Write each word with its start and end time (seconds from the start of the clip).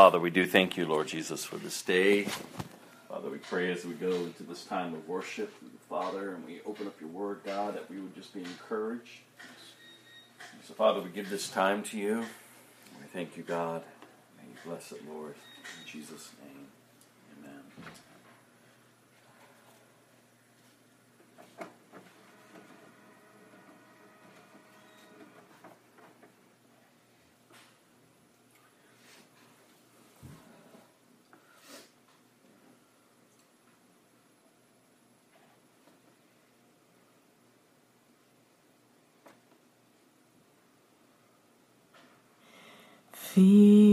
Father, 0.00 0.18
we 0.18 0.30
do 0.30 0.46
thank 0.46 0.78
you, 0.78 0.86
Lord 0.86 1.08
Jesus, 1.08 1.44
for 1.44 1.56
this 1.56 1.82
day. 1.82 2.22
Father, 3.06 3.28
we 3.28 3.36
pray 3.36 3.70
as 3.70 3.84
we 3.84 3.92
go 3.92 4.10
into 4.10 4.44
this 4.44 4.64
time 4.64 4.94
of 4.94 5.06
worship, 5.06 5.52
Father, 5.90 6.36
and 6.36 6.46
we 6.46 6.62
open 6.64 6.86
up 6.86 6.98
your 6.98 7.10
word, 7.10 7.40
God, 7.44 7.74
that 7.74 7.90
we 7.90 8.00
would 8.00 8.14
just 8.14 8.32
be 8.32 8.40
encouraged. 8.40 9.20
So, 10.66 10.72
Father, 10.72 11.02
we 11.02 11.10
give 11.10 11.28
this 11.28 11.50
time 11.50 11.82
to 11.82 11.98
you. 11.98 12.20
We 12.98 13.08
thank 13.12 13.36
you, 13.36 13.42
God. 13.42 13.82
May 14.38 14.48
you 14.48 14.56
bless 14.64 14.90
it, 14.90 15.02
Lord. 15.06 15.34
In 15.34 15.86
Jesus' 15.86 16.30
name. 16.39 16.39
feel 43.34 43.89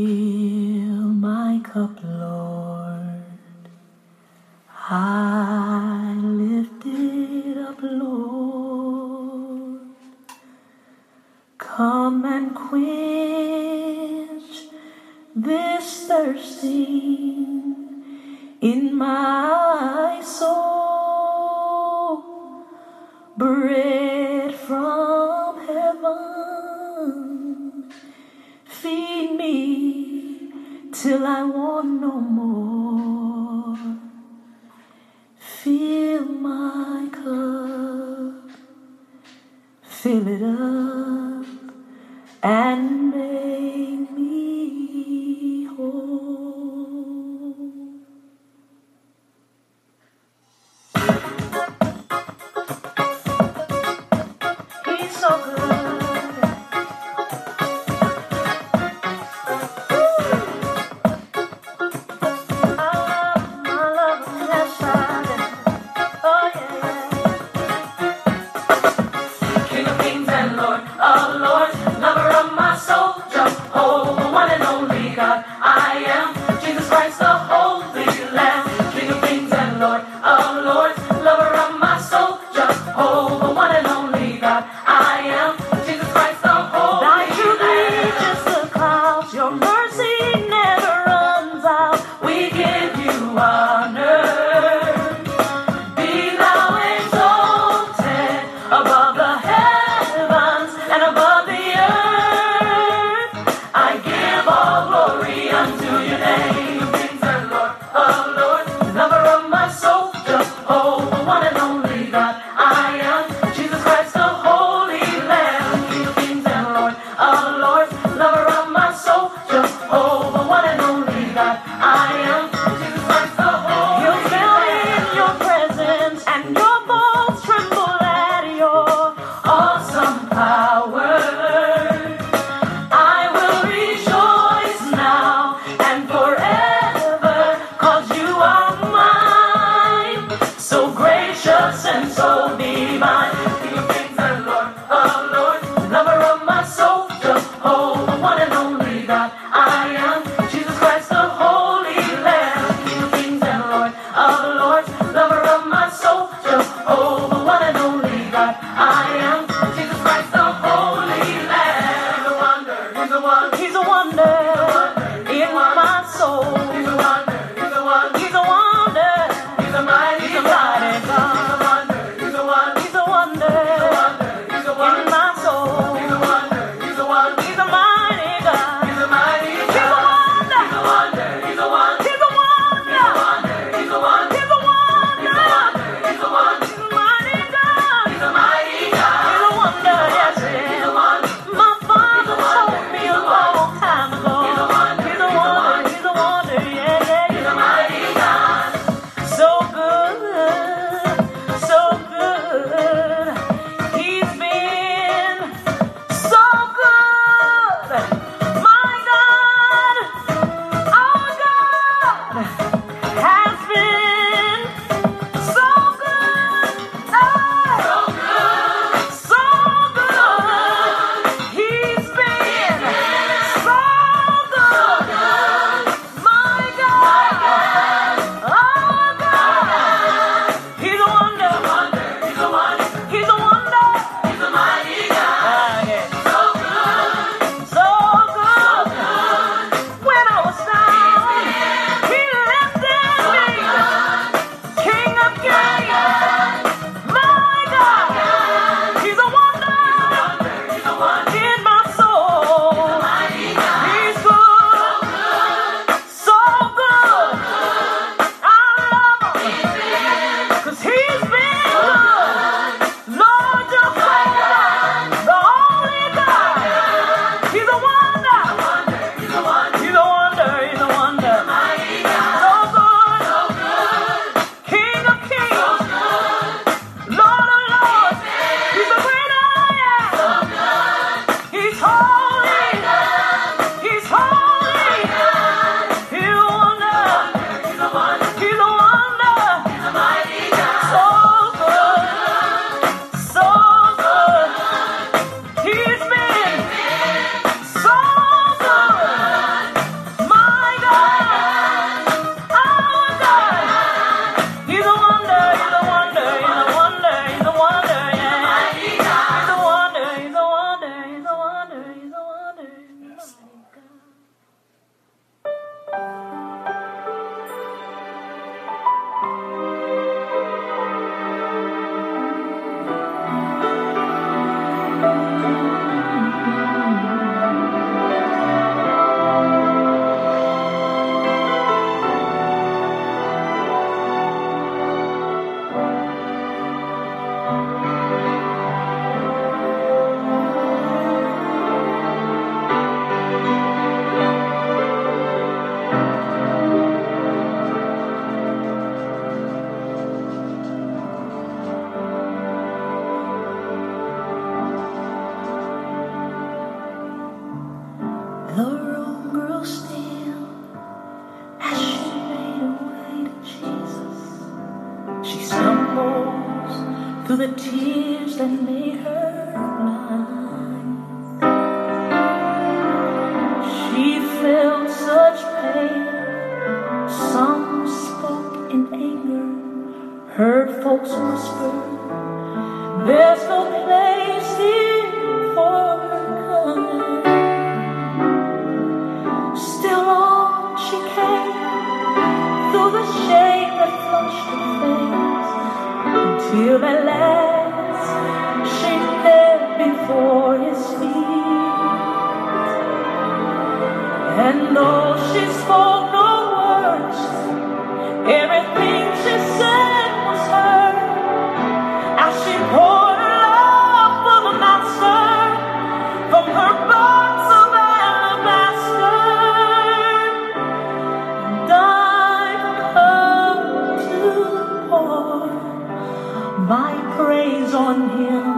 on 427.77 428.09
him 428.09 428.56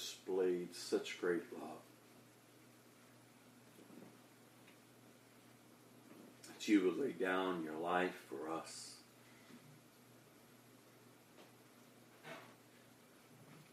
displayed 0.00 0.74
such 0.74 1.20
great 1.20 1.42
love. 1.52 1.70
That 6.46 6.68
you 6.68 6.84
would 6.84 6.98
lay 6.98 7.12
down 7.12 7.62
your 7.64 7.76
life 7.76 8.18
for 8.28 8.52
us. 8.52 8.94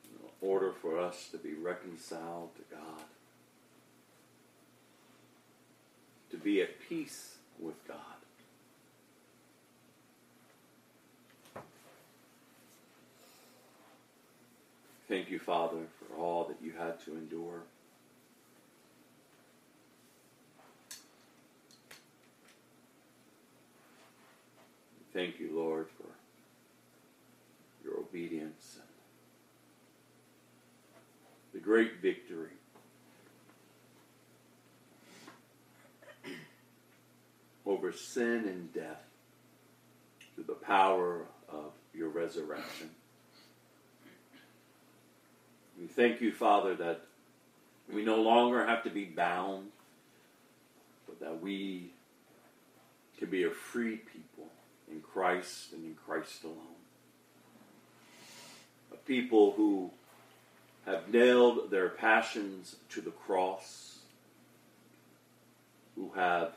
In 0.04 0.50
order 0.50 0.74
for 0.82 1.00
us 1.00 1.30
to 1.32 1.38
be 1.38 1.54
reconciled 1.54 2.50
to 2.58 2.76
God. 2.76 3.06
To 6.32 6.38
be 6.38 6.62
at 6.62 6.80
peace 6.90 7.36
with 7.60 7.88
God. 7.88 7.98
Thank 15.08 15.30
you, 15.30 15.40
Father, 15.40 15.78
all 16.18 16.46
that 16.46 16.58
you 16.62 16.74
had 16.78 17.00
to 17.06 17.14
endure. 17.16 17.64
Thank 25.14 25.40
you, 25.40 25.52
Lord, 25.54 25.88
for 25.98 26.10
your 27.84 27.98
obedience 28.00 28.76
and 28.76 28.84
the 31.54 31.60
great 31.60 32.02
victory. 32.02 32.52
over 37.66 37.92
sin 37.92 38.46
and 38.48 38.72
death 38.74 39.04
through 40.36 40.44
the 40.46 40.54
power 40.54 41.26
of 41.50 41.72
your 41.94 42.10
resurrection. 42.10 42.90
We 45.80 45.88
thank 45.88 46.22
you, 46.22 46.32
Father, 46.32 46.76
that 46.76 47.02
we 47.94 48.04
no 48.04 48.16
longer 48.16 48.66
have 48.66 48.84
to 48.84 48.90
be 48.90 49.06
bound, 49.06 49.68
but 51.06 51.20
that 51.20 51.42
we 51.42 51.92
can 53.18 53.30
be 53.30 53.44
a 53.44 53.52
free 53.52 53.98
people 53.98 54.50
in 54.92 55.02
Christ 55.02 55.74
and 55.74 55.84
in 55.84 55.96
Christ 55.96 56.44
alone. 56.44 56.58
A 58.92 58.96
people 58.96 59.54
who 59.54 59.92
have 60.86 61.10
nailed 61.14 61.70
their 61.70 61.90
passions 61.90 62.78
to 62.90 63.02
the 63.02 63.12
cross, 63.12 64.00
who 65.96 66.12
have 66.16 66.54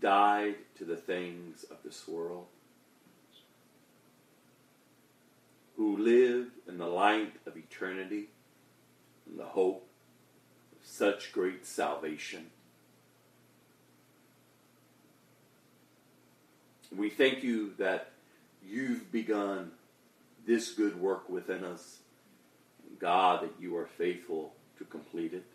died 0.00 0.56
to 0.76 0.84
the 0.84 0.96
things 0.96 1.64
of 1.64 1.78
this 1.84 2.06
world. 2.06 2.46
Who 5.82 5.96
live 5.96 6.46
in 6.68 6.78
the 6.78 6.86
light 6.86 7.32
of 7.44 7.56
eternity 7.56 8.28
and 9.26 9.36
the 9.36 9.44
hope 9.44 9.84
of 10.70 10.86
such 10.86 11.32
great 11.32 11.66
salvation. 11.66 12.46
We 16.96 17.10
thank 17.10 17.42
you 17.42 17.72
that 17.78 18.12
you've 18.64 19.10
begun 19.10 19.72
this 20.46 20.70
good 20.70 21.00
work 21.00 21.28
within 21.28 21.64
us. 21.64 21.98
God, 23.00 23.42
that 23.42 23.54
you 23.60 23.76
are 23.76 23.86
faithful 23.86 24.52
to 24.78 24.84
complete 24.84 25.34
it. 25.34 25.46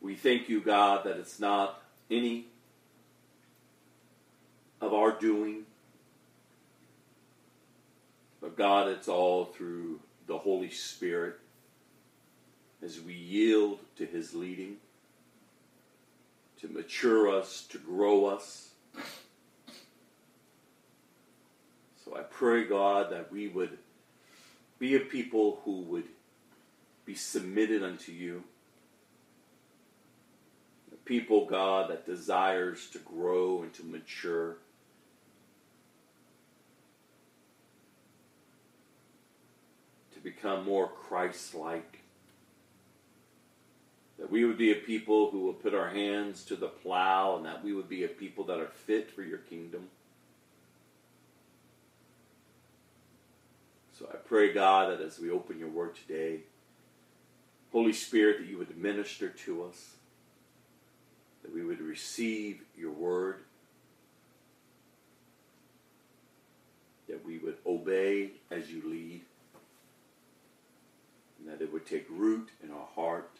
We 0.00 0.14
thank 0.14 0.48
you, 0.48 0.60
God, 0.60 1.06
that 1.06 1.16
it's 1.16 1.40
not 1.40 1.82
any 2.08 2.46
of 4.80 4.94
our 4.94 5.10
doing, 5.10 5.64
but 8.40 8.56
God, 8.56 8.88
it's 8.88 9.08
all 9.08 9.46
through 9.46 10.00
the 10.26 10.38
Holy 10.38 10.70
Spirit 10.70 11.36
as 12.82 13.00
we 13.00 13.14
yield 13.14 13.80
to 13.96 14.06
His 14.06 14.34
leading 14.34 14.76
to 16.60 16.68
mature 16.68 17.28
us, 17.28 17.66
to 17.70 17.78
grow 17.78 18.26
us. 18.26 18.70
So 22.04 22.16
I 22.16 22.20
pray, 22.22 22.64
God, 22.64 23.10
that 23.12 23.32
we 23.32 23.48
would 23.48 23.78
be 24.78 24.94
a 24.94 25.00
people 25.00 25.60
who 25.64 25.80
would 25.82 26.08
be 27.06 27.14
submitted 27.14 27.82
unto 27.82 28.12
you. 28.12 28.44
A 30.92 30.96
people, 30.96 31.46
God, 31.46 31.90
that 31.90 32.04
desires 32.04 32.90
to 32.90 32.98
grow 32.98 33.62
and 33.62 33.72
to 33.74 33.84
mature. 33.84 34.56
To 40.20 40.24
become 40.24 40.64
more 40.64 40.88
Christ 40.88 41.54
like. 41.54 42.00
That 44.18 44.30
we 44.30 44.44
would 44.44 44.58
be 44.58 44.70
a 44.70 44.76
people 44.76 45.30
who 45.30 45.40
will 45.40 45.54
put 45.54 45.74
our 45.74 45.88
hands 45.88 46.44
to 46.44 46.56
the 46.56 46.68
plow 46.68 47.36
and 47.36 47.46
that 47.46 47.64
we 47.64 47.72
would 47.72 47.88
be 47.88 48.04
a 48.04 48.08
people 48.08 48.44
that 48.44 48.58
are 48.58 48.66
fit 48.66 49.10
for 49.10 49.22
your 49.22 49.38
kingdom. 49.38 49.88
So 53.98 54.06
I 54.12 54.16
pray, 54.16 54.52
God, 54.52 54.90
that 54.90 55.04
as 55.04 55.18
we 55.18 55.30
open 55.30 55.58
your 55.58 55.68
word 55.68 55.96
today, 55.96 56.40
Holy 57.72 57.92
Spirit, 57.92 58.38
that 58.40 58.48
you 58.48 58.58
would 58.58 58.76
minister 58.76 59.28
to 59.28 59.64
us, 59.64 59.94
that 61.42 61.54
we 61.54 61.64
would 61.64 61.80
receive 61.80 62.60
your 62.76 62.92
word, 62.92 63.36
that 67.08 67.24
we 67.24 67.38
would 67.38 67.56
obey 67.66 68.32
as 68.50 68.70
you 68.70 68.82
lead, 68.86 69.22
that 71.60 71.72
would 71.72 71.86
take 71.86 72.06
root 72.08 72.48
in 72.64 72.70
our 72.72 72.88
heart, 72.96 73.30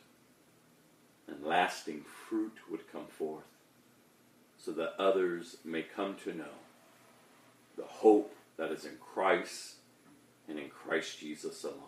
and 1.27 1.43
lasting 1.43 2.03
fruit 2.29 2.53
would 2.71 2.93
come 2.93 3.07
forth, 3.07 3.45
so 4.59 4.71
that 4.73 4.93
others 4.99 5.57
may 5.65 5.83
come 5.83 6.15
to 6.23 6.35
know 6.35 6.59
the 7.79 7.85
hope 7.85 8.37
that 8.59 8.71
is 8.71 8.85
in 8.85 8.99
Christ 9.01 9.77
and 10.47 10.59
in 10.59 10.69
Christ 10.69 11.19
Jesus 11.19 11.65
alone. 11.65 11.79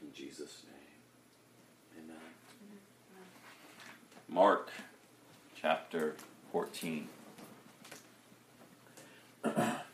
In 0.00 0.12
Jesus' 0.14 0.62
name. 0.64 2.04
Amen. 2.04 2.16
Mark 4.28 4.70
chapter 5.60 6.14
14. 6.52 7.08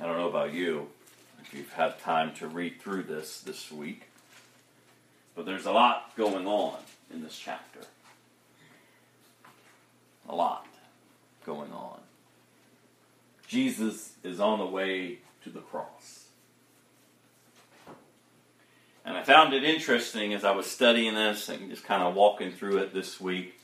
I 0.00 0.04
don't 0.04 0.18
know 0.18 0.28
about 0.28 0.52
you, 0.52 0.88
if 1.42 1.54
you've 1.54 1.72
had 1.72 1.98
time 1.98 2.34
to 2.36 2.48
read 2.48 2.80
through 2.80 3.04
this 3.04 3.40
this 3.40 3.72
week, 3.72 4.08
but 5.34 5.46
there's 5.46 5.66
a 5.66 5.72
lot 5.72 6.16
going 6.16 6.46
on 6.46 6.78
in 7.12 7.22
this 7.22 7.38
chapter. 7.38 7.80
A 10.28 10.34
lot 10.34 10.66
going 11.44 11.72
on. 11.72 12.00
Jesus 13.46 14.14
is 14.24 14.40
on 14.40 14.58
the 14.58 14.66
way 14.66 15.18
to 15.44 15.50
the 15.50 15.60
cross. 15.60 16.24
And 19.04 19.16
I 19.16 19.22
found 19.22 19.54
it 19.54 19.62
interesting 19.62 20.34
as 20.34 20.44
I 20.44 20.50
was 20.50 20.66
studying 20.66 21.14
this 21.14 21.48
and 21.48 21.70
just 21.70 21.84
kind 21.84 22.02
of 22.02 22.14
walking 22.16 22.50
through 22.50 22.78
it 22.78 22.92
this 22.92 23.20
week. 23.20 23.60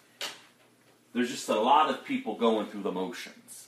There's 1.13 1.31
just 1.31 1.49
a 1.49 1.61
lot 1.61 1.91
of 1.91 2.05
people 2.05 2.37
going 2.37 2.69
through 2.69 2.83
the 2.83 2.93
motions, 2.93 3.62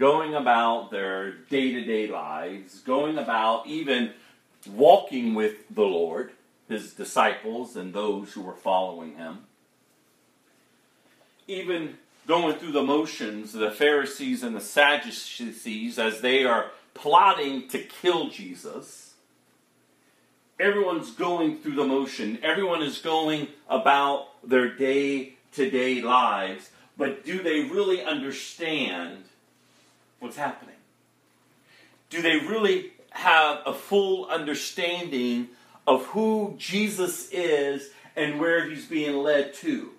going 0.00 0.34
about 0.34 0.90
their 0.90 1.30
day 1.30 1.72
to 1.74 1.84
day 1.84 2.08
lives, 2.08 2.80
going 2.80 3.18
about 3.18 3.66
even 3.66 4.10
walking 4.66 5.34
with 5.34 5.68
the 5.68 5.82
Lord, 5.82 6.32
his 6.70 6.94
disciples, 6.94 7.76
and 7.76 7.92
those 7.92 8.32
who 8.32 8.40
were 8.40 8.54
following 8.54 9.16
him. 9.16 9.40
Even 11.46 11.98
going 12.26 12.56
through 12.56 12.72
the 12.72 12.82
motions, 12.82 13.52
the 13.52 13.70
Pharisees 13.70 14.42
and 14.42 14.56
the 14.56 14.60
Sadducees, 14.60 15.98
as 15.98 16.22
they 16.22 16.44
are 16.44 16.70
plotting 16.94 17.68
to 17.68 17.78
kill 17.78 18.30
Jesus, 18.30 19.12
everyone's 20.58 21.10
going 21.10 21.58
through 21.58 21.74
the 21.74 21.84
motion. 21.84 22.38
Everyone 22.42 22.82
is 22.82 22.98
going 22.98 23.48
about 23.68 24.28
their 24.48 24.74
day 24.74 25.34
to 25.52 25.68
day 25.68 26.00
lives, 26.00 26.70
but 26.96 27.22
do 27.22 27.42
they 27.42 27.64
really 27.64 28.02
understand 28.02 29.24
what's 30.20 30.36
happening? 30.36 30.76
Do 32.08 32.22
they 32.22 32.36
really 32.36 32.92
have 33.10 33.60
a 33.66 33.74
full 33.74 34.26
understanding 34.26 35.48
of 35.86 36.06
who 36.06 36.54
Jesus 36.56 37.28
is 37.32 37.90
and 38.14 38.38
where 38.38 38.68
he's 38.68 38.86
being 38.86 39.16
led 39.16 39.54
to? 39.54 39.90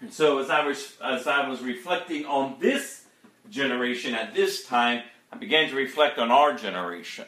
And 0.00 0.12
so 0.12 0.38
as 0.38 0.50
I 0.50 0.64
was 0.64 0.92
as 1.02 1.26
I 1.26 1.48
was 1.48 1.62
reflecting 1.62 2.26
on 2.26 2.56
this 2.60 3.04
generation 3.48 4.14
at 4.14 4.34
this 4.34 4.64
time, 4.64 5.02
I 5.32 5.36
began 5.36 5.68
to 5.70 5.74
reflect 5.74 6.18
on 6.18 6.30
our 6.30 6.52
generation. 6.52 7.24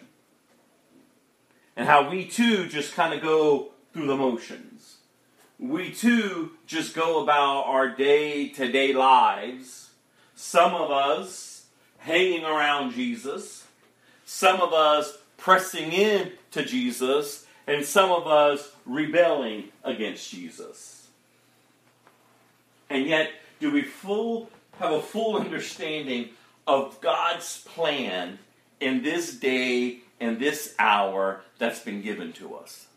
And 1.77 1.87
how 1.87 2.11
we 2.11 2.27
too 2.27 2.67
just 2.69 2.95
kind 2.95 3.15
of 3.15 3.23
go 3.23 3.71
through 3.93 4.07
the 4.07 4.17
motions. 4.17 4.68
We 5.59 5.90
too 5.90 6.53
just 6.66 6.94
go 6.94 7.23
about 7.23 7.64
our 7.66 7.88
day 7.88 8.49
to 8.51 8.71
day 8.71 8.92
lives. 8.92 9.90
Some 10.37 10.75
of 10.75 10.90
us 10.90 11.66
hanging 11.99 12.44
around 12.44 12.92
Jesus, 12.92 13.66
some 14.25 14.61
of 14.61 14.73
us 14.73 15.18
pressing 15.37 15.92
in 15.92 16.33
to 16.53 16.64
Jesus, 16.64 17.47
and 17.66 17.85
some 17.85 18.11
of 18.11 18.27
us 18.27 18.71
rebelling 18.87 19.64
against 19.85 20.31
Jesus. 20.31 21.09
And 22.88 23.07
yet, 23.07 23.31
do 23.61 23.71
we 23.71 23.83
full 23.83 24.49
have 24.79 24.92
a 24.92 25.03
full 25.03 25.37
understanding 25.37 26.31
of 26.66 27.01
God's 27.01 27.62
plan 27.62 28.38
in 28.81 29.03
this 29.03 29.35
day 29.35 29.99
and 30.21 30.38
this 30.38 30.75
hour 30.79 31.42
that's 31.59 31.81
been 31.81 32.01
given 32.01 32.33
to 32.35 32.55
us? 32.55 32.88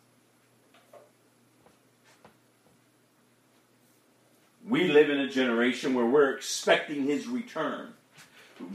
We 4.68 4.88
live 4.88 5.10
in 5.10 5.20
a 5.20 5.30
generation 5.30 5.94
where 5.94 6.06
we're 6.06 6.32
expecting 6.34 7.04
his 7.04 7.28
return. 7.28 7.94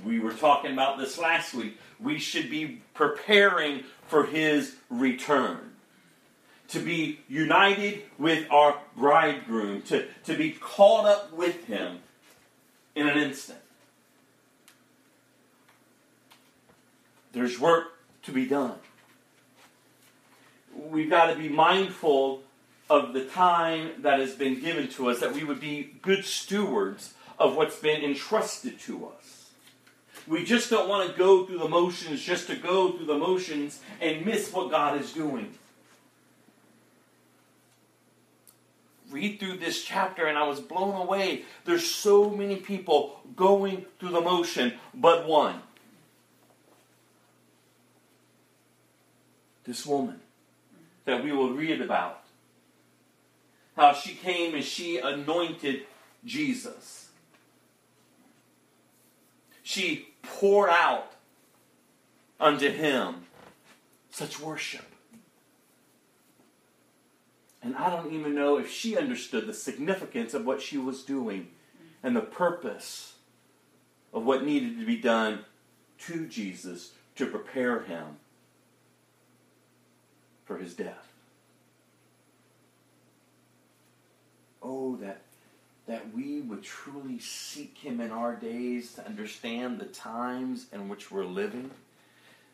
We 0.05 0.19
were 0.19 0.33
talking 0.33 0.73
about 0.73 0.99
this 0.99 1.17
last 1.17 1.55
week. 1.55 1.79
We 2.01 2.19
should 2.19 2.51
be 2.51 2.83
preparing 2.95 3.85
for 4.09 4.27
his 4.27 4.77
return 4.91 5.73
to 6.69 6.81
be 6.81 7.21
united 7.29 8.03
with 8.19 8.51
our 8.51 8.81
bridegroom, 8.97 9.83
to, 9.83 10.07
to 10.25 10.37
be 10.37 10.51
caught 10.51 11.07
up 11.07 11.33
with 11.33 11.65
him 11.67 12.01
in 12.95 13.07
an 13.07 13.17
instant. 13.17 13.61
There's 17.33 17.61
work 17.61 17.93
to 18.23 18.33
be 18.33 18.47
done. 18.47 18.75
We've 20.75 21.11
got 21.11 21.27
to 21.27 21.37
be 21.37 21.49
mindful 21.49 22.43
of 22.89 23.13
the 23.13 23.25
time 23.25 23.91
that 24.03 24.21
has 24.21 24.35
been 24.35 24.61
given 24.61 24.89
to 24.89 25.11
us, 25.11 25.21
that 25.21 25.33
we 25.33 25.45
would 25.45 25.61
be 25.61 25.95
good 26.03 26.25
stewards 26.25 27.15
of 27.39 27.57
what's 27.57 27.79
been 27.79 28.03
entrusted 28.03 28.79
to 28.81 29.07
us. 29.07 29.51
we 30.27 30.45
just 30.45 30.71
don't 30.71 30.89
want 30.89 31.11
to 31.11 31.19
go 31.19 31.45
through 31.45 31.59
the 31.59 31.69
motions 31.69 32.23
just 32.23 32.47
to 32.49 32.57
go 32.57 32.93
through 32.93 33.07
the 33.07 33.19
motions 33.19 33.81
and 34.01 34.25
miss 34.25 34.53
what 34.53 34.71
God 34.71 35.01
is 35.01 35.13
doing. 35.13 35.55
Read 39.11 39.39
through 39.39 39.59
this 39.59 39.85
chapter 39.85 40.27
and 40.27 40.37
I 40.37 40.47
was 40.49 40.59
blown 40.59 41.01
away. 41.01 41.45
There's 41.65 41.89
so 41.89 42.29
many 42.29 42.57
people 42.57 43.21
going 43.37 43.87
through 44.01 44.11
the 44.11 44.21
motion, 44.21 44.75
but 44.95 45.27
one. 45.27 45.61
This 49.65 49.87
woman 49.87 50.21
that 51.05 51.23
we 51.23 51.33
will 51.33 51.53
read 51.53 51.81
about. 51.81 52.26
How 53.77 53.93
she 53.93 54.15
came 54.15 54.55
and 54.55 54.65
she 54.65 54.99
anointed 54.99 55.83
Jesus. 56.25 57.11
She 59.63 60.09
poured 60.23 60.71
out 60.71 61.13
unto 62.41 62.71
him 62.71 63.27
such 64.11 64.41
worship. 64.41 64.85
And 67.63 67.77
I 67.77 67.91
don't 67.91 68.13
even 68.13 68.35
know 68.35 68.59
if 68.59 68.71
she 68.71 68.97
understood 68.97 69.47
the 69.47 69.53
significance 69.53 70.35
of 70.35 70.47
what 70.47 70.63
she 70.63 70.79
was 70.79 71.03
doing 71.03 71.49
and 72.03 72.15
the 72.15 72.21
purpose 72.21 73.15
of 74.13 74.25
what 74.25 74.45
needed 74.45 74.79
to 74.79 74.87
be 74.87 74.97
done 74.97 75.41
to 75.99 76.27
Jesus 76.27 76.93
to 77.17 77.27
prepare 77.27 77.81
him 77.83 78.19
for 80.45 80.59
his 80.59 80.75
death. 80.75 81.16
Oh, 84.69 84.97
that 84.97 85.23
that 85.87 86.13
we 86.13 86.41
would 86.41 86.65
truly 86.65 87.21
seek 87.21 87.79
him 87.79 88.01
in 88.01 88.11
our 88.11 88.35
days 88.35 88.95
to 88.95 89.07
understand 89.07 89.79
the 89.79 89.85
times 89.85 90.67
in 90.73 90.89
which 90.89 91.13
we're 91.13 91.25
living. 91.25 91.71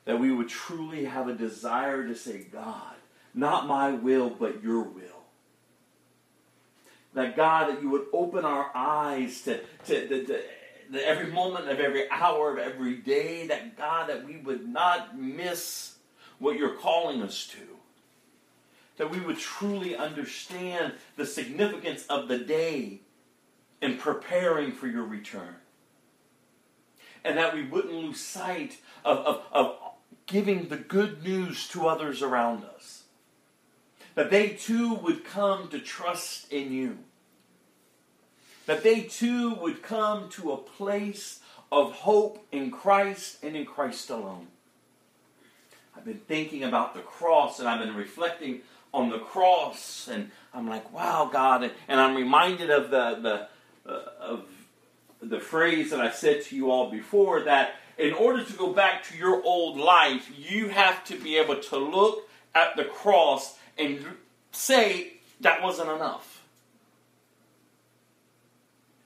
That 0.04 0.20
we 0.20 0.30
would 0.30 0.50
truly 0.50 1.06
have 1.06 1.28
a 1.28 1.34
desire 1.34 2.06
to 2.06 2.14
say, 2.14 2.44
God, 2.52 2.94
not 3.32 3.66
my 3.66 3.92
will, 3.92 4.28
but 4.28 4.62
your 4.62 4.82
will. 4.82 5.22
That 7.14 7.34
God, 7.34 7.70
that 7.70 7.80
you 7.80 7.88
would 7.88 8.06
open 8.12 8.44
our 8.44 8.70
eyes 8.74 9.40
to, 9.42 9.60
to, 9.86 10.08
to, 10.08 10.26
to 10.26 11.08
every 11.08 11.32
moment 11.32 11.70
of 11.70 11.80
every 11.80 12.10
hour 12.10 12.52
of 12.52 12.58
every 12.58 12.96
day, 12.96 13.46
that 13.46 13.78
God, 13.78 14.10
that 14.10 14.26
we 14.26 14.36
would 14.36 14.68
not 14.68 15.18
miss 15.18 15.94
what 16.38 16.58
you're 16.58 16.76
calling 16.76 17.22
us 17.22 17.46
to 17.46 17.71
that 18.96 19.10
we 19.10 19.20
would 19.20 19.38
truly 19.38 19.96
understand 19.96 20.94
the 21.16 21.26
significance 21.26 22.04
of 22.06 22.28
the 22.28 22.38
day 22.38 23.00
in 23.80 23.96
preparing 23.96 24.72
for 24.72 24.86
your 24.86 25.04
return. 25.04 25.56
And 27.24 27.38
that 27.38 27.54
we 27.54 27.64
wouldn't 27.64 27.94
lose 27.94 28.20
sight 28.20 28.78
of, 29.04 29.18
of, 29.18 29.42
of 29.52 29.76
giving 30.26 30.68
the 30.68 30.76
good 30.76 31.22
news 31.22 31.68
to 31.68 31.86
others 31.86 32.22
around 32.22 32.64
us. 32.64 33.04
That 34.14 34.30
they 34.30 34.50
too 34.50 34.94
would 34.94 35.24
come 35.24 35.68
to 35.68 35.78
trust 35.78 36.52
in 36.52 36.72
you. 36.72 36.98
That 38.66 38.82
they 38.82 39.02
too 39.02 39.54
would 39.54 39.82
come 39.82 40.28
to 40.30 40.52
a 40.52 40.56
place 40.56 41.40
of 41.70 41.92
hope 41.92 42.44
in 42.52 42.70
Christ 42.70 43.38
and 43.42 43.56
in 43.56 43.64
Christ 43.64 44.10
alone. 44.10 44.48
I've 45.96 46.04
been 46.04 46.18
thinking 46.18 46.64
about 46.64 46.94
the 46.94 47.00
cross 47.00 47.58
and 47.58 47.68
I've 47.68 47.80
been 47.80 47.96
reflecting 47.96 48.60
on 48.92 49.10
the 49.10 49.18
cross, 49.18 50.08
and 50.08 50.30
I'm 50.52 50.68
like, 50.68 50.92
wow, 50.92 51.30
God, 51.32 51.62
and, 51.62 51.72
and 51.88 52.00
I'm 52.00 52.14
reminded 52.14 52.70
of 52.70 52.90
the 52.90 53.48
the 53.84 53.90
uh, 53.90 54.02
of 54.20 54.44
the 55.20 55.40
phrase 55.40 55.90
that 55.90 56.00
I 56.00 56.10
said 56.10 56.42
to 56.44 56.56
you 56.56 56.70
all 56.70 56.90
before 56.90 57.42
that 57.42 57.76
in 57.98 58.12
order 58.12 58.42
to 58.42 58.52
go 58.54 58.72
back 58.72 59.04
to 59.04 59.16
your 59.16 59.42
old 59.44 59.76
life, 59.76 60.30
you 60.36 60.68
have 60.68 61.04
to 61.04 61.16
be 61.16 61.36
able 61.36 61.56
to 61.56 61.76
look 61.76 62.28
at 62.54 62.76
the 62.76 62.84
cross 62.84 63.58
and 63.78 64.04
say 64.50 65.14
that 65.40 65.62
wasn't 65.62 65.90
enough. 65.90 66.42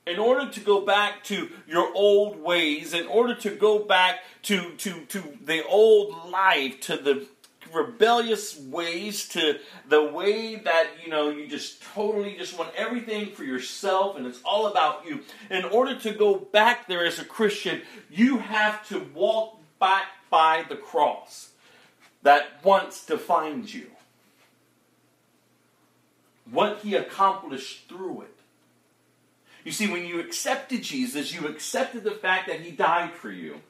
In 0.06 0.18
order 0.20 0.48
to 0.50 0.60
go 0.60 0.82
back 0.82 1.24
to 1.24 1.50
your 1.66 1.92
old 1.94 2.40
ways, 2.40 2.94
in 2.94 3.06
order 3.08 3.34
to 3.34 3.50
go 3.50 3.80
back 3.80 4.20
to, 4.42 4.70
to, 4.76 5.04
to 5.06 5.22
the 5.44 5.66
old 5.66 6.30
life, 6.30 6.80
to 6.82 6.96
the 6.96 7.26
rebellious 7.76 8.58
ways 8.58 9.28
to 9.28 9.58
the 9.88 10.02
way 10.02 10.56
that 10.56 10.88
you 11.04 11.10
know 11.10 11.28
you 11.28 11.46
just 11.46 11.82
totally 11.82 12.36
just 12.36 12.58
want 12.58 12.70
everything 12.76 13.30
for 13.30 13.44
yourself 13.44 14.16
and 14.16 14.26
it's 14.26 14.40
all 14.44 14.66
about 14.66 15.06
you. 15.06 15.20
In 15.50 15.64
order 15.64 15.98
to 16.00 16.12
go 16.12 16.36
back 16.36 16.88
there 16.88 17.04
as 17.04 17.18
a 17.18 17.24
christian 17.24 17.82
you 18.10 18.38
have 18.38 18.86
to 18.88 19.00
walk 19.14 19.60
back 19.78 20.06
by 20.30 20.64
the 20.68 20.76
cross 20.76 21.50
that 22.22 22.64
once 22.64 23.04
defined 23.04 23.72
you. 23.72 23.90
What 26.50 26.80
he 26.80 26.94
accomplished 26.94 27.88
through 27.88 28.22
it. 28.22 28.34
You 29.64 29.72
see 29.72 29.90
when 29.90 30.06
you 30.06 30.20
accepted 30.20 30.82
jesus 30.82 31.34
you 31.34 31.46
accepted 31.46 32.04
the 32.04 32.10
fact 32.12 32.48
that 32.48 32.60
he 32.60 32.70
died 32.70 33.12
for 33.12 33.30
you 33.30 33.60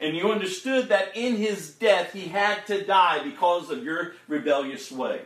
and 0.00 0.16
you 0.16 0.32
understood 0.32 0.88
that 0.88 1.16
in 1.16 1.36
his 1.36 1.70
death 1.74 2.12
he 2.12 2.28
had 2.28 2.66
to 2.66 2.84
die 2.84 3.22
because 3.22 3.70
of 3.70 3.84
your 3.84 4.14
rebellious 4.28 4.90
way. 4.90 5.20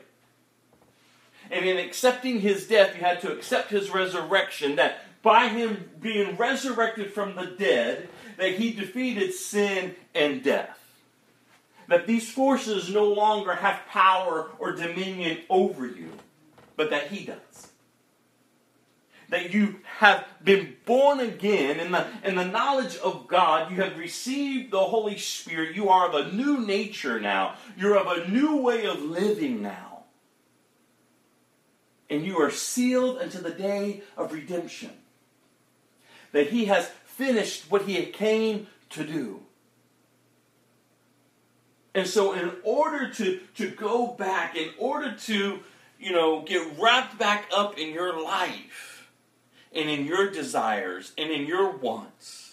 And 1.50 1.64
in 1.64 1.76
accepting 1.76 2.40
his 2.40 2.66
death, 2.66 2.96
you 2.96 3.02
had 3.02 3.20
to 3.20 3.32
accept 3.32 3.70
his 3.70 3.90
resurrection, 3.90 4.76
that 4.76 5.04
by 5.22 5.48
him 5.48 5.90
being 6.00 6.36
resurrected 6.36 7.12
from 7.12 7.36
the 7.36 7.46
dead, 7.46 8.08
that 8.38 8.54
he 8.54 8.72
defeated 8.72 9.32
sin 9.32 9.94
and 10.14 10.42
death. 10.42 10.78
That 11.86 12.06
these 12.06 12.30
forces 12.30 12.92
no 12.92 13.12
longer 13.12 13.54
have 13.54 13.86
power 13.88 14.50
or 14.58 14.72
dominion 14.72 15.38
over 15.50 15.86
you, 15.86 16.10
but 16.76 16.90
that 16.90 17.08
he 17.08 17.26
does 17.26 17.73
that 19.34 19.52
you 19.52 19.80
have 19.98 20.24
been 20.44 20.76
born 20.84 21.18
again 21.18 21.80
in 21.80 21.90
the, 21.90 22.06
in 22.22 22.36
the 22.36 22.44
knowledge 22.44 22.96
of 22.98 23.26
God. 23.26 23.68
You 23.72 23.82
have 23.82 23.98
received 23.98 24.70
the 24.70 24.78
Holy 24.78 25.18
Spirit. 25.18 25.74
You 25.74 25.88
are 25.88 26.08
of 26.08 26.14
a 26.14 26.30
new 26.30 26.64
nature 26.64 27.18
now. 27.18 27.56
You're 27.76 27.98
of 27.98 28.06
a 28.06 28.28
new 28.28 28.58
way 28.58 28.86
of 28.86 29.02
living 29.02 29.60
now. 29.60 30.04
And 32.08 32.24
you 32.24 32.38
are 32.38 32.52
sealed 32.52 33.18
unto 33.18 33.40
the 33.40 33.50
day 33.50 34.04
of 34.16 34.32
redemption. 34.32 34.92
That 36.30 36.50
He 36.50 36.66
has 36.66 36.88
finished 37.04 37.68
what 37.68 37.82
He 37.82 38.00
came 38.06 38.68
to 38.90 39.04
do. 39.04 39.40
And 41.92 42.06
so, 42.06 42.34
in 42.34 42.52
order 42.62 43.10
to, 43.14 43.40
to 43.56 43.68
go 43.68 44.06
back, 44.06 44.56
in 44.56 44.70
order 44.78 45.16
to, 45.24 45.58
you 45.98 46.12
know, 46.12 46.42
get 46.42 46.78
wrapped 46.78 47.18
back 47.18 47.48
up 47.52 47.76
in 47.80 47.92
your 47.92 48.22
life, 48.22 48.93
and 49.74 49.90
in 49.90 50.06
your 50.06 50.30
desires 50.30 51.12
and 51.18 51.30
in 51.30 51.46
your 51.46 51.70
wants. 51.70 52.44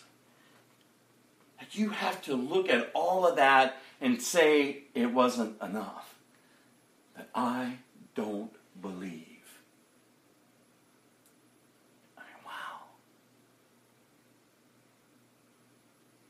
You 1.73 1.89
have 1.89 2.21
to 2.23 2.35
look 2.35 2.69
at 2.69 2.91
all 2.93 3.25
of 3.25 3.37
that 3.37 3.77
and 4.01 4.21
say 4.21 4.83
it 4.93 5.07
wasn't 5.07 5.61
enough. 5.61 6.15
That 7.15 7.29
I 7.33 7.77
don't 8.13 8.51
believe. 8.81 9.27
I 12.17 12.21
mean, 12.21 12.43
wow. 12.45 12.51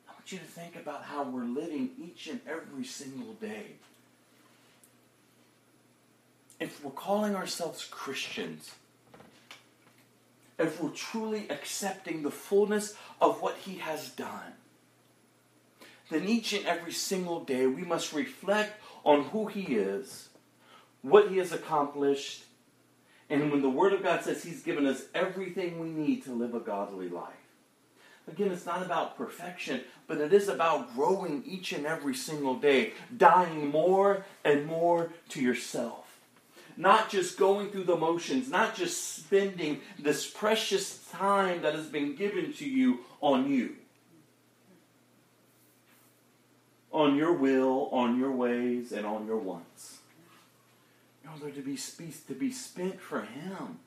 I 0.10 0.12
want 0.14 0.32
you 0.32 0.38
to 0.38 0.46
think 0.46 0.76
about 0.76 1.06
how 1.06 1.24
we're 1.24 1.44
living 1.44 1.90
each 2.00 2.28
and 2.28 2.40
every 2.48 2.86
single 2.86 3.34
day. 3.34 3.78
If 6.60 6.84
we're 6.84 6.92
calling 6.92 7.36
ourselves 7.36 7.84
Christians, 7.90 8.76
if 10.62 10.82
we're 10.82 10.90
truly 10.90 11.48
accepting 11.50 12.24
the 12.24 12.32
fullness 12.32 12.96
of 13.20 13.42
what 13.42 13.58
He 13.58 13.78
has 13.78 14.10
done, 14.10 14.54
then 16.10 16.28
each 16.28 16.54
and 16.54 16.66
every 16.66 16.92
single 16.92 17.44
day 17.44 17.66
we 17.66 17.84
must 17.84 18.14
reflect 18.14 18.82
on 19.04 19.24
who 19.26 19.48
He 19.48 19.76
is, 19.76 20.30
what 21.02 21.30
He 21.30 21.38
has 21.38 21.52
accomplished, 21.52 22.44
and 23.30 23.52
when 23.52 23.62
the 23.62 23.70
Word 23.70 23.94
of 23.94 24.04
God 24.04 24.24
says 24.24 24.44
He's 24.44 24.62
given 24.62 24.86
us 24.86 25.04
everything 25.16 25.80
we 25.80 25.90
need 25.90 26.24
to 26.26 26.34
live 26.34 26.54
a 26.54 26.60
godly 26.60 27.10
life. 27.10 27.34
Again, 28.28 28.52
it's 28.52 28.66
not 28.68 28.84
about 28.84 29.18
perfection, 29.18 29.82
but 30.08 30.20
it 30.20 30.32
is 30.32 30.48
about 30.48 30.94
growing 30.96 31.44
each 31.46 31.74
and 31.74 31.86
every 31.86 32.14
single 32.14 32.56
day, 32.56 32.94
dying 33.18 33.70
more 33.70 34.26
and 34.46 34.66
more 34.68 35.12
to 35.30 35.42
yourself 35.42 36.11
not 36.82 37.10
just 37.10 37.38
going 37.38 37.70
through 37.70 37.84
the 37.84 37.96
motions, 37.96 38.50
not 38.50 38.76
just 38.76 39.18
spending 39.18 39.80
this 40.00 40.28
precious 40.28 40.98
time 41.12 41.62
that 41.62 41.76
has 41.76 41.86
been 41.86 42.16
given 42.16 42.52
to 42.54 42.68
you 42.68 43.02
on 43.22 43.52
you. 43.52 43.76
On 46.92 47.16
your 47.16 47.34
will, 47.34 47.88
on 47.92 48.20
your 48.20 48.32
ways, 48.32 48.92
and 48.92 49.06
on 49.06 49.28
your 49.28 49.38
wants. 49.38 50.00
No, 51.24 51.32
they're 51.40 51.52
to 51.52 51.62
be, 51.62 51.78
to 52.28 52.34
be 52.34 52.52
spent 52.52 53.00
for 53.00 53.22
Him. 53.22 53.78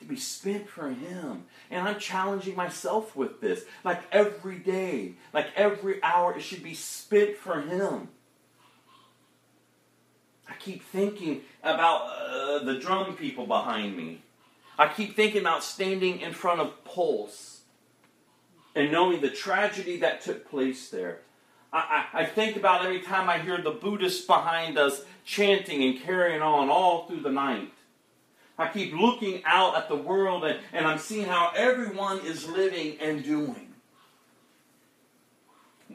to 0.00 0.04
be 0.04 0.16
spent 0.16 0.68
for 0.68 0.90
Him. 0.90 1.44
And 1.70 1.88
I'm 1.88 1.98
challenging 1.98 2.54
myself 2.54 3.16
with 3.16 3.40
this. 3.40 3.64
Like 3.82 4.02
every 4.12 4.58
day, 4.58 5.14
like 5.32 5.46
every 5.56 6.02
hour, 6.02 6.36
it 6.36 6.42
should 6.42 6.62
be 6.62 6.74
spent 6.74 7.38
for 7.38 7.62
Him. 7.62 8.08
I 10.54 10.56
keep 10.62 10.84
thinking 10.84 11.40
about 11.64 12.02
uh, 12.02 12.58
the 12.60 12.78
drum 12.78 13.16
people 13.16 13.44
behind 13.44 13.96
me. 13.96 14.22
I 14.78 14.86
keep 14.86 15.16
thinking 15.16 15.40
about 15.40 15.64
standing 15.64 16.20
in 16.20 16.32
front 16.32 16.60
of 16.60 16.84
Pulse 16.84 17.62
and 18.76 18.92
knowing 18.92 19.20
the 19.20 19.30
tragedy 19.30 19.98
that 19.98 20.20
took 20.20 20.48
place 20.48 20.90
there. 20.90 21.22
I, 21.72 22.06
I, 22.12 22.20
I 22.20 22.24
think 22.24 22.56
about 22.56 22.84
every 22.84 23.00
time 23.00 23.28
I 23.28 23.38
hear 23.38 23.60
the 23.60 23.72
Buddhists 23.72 24.24
behind 24.24 24.78
us 24.78 25.02
chanting 25.24 25.82
and 25.82 26.00
carrying 26.00 26.40
on 26.42 26.70
all 26.70 27.06
through 27.06 27.22
the 27.22 27.32
night. 27.32 27.72
I 28.56 28.68
keep 28.68 28.92
looking 28.92 29.42
out 29.44 29.76
at 29.76 29.88
the 29.88 29.96
world 29.96 30.44
and, 30.44 30.60
and 30.72 30.86
I'm 30.86 30.98
seeing 30.98 31.26
how 31.26 31.50
everyone 31.56 32.24
is 32.24 32.48
living 32.48 32.96
and 33.00 33.24
doing. 33.24 33.63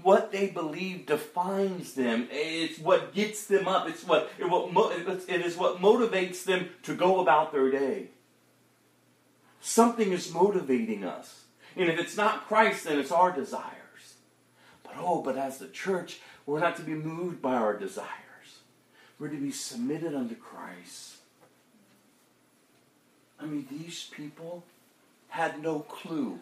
What 0.04 0.32
they 0.32 0.48
believe 0.48 1.06
defines 1.06 1.94
them. 1.94 2.28
It's 2.32 2.80
what 2.80 3.14
gets 3.14 3.46
them 3.46 3.68
up. 3.68 3.88
It's 3.88 4.04
what, 4.04 4.32
it, 4.38 4.46
what 4.46 4.94
it 5.28 5.46
is 5.46 5.58
what 5.58 5.82
motivates 5.82 6.44
them 6.44 6.70
to 6.84 6.96
go 6.96 7.20
about 7.20 7.52
their 7.52 7.72
day. 7.72 8.08
Something 9.62 10.12
is 10.12 10.34
motivating 10.34 11.04
us. 11.04 11.44
And 11.76 11.90
if 11.90 12.00
it's 12.00 12.18
not 12.18 12.48
Christ, 12.48 12.86
then 12.86 13.00
it's 13.00 13.12
our 13.12 13.32
desires. 13.32 13.74
But 14.84 14.94
oh, 14.98 15.22
but 15.22 15.38
as 15.38 15.58
the 15.58 15.68
church, 15.68 16.20
we're 16.46 16.60
not 16.60 16.76
to 16.78 16.82
be 16.82 16.94
moved 16.94 17.42
by 17.42 17.56
our 17.56 17.78
desires. 17.78 18.08
We're 19.20 19.30
to 19.30 19.38
be 19.38 19.52
submitted 19.52 20.16
unto 20.16 20.36
Christ. 20.36 21.18
I 23.40 23.46
mean, 23.46 23.68
these 23.70 24.10
people 24.12 24.64
had 25.30 25.62
no 25.62 25.80
clue 25.80 26.40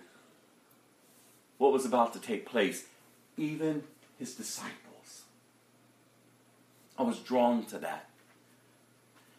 what 1.57 1.73
was 1.73 1.85
about 1.85 2.13
to 2.13 2.19
take 2.19 2.45
place, 2.45 2.85
even 3.37 3.83
his 4.19 4.35
disciples. 4.35 5.23
I 6.97 7.03
was 7.03 7.19
drawn 7.19 7.65
to 7.65 7.77
that. 7.79 8.09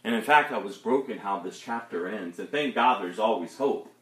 And 0.05 0.15
in 0.15 0.23
fact, 0.23 0.53
I 0.53 0.59
was 0.59 0.77
broken 0.77 1.19
how 1.19 1.41
this 1.41 1.59
chapter 1.59 2.07
ends. 2.09 2.39
And 2.39 2.49
thank 2.49 2.75
God 2.75 3.03
there's 3.03 3.19
always 3.19 3.57
hope. 3.59 3.93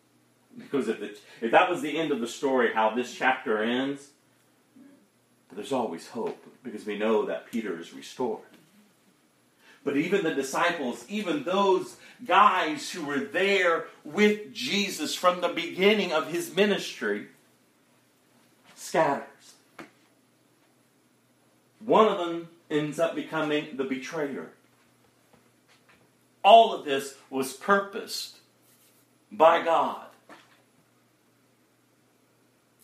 Because 0.57 0.89
if, 0.89 1.03
it, 1.03 1.19
if 1.41 1.51
that 1.51 1.69
was 1.69 1.83
the 1.83 1.99
end 1.99 2.13
of 2.13 2.21
the 2.21 2.27
story, 2.27 2.73
how 2.73 2.95
this 2.95 3.15
chapter 3.15 3.63
ends, 3.63 4.11
there's 5.53 5.73
always 5.73 6.09
hope 6.09 6.45
because 6.63 6.85
we 6.85 6.99
know 6.99 7.27
that 7.27 7.51
Peter 7.51 7.79
is 7.81 7.95
restored. 7.95 8.41
But 9.85 9.97
even 9.97 10.25
the 10.25 10.35
disciples, 10.35 11.05
even 11.09 11.45
those 11.45 11.97
guys 12.27 12.91
who 12.91 13.05
were 13.07 13.21
there 13.21 13.87
with 14.05 14.53
Jesus 14.53 15.15
from 15.15 15.41
the 15.41 15.49
beginning 15.49 16.13
of 16.13 16.29
his 16.29 16.55
ministry, 16.55 17.29
scatters. 18.75 19.27
One 21.87 22.09
of 22.09 22.19
them 22.19 22.49
ends 22.69 22.99
up 22.99 23.15
becoming 23.15 23.77
the 23.77 23.85
betrayer. 23.85 24.51
All 26.43 26.75
of 26.75 26.85
this 26.85 27.15
was 27.31 27.53
purposed 27.53 28.39
by 29.31 29.63
God. 29.63 30.07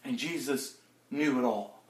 And 0.04 0.16
Jesus 0.16 0.76
knew 1.10 1.40
it 1.40 1.44
all. 1.44 1.82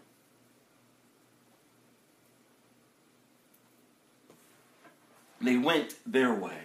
They 5.42 5.58
went 5.58 5.96
their 6.06 6.32
way. 6.32 6.60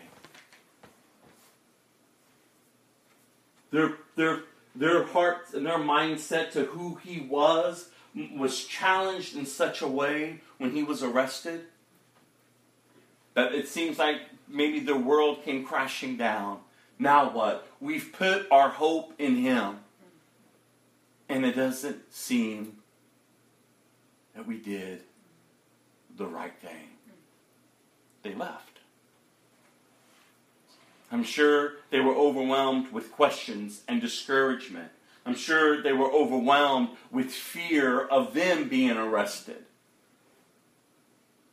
Their, 3.71 3.95
their, 4.15 4.43
their 4.73 5.03
hearts 5.03 5.53
and 5.53 5.65
their 5.65 5.79
mindset 5.79 6.51
to 6.51 6.63
who 6.63 6.95
he 7.03 7.19
was 7.19 7.89
was 8.35 8.65
challenged 8.65 9.35
in 9.35 9.45
such 9.45 9.81
a 9.81 9.87
way 9.87 10.41
when 10.57 10.71
he 10.71 10.83
was 10.83 11.03
arrested 11.03 11.65
that 13.37 13.53
it 13.53 13.67
seems 13.67 13.99
like 13.99 14.21
maybe 14.47 14.79
the 14.79 14.97
world 14.97 15.43
came 15.43 15.63
crashing 15.63 16.17
down. 16.17 16.59
Now 16.97 17.29
what? 17.29 17.67
We've 17.79 18.11
put 18.11 18.47
our 18.51 18.69
hope 18.69 19.13
in 19.19 19.35
him. 19.35 19.77
And 21.29 21.45
it 21.45 21.55
doesn't 21.55 22.11
seem 22.11 22.77
that 24.35 24.47
we 24.47 24.57
did 24.57 25.01
the 26.15 26.25
right 26.25 26.57
thing. 26.59 26.89
They 28.23 28.33
left. 28.33 28.79
I'm 31.11 31.23
sure 31.23 31.73
they 31.91 31.99
were 31.99 32.15
overwhelmed 32.15 32.91
with 32.91 33.11
questions 33.11 33.83
and 33.87 34.01
discouragement. 34.01 34.91
I'm 35.27 35.35
sure 35.35 35.83
they 35.83 35.91
were 35.91 36.09
overwhelmed 36.09 36.87
with 37.11 37.33
fear 37.33 37.99
of 37.99 38.33
them 38.33 38.69
being 38.69 38.95
arrested. 38.95 39.65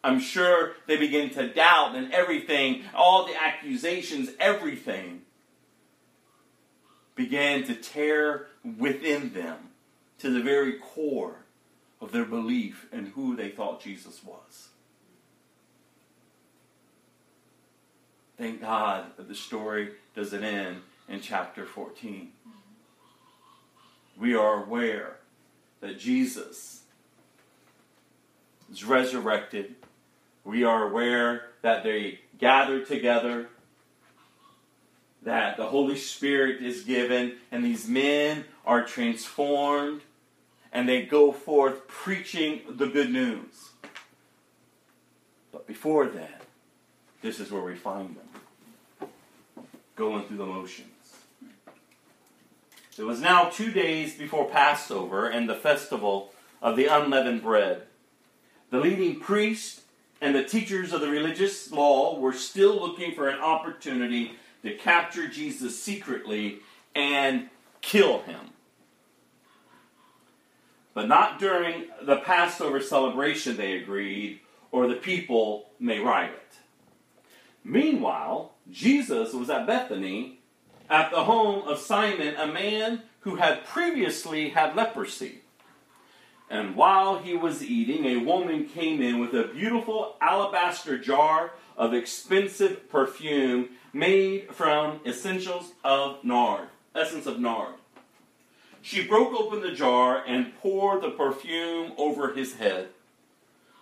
I'm 0.05 0.21
sure 0.21 0.75
they 0.87 0.97
began 0.97 1.31
to 1.31 1.53
doubt 1.53 1.97
and 1.97 2.13
everything, 2.13 2.85
all 2.95 3.27
the 3.27 3.35
accusations, 3.35 4.31
everything 4.39 5.23
began 7.17 7.65
to 7.65 7.75
tear 7.75 8.47
within 8.79 9.33
them 9.33 9.71
to 10.21 10.31
the 10.31 10.41
very 10.41 10.75
core 10.75 11.39
of 12.01 12.13
their 12.13 12.25
belief 12.25 12.87
in 12.93 13.07
who 13.07 13.35
they 13.35 13.49
thought 13.49 13.83
Jesus 13.83 14.23
was. 14.23 14.69
Thank 18.39 18.61
God 18.61 19.07
that 19.17 19.27
the 19.27 19.35
story 19.35 19.95
doesn't 20.15 20.45
end 20.45 20.83
in 21.09 21.21
chapter 21.21 21.67
14. 21.67 22.31
We 24.19 24.35
are 24.35 24.65
aware 24.65 25.17
that 25.81 25.99
Jesus 25.99 26.83
is 28.71 28.85
resurrected. 28.85 29.75
We 30.45 30.65
are 30.65 30.89
aware 30.89 31.51
that 31.63 31.83
they 31.83 32.21
gather 32.39 32.85
together, 32.85 33.49
that 35.23 35.57
the 35.57 35.67
Holy 35.67 35.97
Spirit 35.97 36.63
is 36.63 36.83
given, 36.83 37.37
and 37.51 37.65
these 37.65 37.89
men 37.89 38.45
are 38.67 38.85
transformed, 38.85 40.03
and 40.73 40.89
they 40.89 41.03
go 41.03 41.33
forth 41.33 41.87
preaching 41.89 42.63
the 42.69 42.87
good 42.87 43.11
news. 43.11 43.71
But 45.53 45.67
before 45.67 46.07
then, 46.07 46.29
this 47.23 47.41
is 47.41 47.51
where 47.51 47.63
we 47.63 47.75
find 47.77 48.17
them 48.17 49.09
going 49.97 50.27
through 50.27 50.39
the 50.39 50.47
motions. 50.47 50.89
It 52.97 53.05
was 53.05 53.21
now 53.21 53.49
two 53.49 53.73
days 53.73 54.15
before 54.15 54.49
Passover 54.49 55.27
and 55.27 55.49
the 55.49 55.55
festival 55.55 56.33
of 56.63 56.77
the 56.77 56.87
unleavened 56.87 57.43
bread. 57.43 57.83
The 58.71 58.79
leading 58.79 59.19
priests 59.19 59.83
and 60.21 60.35
the 60.35 60.45
teachers 60.45 60.93
of 60.93 61.01
the 61.01 61.11
religious 61.11 61.73
law 61.73 62.19
were 62.19 62.33
still 62.33 62.81
looking 62.81 63.15
for 63.15 63.29
an 63.29 63.41
opportunity 63.41 64.33
to 64.63 64.77
capture 64.77 65.29
Jesus 65.29 65.81
secretly 65.83 66.61
and 66.95 67.51
kill 67.81 68.23
him. 68.23 68.41
But 70.95 71.09
not 71.09 71.41
during 71.41 71.87
the 72.03 72.19
Passover 72.19 72.81
celebration, 72.81 73.57
they 73.57 73.77
agreed, 73.77 74.41
or 74.71 74.87
the 74.87 74.95
people 74.95 75.71
may 75.81 75.99
riot. 75.99 76.41
Meanwhile, 77.65 78.53
Jesus 78.71 79.33
was 79.33 79.51
at 79.51 79.67
Bethany 79.67 80.39
at 80.89 81.11
the 81.11 81.25
home 81.25 81.67
of 81.67 81.79
Simon, 81.79 82.35
a 82.37 82.47
man 82.47 83.03
who 83.21 83.37
had 83.37 83.65
previously 83.65 84.51
had 84.51 84.77
leprosy. 84.77 85.41
And 86.51 86.77
while 86.77 87.19
he 87.19 87.35
was 87.35 87.65
eating, 87.65 88.05
a 88.05 88.25
woman 88.25 88.69
came 88.69 89.01
in 89.01 89.19
with 89.19 89.33
a 89.35 89.49
beautiful 89.49 90.17
alabaster 90.21 90.99
jar 90.99 91.53
of 91.77 91.95
expensive 91.95 92.89
perfume 92.91 93.71
made 93.93 94.55
from 94.55 95.01
essentials 95.07 95.73
of 95.83 96.23
nard, 96.23 96.69
essence 96.95 97.27
of 97.27 97.41
nard. 97.41 97.75
She 98.83 99.07
broke 99.07 99.33
open 99.33 99.63
the 99.63 99.73
jar 99.73 100.23
and 100.27 100.55
poured 100.59 101.01
the 101.01 101.11
perfume 101.11 101.93
over 101.97 102.35
his 102.35 102.57
head. 102.57 102.89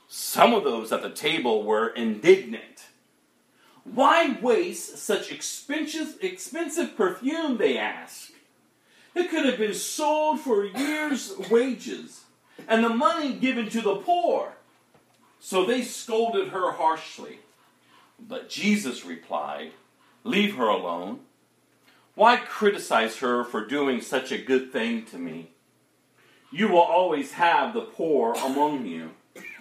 Some 0.07 0.55
of 0.55 0.62
those 0.62 0.93
at 0.93 1.03
the 1.03 1.11
table 1.11 1.65
were 1.65 1.88
indignant. 1.88 2.87
Why 3.85 4.38
waste 4.40 4.99
such 4.99 5.33
expensive, 5.33 6.18
expensive 6.21 6.97
perfume, 6.97 7.59
they 7.59 7.77
ask? 7.77 8.33
It 9.14 9.29
could 9.31 9.45
have 9.45 9.59
been 9.59 9.75
sold 9.75 10.40
for 10.40 10.64
year's 10.64 11.35
wages 11.51 12.25
and 12.68 12.85
the 12.85 12.88
money 12.88 13.35
given 13.35 13.68
to 13.71 13.81
the 13.81 13.97
poor. 13.97 14.55
So 15.40 15.64
they 15.64 15.83
scolded 15.83 16.49
her 16.49 16.73
harshly. 16.73 17.40
But 18.18 18.49
Jesus 18.49 19.05
replied, 19.05 19.73
Leave 20.25 20.55
her 20.55 20.68
alone. 20.68 21.21
Why 22.14 22.37
criticize 22.37 23.16
her 23.18 23.42
for 23.42 23.66
doing 23.66 24.01
such 24.01 24.31
a 24.31 24.38
good 24.38 24.73
thing 24.73 25.05
to 25.07 25.18
me? 25.18 25.51
You 26.53 26.68
will 26.68 26.81
always 26.81 27.33
have 27.33 27.75
the 27.75 27.81
poor 27.81 28.35
among 28.35 28.87
you, 28.87 29.11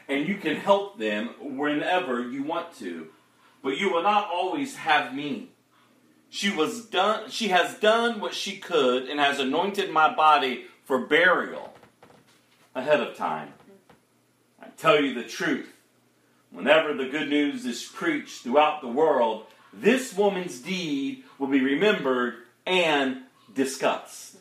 and 0.07 0.27
you 0.27 0.35
can 0.35 0.57
help 0.57 0.99
them 0.99 1.29
whenever 1.39 2.21
you 2.21 2.43
want 2.43 2.77
to 2.79 3.07
but 3.63 3.77
you 3.77 3.91
will 3.91 4.03
not 4.03 4.29
always 4.31 4.75
have 4.77 5.13
me. 5.13 5.49
She 6.29 6.49
was 6.49 6.85
done 6.85 7.29
she 7.29 7.49
has 7.49 7.75
done 7.75 8.19
what 8.19 8.33
she 8.33 8.57
could 8.57 9.09
and 9.09 9.19
has 9.19 9.39
anointed 9.39 9.91
my 9.91 10.13
body 10.13 10.65
for 10.85 10.99
burial 10.99 11.73
ahead 12.73 13.01
of 13.01 13.15
time. 13.15 13.53
I 14.61 14.67
tell 14.77 15.01
you 15.01 15.13
the 15.13 15.27
truth. 15.27 15.73
Whenever 16.51 16.93
the 16.93 17.07
good 17.07 17.29
news 17.29 17.65
is 17.65 17.83
preached 17.83 18.43
throughout 18.43 18.81
the 18.81 18.87
world, 18.87 19.45
this 19.73 20.13
woman's 20.15 20.59
deed 20.59 21.23
will 21.39 21.47
be 21.47 21.61
remembered 21.61 22.35
and 22.65 23.21
discussed. 23.53 24.37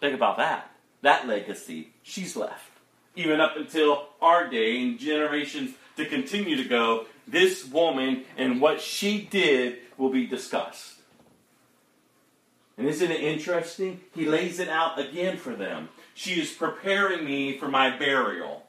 Think 0.00 0.14
about 0.14 0.36
that. 0.36 0.70
That 1.02 1.26
legacy 1.26 1.92
she's 2.02 2.36
left. 2.36 2.70
Even 3.16 3.40
up 3.40 3.56
until 3.56 4.06
our 4.20 4.48
day 4.48 4.80
and 4.82 4.98
generations 4.98 5.74
to 5.96 6.06
continue 6.06 6.56
to 6.56 6.68
go, 6.68 7.06
this 7.26 7.64
woman 7.66 8.24
and 8.36 8.60
what 8.60 8.80
she 8.80 9.22
did 9.22 9.78
will 9.96 10.10
be 10.10 10.26
discussed. 10.26 10.94
And 12.78 12.86
isn't 12.86 13.10
it 13.10 13.20
interesting? 13.20 14.00
He 14.14 14.26
lays 14.26 14.58
it 14.58 14.68
out 14.68 14.98
again 14.98 15.38
for 15.38 15.54
them. 15.54 15.88
She 16.14 16.40
is 16.40 16.52
preparing 16.52 17.24
me 17.24 17.56
for 17.56 17.68
my 17.68 17.96
burial. 17.96 18.66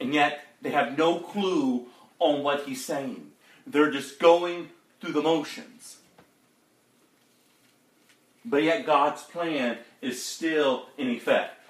And 0.00 0.12
yet, 0.12 0.44
they 0.60 0.70
have 0.70 0.98
no 0.98 1.20
clue 1.20 1.86
on 2.18 2.42
what 2.42 2.64
he's 2.64 2.84
saying. 2.84 3.30
They're 3.66 3.90
just 3.90 4.18
going 4.18 4.70
through 5.00 5.12
the 5.12 5.22
motions. 5.22 5.98
But 8.44 8.62
yet, 8.62 8.84
God's 8.84 9.22
plan 9.22 9.78
is 10.02 10.22
still 10.22 10.86
in 10.98 11.08
effect. 11.08 11.63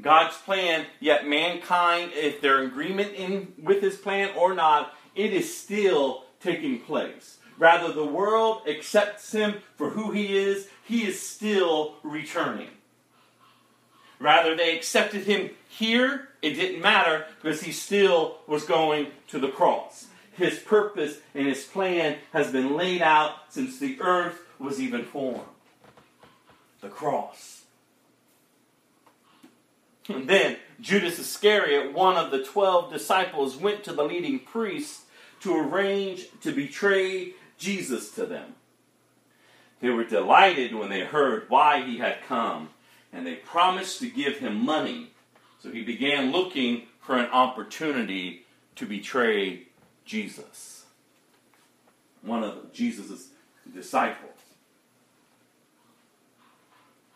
God's 0.00 0.36
plan, 0.38 0.86
yet 1.00 1.26
mankind, 1.26 2.12
if 2.14 2.40
they're 2.40 2.62
in 2.62 2.70
agreement 2.70 3.12
in, 3.14 3.52
with 3.62 3.82
his 3.82 3.96
plan 3.96 4.30
or 4.36 4.54
not, 4.54 4.94
it 5.14 5.32
is 5.32 5.56
still 5.56 6.24
taking 6.40 6.80
place. 6.80 7.38
Rather, 7.58 7.92
the 7.92 8.04
world 8.04 8.62
accepts 8.66 9.32
him 9.32 9.56
for 9.76 9.90
who 9.90 10.10
he 10.10 10.36
is, 10.36 10.68
he 10.84 11.06
is 11.06 11.20
still 11.20 11.96
returning. 12.02 12.70
Rather, 14.18 14.56
they 14.56 14.76
accepted 14.76 15.24
him 15.24 15.50
here, 15.68 16.28
it 16.40 16.54
didn't 16.54 16.80
matter 16.80 17.26
because 17.40 17.62
he 17.62 17.72
still 17.72 18.38
was 18.46 18.64
going 18.64 19.08
to 19.28 19.38
the 19.38 19.48
cross. 19.48 20.06
His 20.32 20.58
purpose 20.58 21.18
and 21.34 21.46
his 21.46 21.64
plan 21.64 22.16
has 22.32 22.50
been 22.50 22.76
laid 22.76 23.02
out 23.02 23.32
since 23.50 23.78
the 23.78 24.00
earth 24.00 24.40
was 24.58 24.80
even 24.80 25.04
formed. 25.04 25.42
The 26.80 26.88
cross. 26.88 27.61
And 30.08 30.28
then 30.28 30.56
Judas 30.80 31.18
Iscariot, 31.18 31.92
one 31.92 32.16
of 32.16 32.30
the 32.30 32.42
twelve 32.42 32.92
disciples, 32.92 33.56
went 33.56 33.84
to 33.84 33.92
the 33.92 34.02
leading 34.02 34.40
priests 34.40 35.04
to 35.40 35.56
arrange 35.56 36.26
to 36.40 36.52
betray 36.52 37.34
Jesus 37.58 38.10
to 38.12 38.26
them. 38.26 38.54
They 39.80 39.90
were 39.90 40.04
delighted 40.04 40.74
when 40.74 40.90
they 40.90 41.00
heard 41.00 41.46
why 41.48 41.82
he 41.84 41.98
had 41.98 42.22
come, 42.26 42.70
and 43.12 43.26
they 43.26 43.34
promised 43.34 44.00
to 44.00 44.10
give 44.10 44.38
him 44.38 44.64
money. 44.64 45.12
So 45.60 45.70
he 45.70 45.82
began 45.82 46.32
looking 46.32 46.82
for 47.00 47.16
an 47.16 47.30
opportunity 47.30 48.44
to 48.76 48.86
betray 48.86 49.62
Jesus, 50.04 50.84
one 52.22 52.42
of 52.42 52.72
Jesus' 52.72 53.28
disciples. 53.72 54.30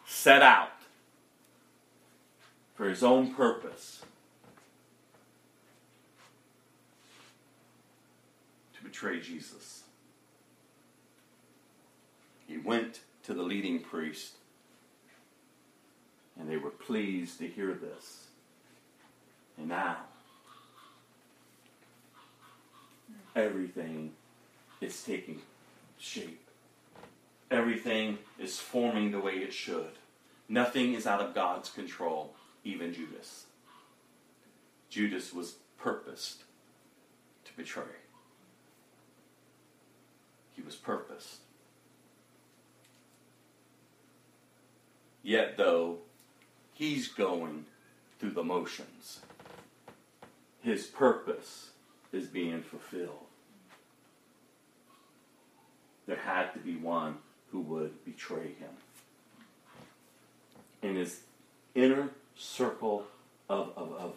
Set 0.07 0.43
out 0.43 0.71
for 2.77 2.89
his 2.89 3.03
own 3.03 3.35
purpose 3.35 4.03
to 8.77 8.85
betray 8.85 9.19
Jesus. 9.19 9.85
He 12.47 12.59
went 12.59 13.01
to 13.25 13.35
the 13.35 13.43
leading 13.43 13.81
priest, 13.81 14.35
and 16.39 16.49
they 16.49 16.59
were 16.59 16.71
pleased 16.71 17.39
to 17.39 17.49
hear 17.49 17.73
this. 17.73 18.27
And 19.59 19.69
now, 19.69 19.97
everything 23.35 24.13
is 24.81 25.03
taking 25.03 25.41
shape. 25.99 26.43
Everything 27.51 28.19
is 28.39 28.59
forming 28.59 29.13
the 29.13 29.19
way 29.19 29.37
it 29.37 29.53
should. 29.53 29.93
Nothing 30.49 30.95
is 30.95 31.07
out 31.07 31.21
of 31.21 31.35
God's 31.35 31.71
control, 31.71 32.36
even 32.67 32.93
Judas. 32.93 33.45
Judas 34.91 35.33
was 35.33 35.55
purposed 35.79 36.43
to 37.45 37.57
betray. 37.57 37.85
He 40.55 40.63
was 40.63 40.75
purposed. 40.75 41.39
Yet, 45.23 45.57
though, 45.57 45.99
he's 46.73 47.09
going 47.09 47.67
through 48.19 48.31
the 48.31 48.43
motions. 48.43 49.21
His 50.61 50.87
purpose 50.87 51.71
is 52.13 52.27
being 52.27 52.63
fulfilled. 52.63 53.27
There 56.07 56.17
had 56.17 56.53
to 56.55 56.59
be 56.59 56.77
one 56.77 57.19
who 57.53 57.61
would 57.61 58.05
betray 58.05 58.55
him. 58.59 58.71
In 60.83 60.97
his 60.97 61.21
inner 61.75 62.11
circle 62.37 63.05
of, 63.49 63.73
of, 63.77 63.93
of 63.93 64.13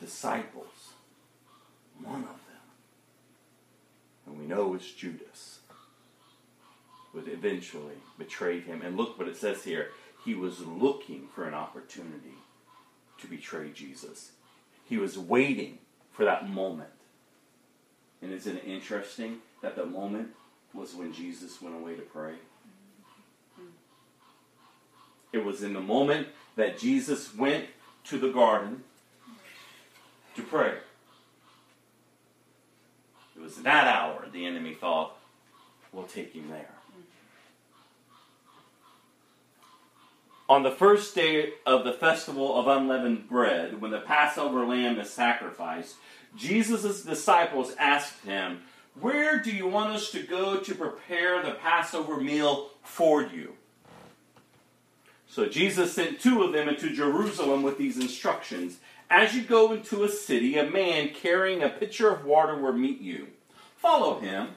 disciples, 0.00 0.92
one 2.02 2.22
of 2.22 2.22
them, 2.22 2.64
and 4.26 4.38
we 4.38 4.46
know 4.46 4.74
it's 4.74 4.90
Judas, 4.92 5.60
would 7.14 7.28
eventually 7.28 7.94
betray 8.18 8.60
him. 8.60 8.82
And 8.82 8.96
look 8.96 9.18
what 9.18 9.28
it 9.28 9.36
says 9.36 9.64
here. 9.64 9.90
He 10.24 10.34
was 10.34 10.60
looking 10.60 11.28
for 11.34 11.46
an 11.46 11.54
opportunity 11.54 12.34
to 13.20 13.26
betray 13.26 13.70
Jesus. 13.70 14.32
He 14.84 14.96
was 14.96 15.16
waiting 15.16 15.78
for 16.12 16.24
that 16.24 16.48
moment. 16.48 16.90
And 18.20 18.32
isn't 18.32 18.56
it 18.56 18.64
interesting 18.66 19.38
that 19.62 19.76
the 19.76 19.86
moment 19.86 20.30
was 20.72 20.94
when 20.94 21.12
Jesus 21.12 21.62
went 21.62 21.76
away 21.76 21.94
to 21.94 22.02
pray? 22.02 22.34
It 25.34 25.44
was 25.44 25.64
in 25.64 25.72
the 25.72 25.80
moment 25.80 26.28
that 26.54 26.78
Jesus 26.78 27.34
went 27.34 27.64
to 28.04 28.18
the 28.18 28.28
garden 28.28 28.84
to 30.36 30.42
pray. 30.42 30.74
It 33.34 33.42
was 33.42 33.56
that 33.56 33.88
hour 33.88 34.26
the 34.32 34.46
enemy 34.46 34.74
thought, 34.74 35.16
we'll 35.92 36.04
take 36.04 36.34
him 36.34 36.50
there. 36.50 36.70
On 40.48 40.62
the 40.62 40.70
first 40.70 41.16
day 41.16 41.54
of 41.66 41.84
the 41.84 41.94
festival 41.94 42.56
of 42.56 42.68
unleavened 42.68 43.28
bread, 43.28 43.80
when 43.80 43.90
the 43.90 43.98
Passover 43.98 44.64
lamb 44.64 45.00
is 45.00 45.10
sacrificed, 45.10 45.96
Jesus' 46.36 47.02
disciples 47.02 47.74
asked 47.76 48.22
him, 48.24 48.60
Where 49.00 49.40
do 49.40 49.50
you 49.50 49.66
want 49.66 49.96
us 49.96 50.12
to 50.12 50.22
go 50.22 50.60
to 50.60 50.74
prepare 50.76 51.42
the 51.42 51.54
Passover 51.54 52.20
meal 52.20 52.70
for 52.84 53.20
you? 53.20 53.54
So 55.34 55.46
Jesus 55.46 55.92
sent 55.92 56.20
two 56.20 56.44
of 56.44 56.52
them 56.52 56.68
into 56.68 56.94
Jerusalem 56.94 57.64
with 57.64 57.76
these 57.76 57.98
instructions 57.98 58.76
As 59.10 59.34
you 59.34 59.42
go 59.42 59.72
into 59.72 60.04
a 60.04 60.08
city, 60.08 60.56
a 60.56 60.70
man 60.70 61.08
carrying 61.08 61.60
a 61.60 61.68
pitcher 61.68 62.08
of 62.08 62.24
water 62.24 62.56
will 62.56 62.72
meet 62.72 63.00
you. 63.00 63.26
Follow 63.76 64.20
him. 64.20 64.50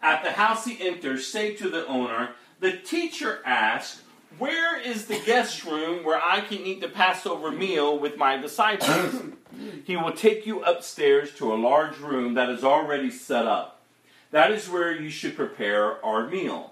At 0.00 0.22
the 0.22 0.30
house 0.30 0.64
he 0.64 0.80
enters, 0.80 1.26
say 1.26 1.54
to 1.56 1.68
the 1.68 1.84
owner, 1.88 2.36
The 2.60 2.76
teacher 2.76 3.40
asked, 3.44 4.02
where 4.38 4.80
is 4.80 5.06
the 5.06 5.20
guest 5.26 5.64
room 5.64 6.04
where 6.04 6.22
I 6.22 6.40
can 6.40 6.58
eat 6.58 6.80
the 6.80 6.88
Passover 6.88 7.50
meal 7.50 7.98
with 7.98 8.16
my 8.16 8.36
disciples? 8.36 9.22
he 9.84 9.96
will 9.96 10.12
take 10.12 10.46
you 10.46 10.62
upstairs 10.62 11.34
to 11.34 11.52
a 11.52 11.56
large 11.56 11.98
room 11.98 12.34
that 12.34 12.48
is 12.48 12.62
already 12.62 13.10
set 13.10 13.46
up. 13.46 13.82
That 14.30 14.52
is 14.52 14.70
where 14.70 14.94
you 14.94 15.10
should 15.10 15.34
prepare 15.34 16.02
our 16.04 16.28
meal. 16.28 16.71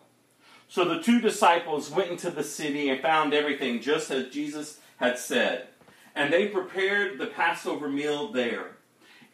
So 0.70 0.84
the 0.84 1.02
two 1.02 1.20
disciples 1.20 1.90
went 1.90 2.12
into 2.12 2.30
the 2.30 2.44
city 2.44 2.90
and 2.90 3.02
found 3.02 3.34
everything 3.34 3.80
just 3.80 4.08
as 4.12 4.32
Jesus 4.32 4.78
had 4.98 5.18
said. 5.18 5.66
And 6.14 6.32
they 6.32 6.46
prepared 6.46 7.18
the 7.18 7.26
Passover 7.26 7.88
meal 7.88 8.30
there. 8.30 8.76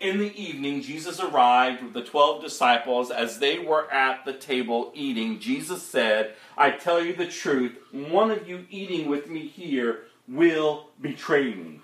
In 0.00 0.18
the 0.18 0.34
evening, 0.34 0.80
Jesus 0.80 1.20
arrived 1.20 1.82
with 1.82 1.92
the 1.92 2.02
twelve 2.02 2.42
disciples. 2.42 3.10
As 3.10 3.38
they 3.38 3.58
were 3.58 3.90
at 3.92 4.24
the 4.24 4.32
table 4.32 4.90
eating, 4.94 5.38
Jesus 5.38 5.82
said, 5.82 6.34
I 6.56 6.70
tell 6.70 7.04
you 7.04 7.14
the 7.14 7.26
truth, 7.26 7.76
one 7.92 8.30
of 8.30 8.48
you 8.48 8.64
eating 8.70 9.06
with 9.06 9.28
me 9.28 9.46
here 9.46 10.04
will 10.26 10.88
betray 11.02 11.54
me. 11.54 11.80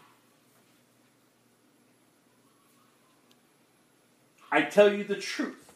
I 4.50 4.62
tell 4.62 4.90
you 4.90 5.05
the 5.05 5.16
truth, 5.16 5.74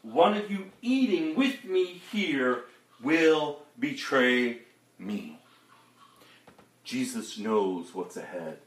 one 0.00 0.34
of 0.34 0.50
you 0.50 0.70
eating 0.80 1.36
with 1.36 1.64
me 1.64 2.00
here 2.10 2.64
will 3.02 3.60
betray 3.78 4.58
me. 4.98 5.38
Jesus 6.84 7.38
knows 7.38 7.94
what's 7.94 8.16
ahead. 8.16 8.58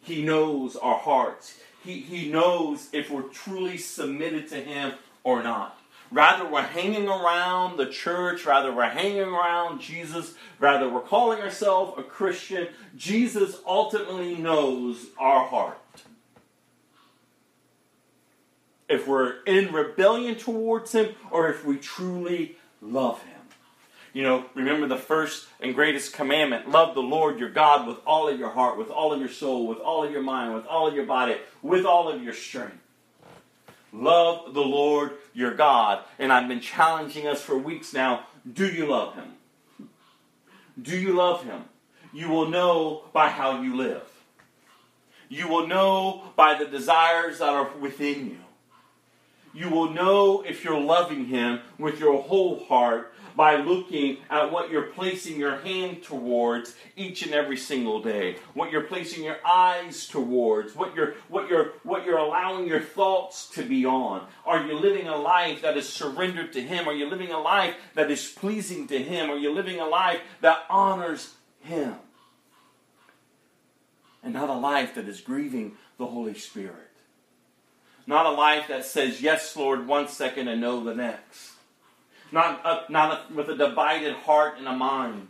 He 0.00 0.22
knows 0.22 0.76
our 0.76 0.98
hearts. 0.98 1.58
He, 1.84 2.00
he 2.00 2.30
knows 2.30 2.88
if 2.92 3.10
we're 3.10 3.22
truly 3.22 3.78
submitted 3.78 4.48
to 4.48 4.56
Him 4.56 4.94
or 5.22 5.42
not. 5.42 5.78
Rather, 6.10 6.48
we're 6.48 6.62
hanging 6.62 7.08
around 7.08 7.76
the 7.76 7.86
church, 7.86 8.44
rather, 8.44 8.72
we're 8.72 8.88
hanging 8.88 9.22
around 9.22 9.80
Jesus, 9.80 10.34
rather, 10.58 10.88
we're 10.88 11.00
calling 11.00 11.40
ourselves 11.40 11.94
a 11.98 12.02
Christian. 12.02 12.68
Jesus 12.96 13.58
ultimately 13.66 14.36
knows 14.36 15.06
our 15.18 15.46
heart. 15.46 15.78
If 18.88 19.06
we're 19.06 19.42
in 19.44 19.72
rebellion 19.72 20.36
towards 20.36 20.92
Him 20.92 21.14
or 21.30 21.48
if 21.48 21.64
we 21.64 21.76
truly 21.76 22.56
love 22.80 23.22
Him. 23.22 23.34
You 24.12 24.22
know, 24.22 24.44
remember 24.54 24.86
the 24.86 24.96
first 24.96 25.48
and 25.60 25.74
greatest 25.74 26.12
commandment 26.12 26.70
love 26.70 26.94
the 26.94 27.02
Lord 27.02 27.40
your 27.40 27.50
God 27.50 27.88
with 27.88 27.98
all 28.06 28.28
of 28.28 28.38
your 28.38 28.50
heart, 28.50 28.78
with 28.78 28.88
all 28.88 29.12
of 29.12 29.18
your 29.18 29.28
soul, 29.28 29.66
with 29.66 29.78
all 29.78 30.04
of 30.04 30.12
your 30.12 30.22
mind, 30.22 30.54
with 30.54 30.66
all 30.66 30.86
of 30.86 30.94
your 30.94 31.04
body, 31.04 31.36
with 31.62 31.84
all 31.84 32.08
of 32.08 32.22
your 32.22 32.32
strength. 32.32 32.78
Love 33.92 34.54
the 34.54 34.60
Lord 34.60 35.12
your 35.32 35.54
God. 35.54 36.04
And 36.18 36.32
I've 36.32 36.48
been 36.48 36.60
challenging 36.60 37.26
us 37.26 37.42
for 37.42 37.56
weeks 37.56 37.92
now. 37.92 38.26
Do 38.50 38.66
you 38.66 38.86
love 38.86 39.14
him? 39.14 39.88
Do 40.80 40.96
you 40.96 41.12
love 41.12 41.44
him? 41.44 41.64
You 42.12 42.28
will 42.28 42.48
know 42.48 43.04
by 43.12 43.28
how 43.28 43.62
you 43.62 43.76
live. 43.76 44.02
You 45.28 45.48
will 45.48 45.66
know 45.66 46.24
by 46.36 46.56
the 46.58 46.66
desires 46.66 47.38
that 47.38 47.48
are 47.48 47.70
within 47.80 48.30
you. 48.30 48.38
You 49.54 49.70
will 49.70 49.90
know 49.90 50.42
if 50.42 50.64
you're 50.64 50.80
loving 50.80 51.26
him 51.26 51.60
with 51.78 52.00
your 52.00 52.20
whole 52.20 52.64
heart 52.64 53.14
by 53.36 53.56
looking 53.56 54.18
at 54.28 54.50
what 54.50 54.70
you're 54.70 54.82
placing 54.82 55.38
your 55.38 55.56
hand 55.58 56.02
towards 56.02 56.74
each 56.96 57.22
and 57.22 57.32
every 57.32 57.56
single 57.56 58.02
day, 58.02 58.36
what 58.54 58.70
you're 58.70 58.82
placing 58.82 59.24
your 59.24 59.38
eyes 59.46 60.06
towards, 60.06 60.74
what 60.74 60.94
you're 60.94 61.14
what 61.28 61.48
you're 61.48 61.72
what 61.84 62.04
you're 62.04 62.18
allowing 62.18 62.66
your 62.66 62.80
thoughts 62.80 63.48
to 63.50 63.62
be 63.62 63.84
on. 63.86 64.26
Are 64.44 64.66
you 64.66 64.74
living 64.74 65.06
a 65.06 65.16
life 65.16 65.62
that 65.62 65.76
is 65.76 65.88
surrendered 65.88 66.52
to 66.54 66.60
him? 66.60 66.88
Are 66.88 66.94
you 66.94 67.08
living 67.08 67.30
a 67.30 67.40
life 67.40 67.74
that 67.94 68.10
is 68.10 68.26
pleasing 68.26 68.88
to 68.88 68.98
him? 69.00 69.30
Are 69.30 69.38
you 69.38 69.52
living 69.52 69.80
a 69.80 69.86
life 69.86 70.20
that 70.40 70.64
honors 70.68 71.34
him? 71.60 71.94
And 74.22 74.32
not 74.32 74.48
a 74.48 74.54
life 74.54 74.94
that 74.94 75.08
is 75.08 75.20
grieving 75.20 75.76
the 75.98 76.06
Holy 76.06 76.34
Spirit. 76.34 76.83
Not 78.06 78.26
a 78.26 78.30
life 78.30 78.68
that 78.68 78.84
says 78.84 79.22
yes, 79.22 79.56
Lord, 79.56 79.86
one 79.86 80.08
second 80.08 80.48
and 80.48 80.60
no 80.60 80.82
the 80.82 80.94
next 80.94 81.54
not, 82.34 82.60
a, 82.64 82.92
not 82.92 83.12
a, 83.30 83.34
with 83.34 83.48
a 83.48 83.56
divided 83.56 84.14
heart 84.14 84.58
and 84.58 84.66
a 84.66 84.72
mind, 84.72 85.28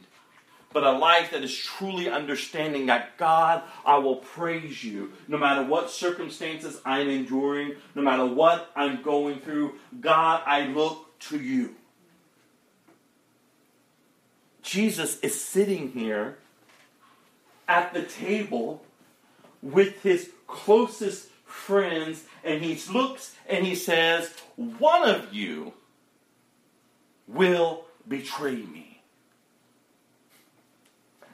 but 0.72 0.82
a 0.82 0.92
life 0.92 1.30
that 1.30 1.44
is 1.44 1.54
truly 1.54 2.08
understanding 2.08 2.86
that 2.86 3.16
God, 3.18 3.62
I 3.84 3.98
will 3.98 4.16
praise 4.16 4.82
you 4.82 5.12
no 5.28 5.38
matter 5.38 5.62
what 5.62 5.90
circumstances 5.90 6.80
I'm 6.84 7.08
enduring, 7.08 7.74
no 7.94 8.02
matter 8.02 8.26
what 8.26 8.70
I'm 8.74 9.02
going 9.02 9.40
through. 9.40 9.74
God, 10.00 10.42
I 10.46 10.66
look 10.66 11.18
to 11.20 11.38
you. 11.38 11.76
Jesus 14.62 15.20
is 15.20 15.38
sitting 15.38 15.92
here 15.92 16.38
at 17.68 17.92
the 17.92 18.02
table 18.02 18.82
with 19.62 20.02
his 20.02 20.30
closest 20.46 21.28
friends, 21.54 22.24
and 22.42 22.62
he 22.62 22.78
looks 22.92 23.34
and 23.48 23.64
he 23.64 23.74
says, 23.74 24.34
One 24.56 25.08
of 25.08 25.32
you 25.32 25.72
will 27.26 27.86
betray 28.06 28.56
me. 28.56 29.02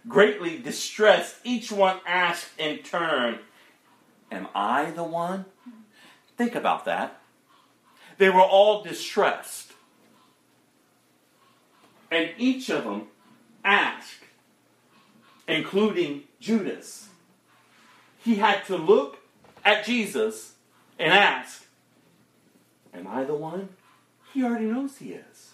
Greatly 0.07 0.59
distressed, 0.59 1.37
each 1.43 1.73
one 1.73 1.99
asked 2.07 2.49
in 2.59 2.79
turn, 2.79 3.41
Am 4.31 4.47
I 4.55 4.93
the 4.93 5.03
one? 5.03 5.47
Think 6.37 6.55
about 6.55 6.85
that. 6.85 7.21
They 8.19 8.31
were 8.31 8.41
all 8.41 8.83
distressed. 8.83 9.73
And 12.11 12.31
each 12.39 12.71
of 12.71 12.85
them 12.85 13.09
asked, 13.65 14.25
including 15.49 16.25
Judas. 16.39 17.09
He 18.19 18.37
had 18.37 18.65
to 18.67 18.77
look 18.77 19.20
at 19.65 19.85
Jesus 19.85 20.55
and 20.99 21.13
ask, 21.13 21.67
Am 22.93 23.07
I 23.07 23.25
the 23.25 23.35
one? 23.35 23.71
He 24.33 24.45
already 24.45 24.67
knows 24.67 24.99
he 24.99 25.13
is. 25.13 25.53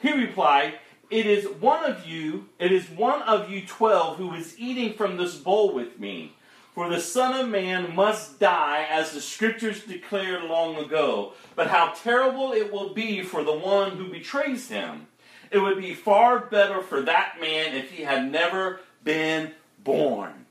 He 0.00 0.12
replied, 0.12 0.74
It 1.10 1.26
is 1.26 1.46
one 1.46 1.84
of 1.84 2.06
you, 2.06 2.48
it 2.58 2.72
is 2.72 2.90
one 2.90 3.22
of 3.22 3.50
you 3.50 3.66
twelve 3.66 4.18
who 4.18 4.34
is 4.34 4.58
eating 4.58 4.94
from 4.94 5.16
this 5.16 5.36
bowl 5.36 5.72
with 5.72 5.98
me. 5.98 6.34
For 6.74 6.88
the 6.88 7.00
Son 7.00 7.38
of 7.38 7.48
Man 7.48 7.94
must 7.94 8.40
die, 8.40 8.84
as 8.90 9.12
the 9.12 9.20
Scriptures 9.20 9.84
declared 9.84 10.42
long 10.42 10.76
ago. 10.76 11.34
But 11.54 11.68
how 11.68 11.92
terrible 11.92 12.52
it 12.52 12.72
will 12.72 12.92
be 12.92 13.22
for 13.22 13.44
the 13.44 13.56
one 13.56 13.92
who 13.92 14.10
betrays 14.10 14.68
him. 14.68 15.06
It 15.52 15.60
would 15.60 15.78
be 15.78 15.94
far 15.94 16.40
better 16.40 16.82
for 16.82 17.00
that 17.02 17.36
man 17.40 17.76
if 17.76 17.92
he 17.92 18.02
had 18.02 18.30
never 18.30 18.80
been 19.04 19.52
born. 19.84 20.46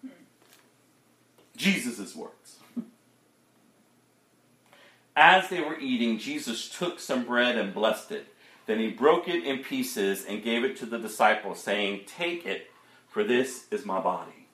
Jesus' 1.58 2.16
words. 2.16 2.58
As 5.16 5.50
they 5.50 5.62
were 5.62 5.78
eating, 5.80 6.18
Jesus 6.18 6.70
took 6.70 7.00
some 7.00 7.26
bread 7.26 7.58
and 7.58 7.74
blessed 7.74 8.12
it 8.12 8.34
then 8.66 8.80
he 8.80 8.90
broke 8.90 9.28
it 9.28 9.44
in 9.44 9.60
pieces 9.60 10.26
and 10.26 10.44
gave 10.44 10.64
it 10.64 10.78
to 10.78 10.86
the 10.86 10.98
disciples, 10.98 11.62
saying, 11.62 12.02
Take 12.08 12.46
it, 12.46 12.72
for 13.10 13.24
this 13.24 13.66
is 13.72 13.86
my 13.86 14.00
body. 14.00 14.48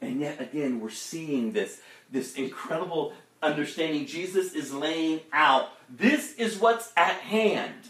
And 0.00 0.20
yet 0.20 0.40
again, 0.40 0.80
we're 0.80 0.90
seeing 0.90 1.52
this, 1.52 1.80
this 2.10 2.34
incredible 2.34 3.12
understanding. 3.42 4.06
Jesus 4.06 4.54
is 4.54 4.72
laying 4.72 5.20
out 5.32 5.68
this 5.88 6.34
is 6.34 6.58
what's 6.58 6.92
at 6.96 7.16
hand. 7.16 7.88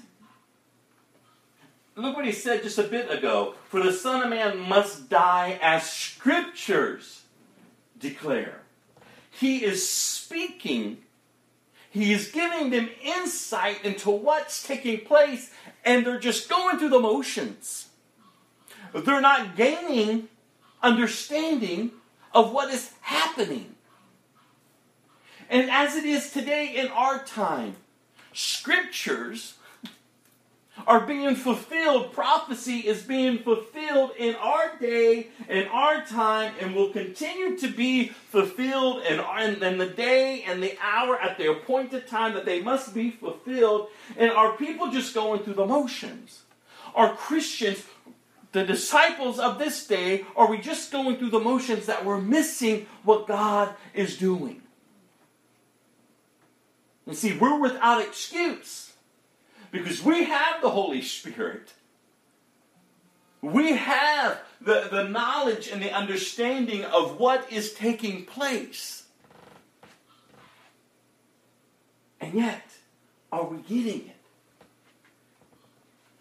Look 1.94 2.16
what 2.16 2.24
he 2.24 2.32
said 2.32 2.62
just 2.62 2.78
a 2.78 2.84
bit 2.84 3.10
ago. 3.10 3.54
For 3.68 3.82
the 3.82 3.92
Son 3.92 4.22
of 4.22 4.30
Man 4.30 4.58
must 4.58 5.08
die 5.08 5.58
as 5.60 5.90
scriptures 5.90 7.22
declare. 7.98 8.62
He 9.30 9.64
is 9.64 9.88
speaking 9.88 10.98
he 11.92 12.14
is 12.14 12.30
giving 12.30 12.70
them 12.70 12.88
insight 13.02 13.84
into 13.84 14.10
what's 14.10 14.66
taking 14.66 15.00
place, 15.00 15.50
and 15.84 16.06
they're 16.06 16.18
just 16.18 16.48
going 16.48 16.78
through 16.78 16.88
the 16.88 16.98
motions. 16.98 17.90
They're 18.94 19.20
not 19.20 19.56
gaining 19.56 20.28
understanding 20.82 21.90
of 22.32 22.50
what 22.50 22.72
is 22.72 22.92
happening. 23.02 23.74
And 25.50 25.70
as 25.70 25.94
it 25.94 26.06
is 26.06 26.32
today 26.32 26.74
in 26.74 26.88
our 26.88 27.22
time, 27.24 27.76
scriptures 28.32 29.58
are 30.86 31.00
being 31.00 31.34
fulfilled. 31.34 32.12
Prophecy 32.12 32.78
is 32.78 33.02
being 33.02 33.38
fulfilled 33.38 34.12
in 34.18 34.34
our 34.36 34.76
day, 34.78 35.28
in 35.48 35.66
our 35.68 36.04
time, 36.04 36.52
and 36.60 36.74
will 36.74 36.90
continue 36.90 37.56
to 37.58 37.68
be 37.68 38.08
fulfilled 38.08 39.02
in, 39.04 39.20
in, 39.62 39.78
the 39.78 39.86
day 39.86 40.42
and 40.46 40.62
the 40.62 40.76
hour 40.82 41.18
at 41.18 41.38
the 41.38 41.50
appointed 41.50 42.06
time 42.06 42.34
that 42.34 42.44
they 42.44 42.60
must 42.60 42.94
be 42.94 43.10
fulfilled. 43.10 43.88
And 44.16 44.30
are 44.30 44.56
people 44.56 44.90
just 44.90 45.14
going 45.14 45.42
through 45.42 45.54
the 45.54 45.66
motions? 45.66 46.42
Are 46.94 47.14
Christians, 47.14 47.84
the 48.52 48.64
disciples 48.64 49.38
of 49.38 49.58
this 49.58 49.86
day, 49.86 50.26
are 50.36 50.48
we 50.48 50.58
just 50.58 50.92
going 50.92 51.16
through 51.16 51.30
the 51.30 51.40
motions 51.40 51.86
that 51.86 52.04
we're 52.04 52.20
missing 52.20 52.86
what 53.02 53.26
God 53.26 53.74
is 53.94 54.16
doing? 54.16 54.62
And 57.06 57.16
see, 57.16 57.36
we're 57.36 57.58
without 57.58 58.00
excuse 58.00 58.91
because 59.72 60.04
we 60.04 60.24
have 60.24 60.62
the 60.62 60.70
Holy 60.70 61.02
Spirit. 61.02 61.72
We 63.40 63.72
have 63.72 64.40
the, 64.60 64.86
the 64.88 65.08
knowledge 65.08 65.66
and 65.66 65.82
the 65.82 65.90
understanding 65.90 66.84
of 66.84 67.18
what 67.18 67.50
is 67.50 67.72
taking 67.72 68.24
place. 68.24 69.04
And 72.20 72.34
yet, 72.34 72.62
are 73.32 73.44
we 73.44 73.56
getting 73.62 74.08
it? 74.08 74.16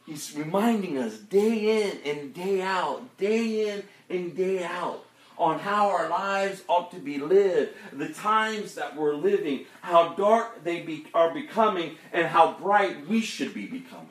He's 0.08 0.36
reminding 0.36 0.98
us 0.98 1.18
day 1.18 1.86
in 1.86 1.98
and 2.04 2.34
day 2.34 2.62
out, 2.62 3.18
day 3.18 3.70
in 3.70 3.84
and 4.10 4.36
day 4.36 4.64
out, 4.64 5.06
on 5.42 5.58
how 5.58 5.90
our 5.90 6.08
lives 6.08 6.62
ought 6.68 6.92
to 6.92 7.00
be 7.00 7.18
lived, 7.18 7.74
the 7.92 8.10
times 8.10 8.76
that 8.76 8.96
we're 8.96 9.16
living, 9.16 9.66
how 9.82 10.14
dark 10.14 10.64
they 10.64 10.82
be, 10.82 11.08
are 11.16 11.34
becoming, 11.34 11.98
and 12.14 12.28
how 12.28 12.54
bright 12.54 13.08
we 13.08 13.22
should 13.22 13.52
be 13.52 13.66
becoming. 13.66 14.08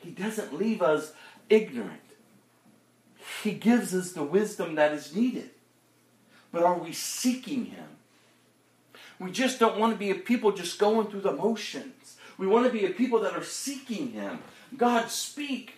He 0.00 0.10
doesn't 0.10 0.54
leave 0.54 0.80
us 0.80 1.12
ignorant. 1.50 2.00
He 3.42 3.52
gives 3.52 3.94
us 3.94 4.12
the 4.12 4.22
wisdom 4.22 4.76
that 4.76 4.92
is 4.92 5.14
needed. 5.14 5.50
But 6.50 6.62
are 6.62 6.78
we 6.78 6.92
seeking 6.92 7.66
Him? 7.66 7.84
We 9.18 9.30
just 9.30 9.58
don't 9.58 9.78
want 9.78 9.92
to 9.92 9.98
be 9.98 10.10
a 10.10 10.14
people 10.14 10.52
just 10.52 10.78
going 10.78 11.08
through 11.08 11.20
the 11.20 11.32
motions. 11.32 12.16
We 12.38 12.46
want 12.46 12.64
to 12.66 12.72
be 12.72 12.86
a 12.86 12.90
people 12.90 13.20
that 13.20 13.34
are 13.34 13.44
seeking 13.44 14.12
Him. 14.12 14.38
God, 14.76 15.10
speak. 15.10 15.74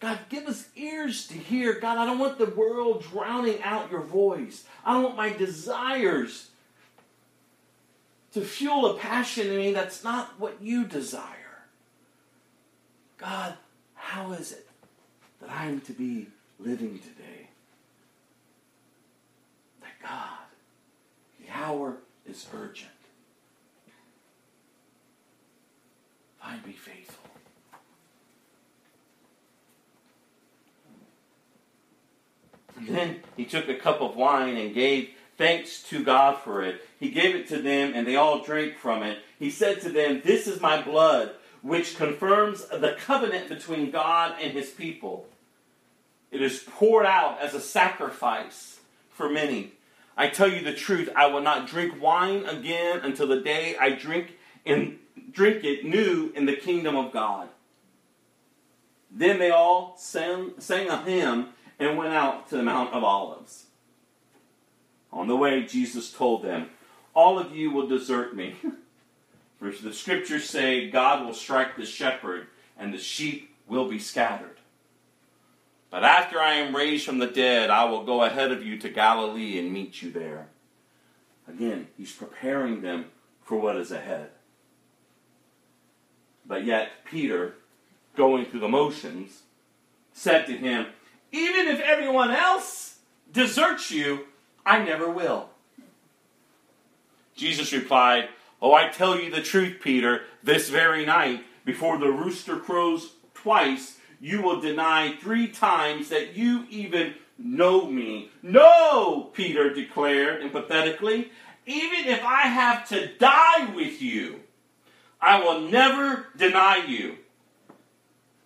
God, 0.00 0.18
give 0.28 0.46
us 0.46 0.68
ears 0.76 1.26
to 1.28 1.34
hear. 1.34 1.80
God, 1.80 1.98
I 1.98 2.04
don't 2.04 2.18
want 2.18 2.38
the 2.38 2.46
world 2.46 3.04
drowning 3.10 3.62
out 3.62 3.90
your 3.90 4.02
voice. 4.02 4.64
I 4.84 4.92
don't 4.92 5.02
want 5.04 5.16
my 5.16 5.32
desires 5.32 6.50
to 8.32 8.40
fuel 8.40 8.86
a 8.86 8.98
passion 8.98 9.46
in 9.46 9.56
me 9.56 9.72
that's 9.72 10.04
not 10.04 10.38
what 10.38 10.60
you 10.60 10.84
desire. 10.84 11.22
God, 13.16 13.54
how 13.94 14.32
is 14.32 14.52
it 14.52 14.66
that 15.40 15.50
I 15.50 15.66
am 15.66 15.80
to 15.82 15.92
be 15.92 16.26
living 16.58 16.98
today? 16.98 17.48
That 19.80 19.92
God, 20.02 20.46
the 21.40 21.50
hour 21.50 21.96
is 22.28 22.46
urgent. 22.52 22.90
Find 26.44 26.62
be 26.62 26.72
faithful. 26.72 27.24
And 32.76 32.88
then 32.88 33.20
he 33.36 33.46
took 33.46 33.68
a 33.68 33.76
cup 33.76 34.02
of 34.02 34.14
wine 34.14 34.56
and 34.56 34.74
gave 34.74 35.10
thanks 35.38 35.82
to 35.84 36.04
God 36.04 36.38
for 36.38 36.62
it. 36.62 36.82
He 37.00 37.10
gave 37.10 37.34
it 37.34 37.48
to 37.48 37.62
them, 37.62 37.92
and 37.94 38.06
they 38.06 38.16
all 38.16 38.44
drank 38.44 38.76
from 38.76 39.02
it. 39.02 39.20
He 39.38 39.48
said 39.48 39.80
to 39.82 39.88
them, 39.88 40.20
This 40.22 40.46
is 40.46 40.60
my 40.60 40.82
blood, 40.82 41.34
which 41.62 41.96
confirms 41.96 42.66
the 42.66 42.96
covenant 42.98 43.48
between 43.48 43.90
God 43.90 44.36
and 44.40 44.52
his 44.52 44.68
people. 44.68 45.26
It 46.30 46.42
is 46.42 46.62
poured 46.76 47.06
out 47.06 47.40
as 47.40 47.54
a 47.54 47.60
sacrifice 47.60 48.80
for 49.08 49.30
many. 49.30 49.72
I 50.14 50.28
tell 50.28 50.48
you 50.48 50.62
the 50.62 50.74
truth, 50.74 51.08
I 51.16 51.26
will 51.26 51.40
not 51.40 51.68
drink 51.68 52.02
wine 52.02 52.44
again 52.44 53.00
until 53.02 53.28
the 53.28 53.40
day 53.40 53.76
I 53.80 53.90
drink 53.90 54.36
in 54.64 54.98
drink 55.30 55.64
it 55.64 55.84
new 55.84 56.32
in 56.34 56.46
the 56.46 56.56
kingdom 56.56 56.96
of 56.96 57.12
God. 57.12 57.48
Then 59.10 59.38
they 59.38 59.50
all 59.50 59.94
sang, 59.96 60.52
sang 60.58 60.88
a 60.88 61.02
hymn 61.02 61.48
and 61.78 61.96
went 61.96 62.14
out 62.14 62.48
to 62.48 62.56
the 62.56 62.62
Mount 62.62 62.92
of 62.92 63.04
Olives. 63.04 63.66
On 65.12 65.28
the 65.28 65.36
way, 65.36 65.62
Jesus 65.64 66.12
told 66.12 66.42
them, 66.42 66.70
All 67.14 67.38
of 67.38 67.54
you 67.54 67.70
will 67.70 67.86
desert 67.86 68.34
me. 68.34 68.56
For 69.58 69.70
the 69.70 69.92
scriptures 69.92 70.48
say, 70.48 70.90
God 70.90 71.24
will 71.24 71.32
strike 71.32 71.76
the 71.76 71.86
shepherd, 71.86 72.48
and 72.76 72.92
the 72.92 72.98
sheep 72.98 73.54
will 73.68 73.88
be 73.88 73.98
scattered. 73.98 74.58
But 75.90 76.04
after 76.04 76.40
I 76.40 76.54
am 76.54 76.74
raised 76.74 77.06
from 77.06 77.18
the 77.18 77.28
dead, 77.28 77.70
I 77.70 77.84
will 77.84 78.04
go 78.04 78.24
ahead 78.24 78.50
of 78.50 78.64
you 78.66 78.76
to 78.78 78.88
Galilee 78.88 79.58
and 79.58 79.72
meet 79.72 80.02
you 80.02 80.10
there. 80.10 80.48
Again, 81.46 81.86
he's 81.96 82.12
preparing 82.12 82.82
them 82.82 83.06
for 83.42 83.58
what 83.58 83.76
is 83.76 83.92
ahead. 83.92 84.30
But 86.46 86.64
yet, 86.64 86.90
Peter, 87.04 87.54
going 88.16 88.44
through 88.44 88.60
the 88.60 88.68
motions, 88.68 89.42
said 90.12 90.46
to 90.46 90.56
him, 90.56 90.86
Even 91.32 91.68
if 91.68 91.80
everyone 91.80 92.30
else 92.30 92.98
deserts 93.32 93.90
you, 93.90 94.26
I 94.64 94.82
never 94.82 95.10
will. 95.10 95.50
Jesus 97.34 97.72
replied, 97.72 98.28
Oh, 98.62 98.72
I 98.72 98.88
tell 98.88 99.18
you 99.18 99.30
the 99.30 99.42
truth, 99.42 99.78
Peter, 99.82 100.22
this 100.42 100.70
very 100.70 101.04
night, 101.04 101.44
before 101.64 101.98
the 101.98 102.10
rooster 102.10 102.56
crows 102.56 103.14
twice, 103.34 103.98
you 104.20 104.40
will 104.40 104.60
deny 104.60 105.16
three 105.20 105.48
times 105.48 106.08
that 106.08 106.36
you 106.36 106.66
even 106.70 107.14
know 107.38 107.86
me. 107.86 108.30
No, 108.42 109.30
Peter 109.34 109.74
declared 109.74 110.42
emphatically, 110.42 111.30
even 111.66 112.06
if 112.06 112.22
I 112.24 112.42
have 112.42 112.88
to 112.88 113.14
die 113.18 113.74
with 113.74 114.00
you, 114.00 114.40
I 115.20 115.42
will 115.42 115.60
never 115.60 116.26
deny 116.36 116.84
you. 116.86 117.16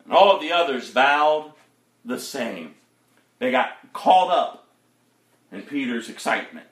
And 0.05 0.13
all 0.13 0.35
of 0.35 0.41
the 0.41 0.53
others 0.53 0.91
vowed 0.91 1.53
the 2.05 2.19
same. 2.19 2.75
They 3.39 3.51
got 3.51 3.93
caught 3.93 4.31
up 4.31 4.67
in 5.53 5.63
Peter's 5.63 6.09
excitement. 6.09 6.67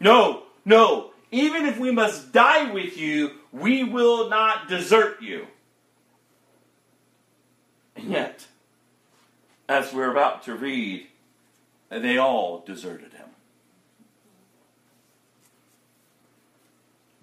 No, 0.00 0.44
no, 0.64 1.10
even 1.30 1.66
if 1.66 1.78
we 1.78 1.90
must 1.90 2.32
die 2.32 2.70
with 2.70 2.96
you, 2.96 3.32
we 3.52 3.84
will 3.84 4.28
not 4.28 4.68
desert 4.68 5.20
you. 5.20 5.46
And 7.96 8.10
yet, 8.10 8.46
as 9.68 9.92
we're 9.92 10.10
about 10.10 10.44
to 10.44 10.54
read, 10.54 11.08
they 11.90 12.16
all 12.16 12.62
deserted 12.64 13.12
him. 13.12 13.28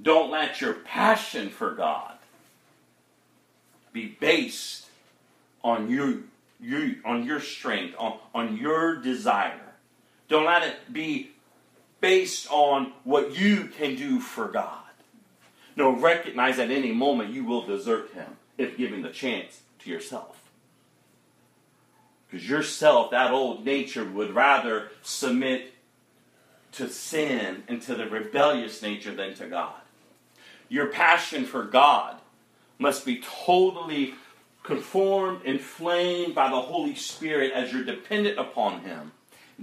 Don't 0.06 0.30
let 0.30 0.62
your 0.62 0.76
passion 0.76 1.50
for 1.50 1.72
God 1.72 2.14
be 3.92 4.16
based 4.20 4.86
on 5.64 5.90
you, 5.90 6.26
you 6.62 6.98
on 7.04 7.26
your 7.26 7.40
strength, 7.40 7.96
on, 7.98 8.20
on 8.34 8.56
your 8.56 8.98
desire. 8.98 9.60
Don't 10.30 10.46
let 10.46 10.62
it 10.62 10.94
be 10.94 11.32
based 12.02 12.48
on 12.52 12.94
what 13.04 13.36
you 13.36 13.66
can 13.66 13.96
do 13.96 14.20
for 14.20 14.48
God. 14.48 14.84
No, 15.76 15.90
recognize 15.90 16.60
at 16.60 16.70
any 16.70 16.92
moment 16.92 17.34
you 17.34 17.44
will 17.44 17.66
desert 17.66 18.14
him 18.14 18.38
if 18.60 18.78
given 18.78 19.02
the 19.02 19.10
chance 19.10 19.62
to 19.80 19.90
yourself. 19.90 20.40
Because 22.30 22.48
yourself, 22.48 23.10
that 23.10 23.32
old 23.32 23.66
nature, 23.66 24.06
would 24.06 24.36
rather 24.36 24.92
submit 25.02 25.74
to 26.74 26.90
sin 26.90 27.64
and 27.68 27.82
to 27.82 27.96
the 27.96 28.08
rebellious 28.08 28.84
nature 28.84 29.16
than 29.16 29.34
to 29.36 29.48
God. 29.48 29.74
Your 30.76 30.88
passion 30.88 31.46
for 31.46 31.64
God 31.64 32.18
must 32.80 33.06
be 33.06 33.24
totally 33.46 34.14
conformed, 34.62 35.44
inflamed 35.46 36.36
by 36.36 36.50
the 36.50 36.60
Holy 36.60 36.96
Spirit 36.96 37.54
as 37.54 37.72
you're 37.72 37.86
dependent 37.86 38.38
upon 38.38 38.82
Him 38.82 39.14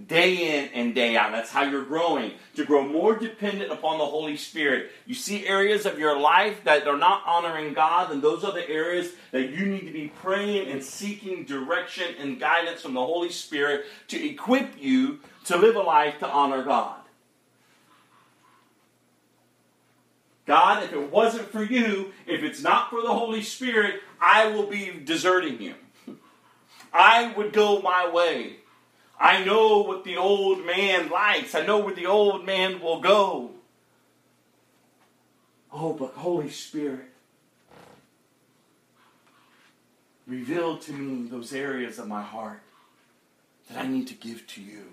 day 0.06 0.58
in 0.58 0.70
and 0.72 0.94
day 0.94 1.14
out. 1.18 1.32
That's 1.32 1.50
how 1.50 1.64
you're 1.64 1.84
growing, 1.84 2.32
to 2.54 2.64
grow 2.64 2.88
more 2.88 3.14
dependent 3.14 3.70
upon 3.70 3.98
the 3.98 4.06
Holy 4.06 4.38
Spirit. 4.38 4.90
You 5.04 5.14
see 5.14 5.46
areas 5.46 5.84
of 5.84 5.98
your 5.98 6.18
life 6.18 6.64
that 6.64 6.88
are 6.88 6.96
not 6.96 7.24
honoring 7.26 7.74
God, 7.74 8.10
and 8.10 8.22
those 8.22 8.42
are 8.42 8.52
the 8.52 8.66
areas 8.66 9.12
that 9.32 9.50
you 9.50 9.66
need 9.66 9.84
to 9.84 9.92
be 9.92 10.10
praying 10.22 10.70
and 10.70 10.82
seeking 10.82 11.44
direction 11.44 12.06
and 12.20 12.40
guidance 12.40 12.80
from 12.80 12.94
the 12.94 13.04
Holy 13.04 13.30
Spirit 13.30 13.84
to 14.08 14.26
equip 14.26 14.82
you 14.82 15.20
to 15.44 15.58
live 15.58 15.76
a 15.76 15.80
life 15.80 16.18
to 16.20 16.26
honor 16.26 16.62
God. 16.62 17.01
God, 20.47 20.82
if 20.82 20.93
it 20.93 21.11
wasn't 21.11 21.51
for 21.51 21.62
you, 21.62 22.12
if 22.26 22.43
it's 22.43 22.62
not 22.62 22.90
for 22.90 23.01
the 23.01 23.12
Holy 23.12 23.43
Spirit, 23.43 24.01
I 24.20 24.49
will 24.49 24.66
be 24.66 25.01
deserting 25.05 25.61
you. 25.61 25.74
I 26.93 27.32
would 27.36 27.53
go 27.53 27.80
my 27.80 28.11
way. 28.11 28.57
I 29.18 29.45
know 29.45 29.82
what 29.82 30.03
the 30.03 30.16
old 30.16 30.66
man 30.66 31.09
likes. 31.09 31.55
I 31.55 31.64
know 31.64 31.78
where 31.78 31.95
the 31.95 32.07
old 32.07 32.45
man 32.45 32.80
will 32.80 33.01
go. 33.01 33.53
Oh, 35.72 35.93
but 35.93 36.14
Holy 36.14 36.51
Spirit, 36.51 37.09
reveal 40.26 40.76
to 40.76 40.93
me 40.93 41.28
those 41.28 41.53
areas 41.53 41.99
of 41.99 42.09
my 42.09 42.22
heart 42.22 42.62
that 43.70 43.78
I 43.78 43.86
need 43.86 44.09
to 44.09 44.14
give 44.14 44.47
to 44.49 44.61
you. 44.61 44.86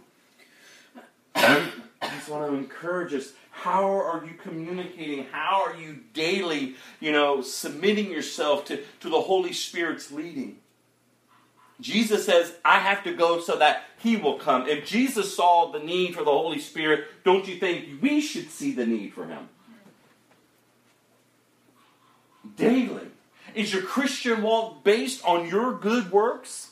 I 1.36 1.70
just 2.02 2.30
want 2.30 2.50
to 2.52 2.58
encourage 2.58 3.14
us. 3.14 3.34
How 3.62 3.86
are 3.86 4.24
you 4.26 4.36
communicating? 4.42 5.26
How 5.34 5.66
are 5.66 5.76
you 5.76 6.00
daily, 6.14 6.76
you 7.02 7.12
know, 7.12 7.42
submitting 7.42 8.10
yourself 8.10 8.64
to, 8.66 8.82
to 9.02 9.10
the 9.10 9.20
Holy 9.20 9.52
Spirit's 9.52 10.12
leading? 10.12 10.60
Jesus 11.82 12.26
says, 12.26 12.54
I 12.64 12.80
have 12.80 13.04
to 13.04 13.14
go 13.14 13.42
so 13.42 13.58
that 13.58 13.84
He 13.98 14.16
will 14.16 14.40
come. 14.40 14.70
If 14.70 14.86
Jesus 14.86 15.36
saw 15.36 15.74
the 15.74 15.80
need 15.80 16.16
for 16.16 16.24
the 16.24 16.32
Holy 16.32 16.60
Spirit, 16.60 17.08
don't 17.26 17.50
you 17.50 17.58
think 17.58 18.02
we 18.02 18.22
should 18.22 18.50
see 18.50 18.72
the 18.72 18.86
need 18.86 19.14
for 19.14 19.26
Him? 19.26 19.50
Daily. 22.56 23.08
Is 23.56 23.74
your 23.74 23.84
Christian 23.84 24.42
walk 24.42 24.86
based 24.86 25.22
on 25.26 25.50
your 25.50 25.74
good 25.74 26.14
works? 26.14 26.70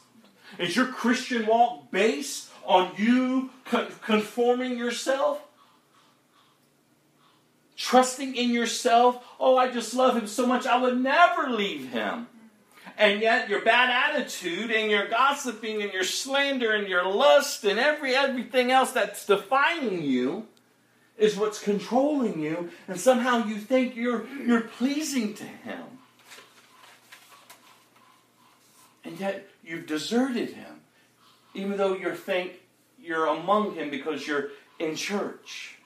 Is 0.58 0.78
your 0.78 0.88
Christian 0.88 1.48
walk 1.48 1.92
based 1.92 2.50
on 2.66 2.94
you 2.96 3.50
conforming 3.66 4.78
yourself? 4.78 5.42
Trusting 7.78 8.36
in 8.36 8.50
yourself? 8.50 9.24
Oh, 9.40 9.56
I 9.56 9.72
just 9.72 9.94
love 9.94 10.18
Him 10.18 10.28
so 10.28 10.46
much, 10.46 10.66
I 10.66 10.82
would 10.82 11.00
never 11.00 11.50
leave 11.50 11.90
Him 11.92 12.28
and 12.98 13.22
yet 13.22 13.48
your 13.48 13.62
bad 13.62 13.90
attitude 13.90 14.72
and 14.72 14.90
your 14.90 15.08
gossiping 15.08 15.82
and 15.84 15.94
your 15.94 16.04
slander 16.04 16.72
and 16.72 16.88
your 16.88 17.08
lust 17.08 17.64
and 17.64 17.80
every 17.80 18.16
everything 18.16 18.72
else 18.72 18.92
that's 18.92 19.26
defining 19.26 20.02
you 20.02 20.48
is 21.18 21.38
what's 21.38 21.62
controlling 21.62 22.40
you 22.40 22.70
and 22.88 23.00
somehow 23.00 23.46
you 23.46 23.58
think 23.58 23.96
you're 23.96 24.26
you're 24.46 24.62
pleasing 24.62 25.34
to 25.34 25.44
him 25.44 25.84
and 29.04 29.20
yet 29.20 29.48
you've 29.64 29.86
deserted 29.86 30.50
him 30.50 30.82
even 31.54 31.78
though 31.78 31.96
you 31.96 32.14
think 32.16 32.54
you're 33.00 33.28
among 33.28 33.76
him 33.76 33.90
because 33.90 34.28
you're 34.28 34.50
in 34.80 34.96
church 34.96 35.77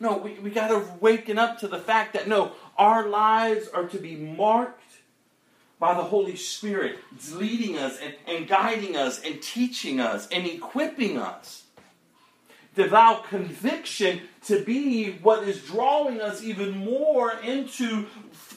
no 0.00 0.16
we, 0.16 0.32
we 0.34 0.50
got 0.50 0.68
to 0.68 0.84
waken 1.00 1.38
up 1.38 1.58
to 1.60 1.68
the 1.68 1.78
fact 1.78 2.12
that 2.12 2.28
no 2.28 2.52
our 2.76 3.08
lives 3.08 3.68
are 3.68 3.86
to 3.86 3.98
be 3.98 4.16
marked 4.16 4.82
by 5.78 5.94
the 5.94 6.02
Holy 6.02 6.36
Spirit, 6.36 6.98
leading 7.32 7.76
us 7.76 7.98
and, 8.02 8.14
and 8.26 8.48
guiding 8.48 8.96
us 8.96 9.22
and 9.22 9.42
teaching 9.42 10.00
us 10.00 10.26
and 10.28 10.46
equipping 10.46 11.18
us. 11.18 11.64
Devout 12.74 13.28
conviction 13.28 14.22
to 14.44 14.62
be 14.64 15.12
what 15.22 15.46
is 15.48 15.62
drawing 15.62 16.20
us 16.20 16.42
even 16.42 16.76
more 16.76 17.32
into 17.42 18.06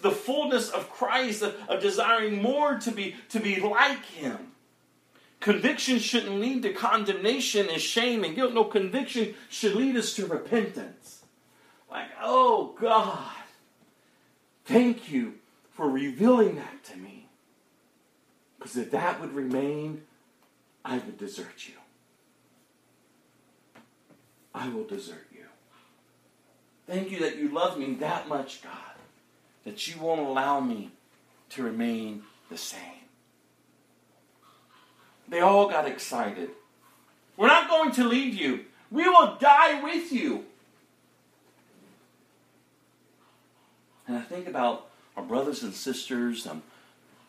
the 0.01 0.11
fullness 0.11 0.69
of 0.69 0.89
Christ, 0.89 1.41
of, 1.41 1.55
of 1.69 1.81
desiring 1.81 2.41
more 2.41 2.77
to 2.79 2.91
be, 2.91 3.15
to 3.29 3.39
be 3.39 3.59
like 3.61 4.05
Him. 4.05 4.51
Conviction 5.39 5.99
shouldn't 5.99 6.39
lead 6.39 6.63
to 6.63 6.73
condemnation 6.73 7.69
and 7.69 7.81
shame 7.81 8.25
and 8.25 8.35
guilt. 8.35 8.53
No, 8.53 8.65
conviction 8.65 9.35
should 9.49 9.73
lead 9.73 9.95
us 9.95 10.13
to 10.15 10.25
repentance. 10.25 11.18
Like, 11.91 12.09
oh 12.21 12.75
God, 12.79 13.31
thank 14.65 15.11
you 15.11 15.35
for 15.71 15.89
revealing 15.89 16.55
that 16.55 16.83
to 16.85 16.97
me. 16.97 17.27
Because 18.57 18.77
if 18.77 18.91
that 18.91 19.19
would 19.21 19.33
remain, 19.33 20.03
I 20.83 20.97
would 20.97 21.17
desert 21.17 21.67
you. 21.67 21.73
I 24.53 24.67
will 24.69 24.83
desert 24.83 25.27
you. 25.33 25.45
Thank 26.87 27.11
you 27.11 27.19
that 27.19 27.37
you 27.37 27.49
love 27.49 27.77
me 27.77 27.95
that 27.95 28.27
much, 28.27 28.61
God, 28.63 28.73
that 29.63 29.87
you 29.87 30.01
won't 30.01 30.21
allow 30.21 30.59
me 30.59 30.91
to 31.51 31.63
remain 31.63 32.23
the 32.49 32.57
same. 32.57 32.81
They 35.27 35.39
all 35.39 35.69
got 35.69 35.87
excited. 35.87 36.49
We're 37.37 37.47
not 37.47 37.69
going 37.69 37.91
to 37.93 38.03
leave 38.03 38.33
you. 38.33 38.65
We 38.91 39.07
will 39.07 39.37
die 39.39 39.83
with 39.83 40.11
you. 40.11 40.45
And 44.09 44.17
I 44.17 44.21
think 44.21 44.47
about 44.47 44.87
our 45.15 45.21
brothers 45.21 45.61
and 45.61 45.71
sisters 45.71 46.47
um, 46.47 46.63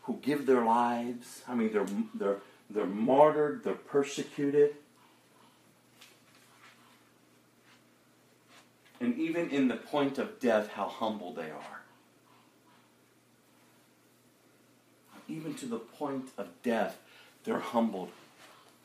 who 0.05 0.19
give 0.23 0.47
their 0.47 0.65
lives. 0.65 1.43
I 1.47 1.55
mean, 1.55 1.75
they're, 1.75 1.87
they're, 2.15 2.39
they're 2.71 2.87
martyred, 2.87 3.65
they're 3.65 3.75
persecuted. 3.75 4.77
And 8.99 9.19
even 9.19 9.51
in 9.51 9.69
the 9.69 9.77
point 9.77 10.17
of 10.17 10.41
death, 10.41 10.69
how 10.69 10.87
humble 10.87 11.35
they 11.35 11.51
are. 11.51 11.83
Even 15.29 15.53
to 15.57 15.67
the 15.67 15.79
point 15.79 16.31
of 16.39 16.49
death, 16.63 16.99
they're 17.45 17.59
humbled 17.59 18.09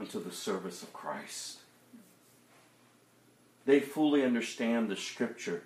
unto 0.01 0.21
the 0.21 0.31
service 0.31 0.83
of 0.83 0.91
Christ. 0.91 1.59
They 3.65 3.79
fully 3.79 4.21
understand 4.21 4.89
the 4.89 4.97
scripture. 4.97 5.63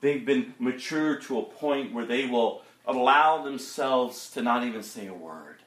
They've 0.00 0.24
been 0.24 0.54
matured 0.58 1.22
to 1.22 1.38
a 1.38 1.44
point 1.44 1.92
where 1.92 2.06
they 2.06 2.26
will 2.26 2.62
allow 2.86 3.42
themselves 3.42 4.30
to 4.30 4.42
not 4.42 4.64
even 4.64 4.82
say 4.82 5.06
a 5.06 5.14
word, 5.14 5.62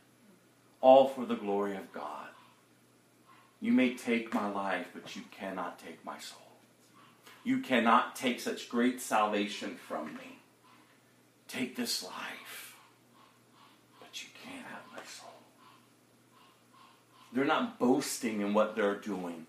all 0.82 1.07
for 1.07 1.25
the 1.25 1.36
glory 1.36 1.75
of 1.75 1.91
God. 1.91 2.27
You 3.59 3.73
may 3.73 3.95
take 3.95 4.34
my 4.34 4.49
life, 4.49 4.88
but 4.93 5.15
you 5.15 5.23
cannot 5.32 5.80
take 5.80 6.03
my 6.05 6.17
soul. 6.19 6.39
You 7.43 7.59
cannot 7.59 8.15
take 8.15 8.39
such 8.39 8.69
great 8.69 9.01
salvation 9.01 9.75
from 9.75 10.13
me. 10.13 10.39
Take 11.47 11.75
this 11.75 12.03
life, 12.03 12.75
but 13.99 14.21
you 14.21 14.30
can't 14.43 14.65
have 14.65 14.84
my 14.95 15.03
soul. 15.03 15.30
They're 17.34 17.45
not 17.45 17.80
boasting 17.80 18.41
in 18.41 18.53
what 18.53 18.75
they're 18.75 18.95
doing 18.95 19.47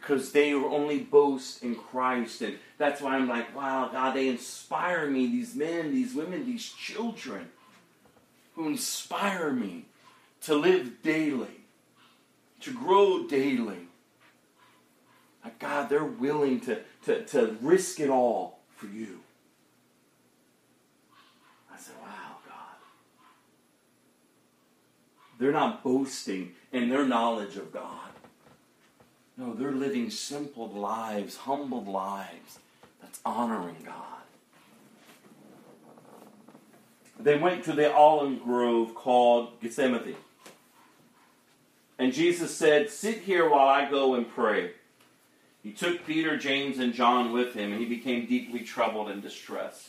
because 0.00 0.32
they 0.32 0.54
only 0.54 0.98
boast 0.98 1.62
in 1.62 1.74
Christ. 1.74 2.40
And 2.40 2.58
that's 2.78 3.02
why 3.02 3.16
I'm 3.16 3.28
like, 3.28 3.54
wow, 3.54 3.90
God, 3.92 4.14
they 4.14 4.28
inspire 4.28 5.08
me. 5.08 5.26
These 5.26 5.54
men, 5.54 5.92
these 5.92 6.14
women, 6.14 6.46
these 6.46 6.72
children 6.72 7.48
who 8.54 8.68
inspire 8.68 9.52
me 9.52 9.84
to 10.42 10.54
live 10.54 11.02
daily, 11.02 11.64
to 12.60 12.72
grow 12.72 13.26
daily. 13.26 13.88
Like, 15.44 15.58
God, 15.58 15.88
they're 15.88 16.04
willing 16.04 16.60
to, 16.60 16.80
to, 17.04 17.24
to 17.26 17.56
risk 17.60 18.00
it 18.00 18.10
all 18.10 18.58
for 18.76 18.86
you. 18.86 19.20
I 21.72 21.78
said, 21.78 21.94
wow, 22.02 22.36
God. 22.46 22.76
They're 25.38 25.52
not 25.52 25.82
boasting 25.82 26.52
in 26.72 26.88
their 26.88 27.06
knowledge 27.06 27.56
of 27.56 27.72
God. 27.72 28.09
No, 29.40 29.54
they're 29.54 29.72
living 29.72 30.10
simple 30.10 30.68
lives, 30.68 31.34
humbled 31.34 31.88
lives 31.88 32.58
that's 33.00 33.20
honoring 33.24 33.76
God. 33.86 33.94
They 37.18 37.38
went 37.38 37.64
to 37.64 37.72
the 37.72 37.90
olive 37.90 38.42
grove 38.44 38.94
called 38.94 39.58
Gethsemane. 39.62 40.16
And 41.98 42.12
Jesus 42.12 42.54
said, 42.54 42.90
Sit 42.90 43.20
here 43.20 43.48
while 43.48 43.66
I 43.66 43.88
go 43.90 44.14
and 44.14 44.28
pray. 44.28 44.72
He 45.62 45.72
took 45.72 46.06
Peter, 46.06 46.36
James, 46.36 46.78
and 46.78 46.92
John 46.92 47.32
with 47.32 47.54
him, 47.54 47.72
and 47.72 47.80
he 47.80 47.86
became 47.86 48.26
deeply 48.26 48.60
troubled 48.60 49.08
and 49.08 49.22
distressed. 49.22 49.88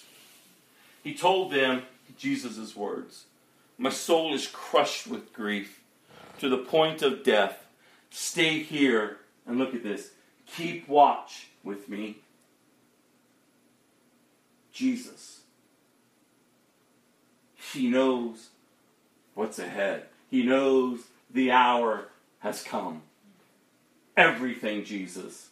He 1.04 1.14
told 1.14 1.52
them 1.52 1.82
Jesus' 2.18 2.74
words 2.74 3.26
My 3.78 3.89
soul 3.89 4.34
is 4.34 4.47
crushed 4.47 5.08
with 5.08 5.34
grief 5.34 5.82
to 6.39 6.47
the 6.47 6.58
point 6.58 7.02
of 7.02 7.26
death. 7.26 7.66
Stay 8.12 8.60
here 8.60 9.18
and 9.46 9.58
look 9.58 9.74
at 9.74 9.84
this. 9.84 10.12
Keep 10.46 10.88
watch 10.88 11.48
with 11.64 11.89
me. 11.89 12.18
Jesus. 14.72 15.42
He 17.74 17.88
knows 17.89 18.50
what's 19.34 19.60
ahead. 19.60 20.06
He 20.30 20.44
knows 20.44 21.02
the 21.30 21.52
hour 21.52 22.10
has 22.39 22.64
come. 22.64 23.04
Everything, 24.18 24.84
Jesus, 24.84 25.50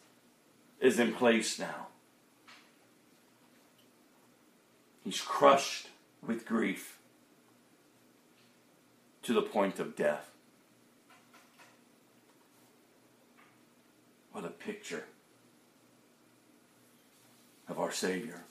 is 0.79 0.99
in 0.99 1.13
place 1.13 1.59
now. 1.59 1.87
He's 5.03 5.21
crushed 5.21 5.87
with 6.25 6.45
grief 6.45 6.97
to 9.23 9.33
the 9.33 9.41
point 9.41 9.79
of 9.79 9.95
death. 9.95 10.28
What 14.31 14.45
a 14.45 14.49
picture 14.49 15.05
of 17.67 17.79
our 17.79 17.91
Savior. 17.91 18.43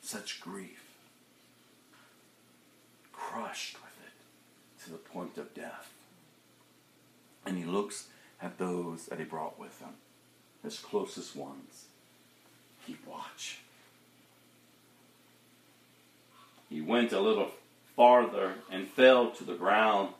Such 0.00 0.40
grief, 0.40 0.84
crushed 3.12 3.76
with 3.76 4.06
it 4.06 4.84
to 4.84 4.90
the 4.90 4.98
point 4.98 5.38
of 5.38 5.54
death. 5.54 5.90
And 7.46 7.56
he 7.56 7.64
looks 7.64 8.08
at 8.40 8.58
those 8.58 9.06
that 9.06 9.18
he 9.18 9.24
brought 9.24 9.58
with 9.58 9.80
him, 9.80 9.94
his 10.62 10.78
closest 10.78 11.34
ones. 11.34 11.86
Keep 12.86 13.06
watch. 13.06 13.60
He 16.68 16.80
went 16.80 17.12
a 17.12 17.20
little 17.20 17.50
farther 17.96 18.54
and 18.70 18.88
fell 18.88 19.30
to 19.30 19.44
the 19.44 19.54
ground. 19.54 20.10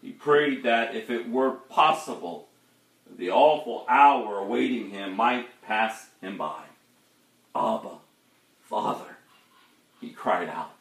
He 0.00 0.12
prayed 0.12 0.62
that 0.62 0.94
if 0.94 1.10
it 1.10 1.28
were 1.28 1.50
possible, 1.50 2.48
the 3.10 3.30
awful 3.30 3.86
hour 3.88 4.38
awaiting 4.38 4.90
him 4.90 5.16
might 5.16 5.62
pass 5.62 6.08
him 6.20 6.36
by. 6.38 6.62
Abba, 7.54 7.98
Father, 8.62 9.16
he 10.00 10.10
cried 10.10 10.48
out. 10.48 10.76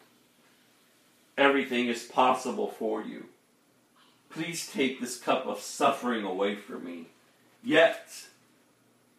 Everything 1.37 1.87
is 1.87 2.03
possible 2.03 2.67
for 2.67 3.01
you. 3.03 3.25
Please 4.29 4.67
take 4.71 4.99
this 4.99 5.17
cup 5.17 5.45
of 5.45 5.59
suffering 5.59 6.23
away 6.23 6.55
from 6.55 6.85
me. 6.85 7.07
Yet, 7.63 8.27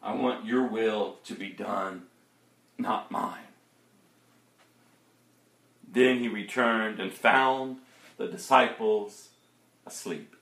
I 0.02 0.14
want 0.14 0.44
your 0.44 0.66
will 0.66 1.16
to 1.24 1.34
be 1.34 1.48
done, 1.48 2.02
not 2.78 3.11
mine. 3.11 3.38
Then 5.90 6.18
he 6.18 6.28
returned 6.28 6.98
and 6.98 7.12
found 7.12 7.76
the 8.16 8.26
disciples 8.26 9.28
asleep. 9.86 10.34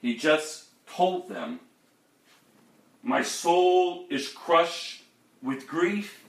He 0.00 0.16
just 0.16 0.64
told 0.86 1.28
them, 1.28 1.60
My 3.02 3.22
soul 3.22 4.06
is 4.10 4.28
crushed 4.28 5.02
with 5.42 5.66
grief 5.66 6.24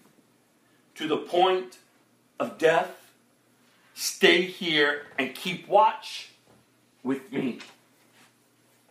to 0.95 1.07
the 1.07 1.17
point 1.17 1.77
of 2.39 2.57
death. 2.57 3.13
Stay 3.93 4.43
here 4.43 5.03
and 5.17 5.35
keep 5.35 5.67
watch 5.67 6.29
with 7.03 7.31
me. 7.31 7.59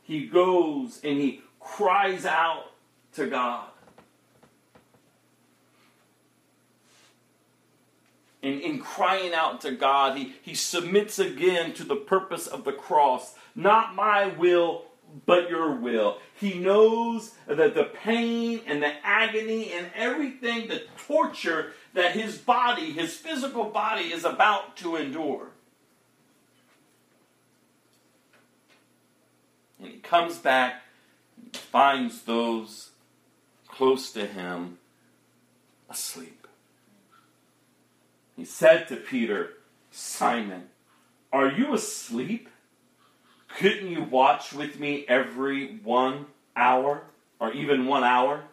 He 0.03 0.27
goes 0.27 1.01
and 1.03 1.19
he 1.19 1.43
cries 1.61 2.25
out 2.25 2.73
to 3.15 3.27
God. 3.27 3.69
And 8.43 8.61
in 8.61 8.79
crying 8.79 9.35
out 9.35 9.61
to 9.63 9.73
God, 9.73 10.17
he, 10.17 10.35
he 10.43 10.55
submits 10.55 11.19
again 11.19 11.73
to 11.75 11.85
the 11.85 11.97
purpose 11.97 12.47
of 12.47 12.65
the 12.65 12.73
cross. 12.73 13.35
Not 13.59 13.97
my 13.97 14.29
will, 14.39 14.85
but 15.27 15.51
your 15.51 15.75
will. 15.75 16.19
He 16.35 16.61
knows 16.61 17.35
that 17.49 17.75
the 17.75 17.91
pain 18.05 18.61
and 18.69 18.81
the 18.81 18.93
agony 19.05 19.73
and 19.73 19.91
everything, 19.97 20.69
the 20.69 20.85
torture 21.09 21.73
that 21.93 22.13
his 22.13 22.39
body, 22.39 22.93
his 22.93 23.17
physical 23.17 23.65
body, 23.65 24.13
is 24.13 24.25
about 24.25 24.77
to 24.77 24.95
endure. 24.95 25.49
And 29.81 29.89
he 29.89 29.99
comes 29.99 30.39
back 30.39 30.83
finds 31.53 32.23
those 32.23 32.91
close 33.67 34.13
to 34.13 34.25
him 34.25 34.79
asleep. 35.91 36.47
He 38.37 38.45
said 38.45 38.87
to 38.87 38.97
Peter, 38.97 39.55
Simon, 39.91 40.69
are 41.33 41.51
you 41.51 41.75
asleep? 41.75 42.48
Couldn't 43.59 43.91
you 43.91 44.05
watch 44.05 44.53
with 44.53 44.79
me 44.79 45.05
every 45.09 45.79
one 45.83 46.27
hour 46.55 47.03
or 47.41 47.53
even 47.53 47.87
one 47.87 48.05
hour? 48.05 48.45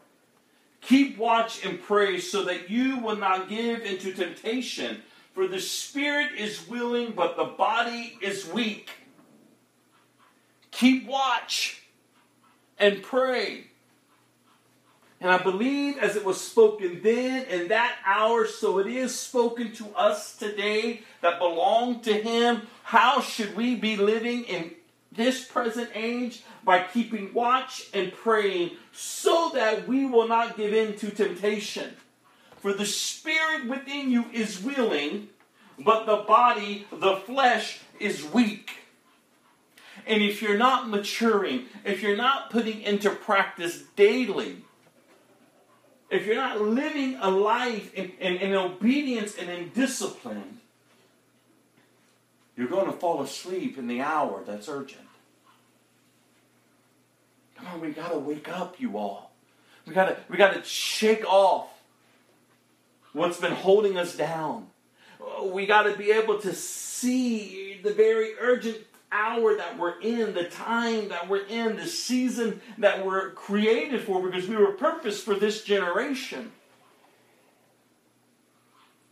Keep 0.81 1.19
watch 1.19 1.63
and 1.63 1.79
pray 1.79 2.19
so 2.19 2.45
that 2.45 2.71
you 2.71 2.97
will 2.97 3.15
not 3.15 3.47
give 3.47 3.81
into 3.81 4.13
temptation. 4.13 5.03
For 5.35 5.47
the 5.47 5.59
spirit 5.59 6.31
is 6.35 6.67
willing, 6.67 7.11
but 7.11 7.37
the 7.37 7.43
body 7.43 8.17
is 8.19 8.47
weak. 8.47 8.89
Keep 10.71 11.05
watch 11.05 11.83
and 12.79 13.03
pray. 13.03 13.65
And 15.21 15.29
I 15.29 15.37
believe 15.37 15.99
as 15.99 16.15
it 16.15 16.25
was 16.25 16.41
spoken 16.41 17.01
then 17.03 17.45
in 17.45 17.67
that 17.67 17.95
hour, 18.07 18.47
so 18.47 18.79
it 18.79 18.87
is 18.87 19.13
spoken 19.13 19.71
to 19.73 19.85
us 19.95 20.35
today 20.35 21.01
that 21.21 21.37
belong 21.37 21.99
to 22.01 22.13
Him. 22.13 22.63
How 22.81 23.21
should 23.21 23.55
we 23.55 23.75
be 23.75 23.97
living 23.97 24.45
in 24.45 24.71
this 25.15 25.43
present 25.43 25.89
age? 25.93 26.43
By 26.63 26.83
keeping 26.83 27.33
watch 27.33 27.89
and 27.93 28.11
praying 28.11 28.71
so 28.91 29.51
that 29.53 29.87
we 29.87 30.05
will 30.05 30.27
not 30.27 30.57
give 30.57 30.73
in 30.73 30.97
to 30.97 31.09
temptation. 31.11 31.95
For 32.57 32.73
the 32.73 32.85
spirit 32.85 33.67
within 33.67 34.09
you 34.09 34.25
is 34.33 34.63
willing, 34.63 35.29
but 35.77 36.05
the 36.05 36.23
body, 36.27 36.87
the 36.91 37.17
flesh, 37.17 37.79
is 37.99 38.23
weak. 38.23 38.71
And 40.07 40.21
if 40.21 40.41
you're 40.41 40.57
not 40.57 40.89
maturing, 40.89 41.65
if 41.83 42.01
you're 42.01 42.17
not 42.17 42.49
putting 42.49 42.81
into 42.81 43.09
practice 43.09 43.83
daily, 43.95 44.63
if 46.09 46.25
you're 46.25 46.35
not 46.35 46.61
living 46.61 47.17
a 47.21 47.29
life 47.29 47.93
in, 47.93 48.11
in, 48.19 48.37
in 48.37 48.53
obedience 48.53 49.35
and 49.37 49.49
in 49.49 49.69
discipline, 49.69 50.59
you're 52.55 52.67
going 52.67 52.85
to 52.85 52.91
fall 52.91 53.21
asleep 53.21 53.77
in 53.77 53.87
the 53.87 54.01
hour 54.01 54.43
that's 54.45 54.69
urgent. 54.69 55.01
Come 57.57 57.67
on, 57.67 57.81
we 57.81 57.91
got 57.91 58.11
to 58.11 58.19
wake 58.19 58.49
up, 58.49 58.79
you 58.79 58.97
all. 58.97 59.31
We 59.85 59.93
got 59.93 60.05
to 60.05 60.17
we 60.29 60.37
got 60.37 60.53
to 60.53 60.63
shake 60.63 61.25
off 61.25 61.67
what's 63.13 63.39
been 63.39 63.53
holding 63.53 63.97
us 63.97 64.15
down. 64.15 64.67
We 65.43 65.65
got 65.65 65.83
to 65.83 65.95
be 65.95 66.11
able 66.11 66.39
to 66.41 66.53
see 66.53 67.79
the 67.83 67.93
very 67.93 68.31
urgent 68.39 68.77
hour 69.11 69.55
that 69.55 69.77
we're 69.77 69.99
in, 70.01 70.33
the 70.33 70.43
time 70.43 71.09
that 71.09 71.29
we're 71.29 71.45
in, 71.45 71.77
the 71.77 71.85
season 71.85 72.61
that 72.77 73.05
we're 73.05 73.31
created 73.31 74.01
for, 74.01 74.21
because 74.21 74.47
we 74.49 74.57
were 74.57 74.73
purposed 74.73 75.23
for 75.23 75.35
this 75.35 75.63
generation. 75.63 76.51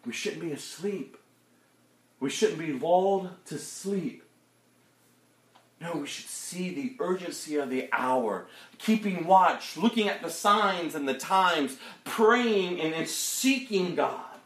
We 0.05 0.11
shouldn't 0.11 0.41
be 0.41 0.51
asleep. 0.51 1.17
We 2.23 2.29
shouldn't 2.29 2.57
be 2.59 2.71
lulled 2.71 3.31
to 3.47 3.57
sleep. 3.57 4.23
No, 5.81 5.97
we 5.97 6.07
should 6.07 6.29
see 6.29 6.73
the 6.73 6.95
urgency 7.03 7.57
of 7.57 7.69
the 7.69 7.89
hour, 7.91 8.45
keeping 8.77 9.27
watch, 9.27 9.75
looking 9.75 10.07
at 10.07 10.21
the 10.21 10.29
signs 10.29 10.95
and 10.95 11.05
the 11.05 11.15
times, 11.15 11.75
praying 12.05 12.79
and 12.79 13.09
seeking 13.09 13.95
God. 13.95 14.37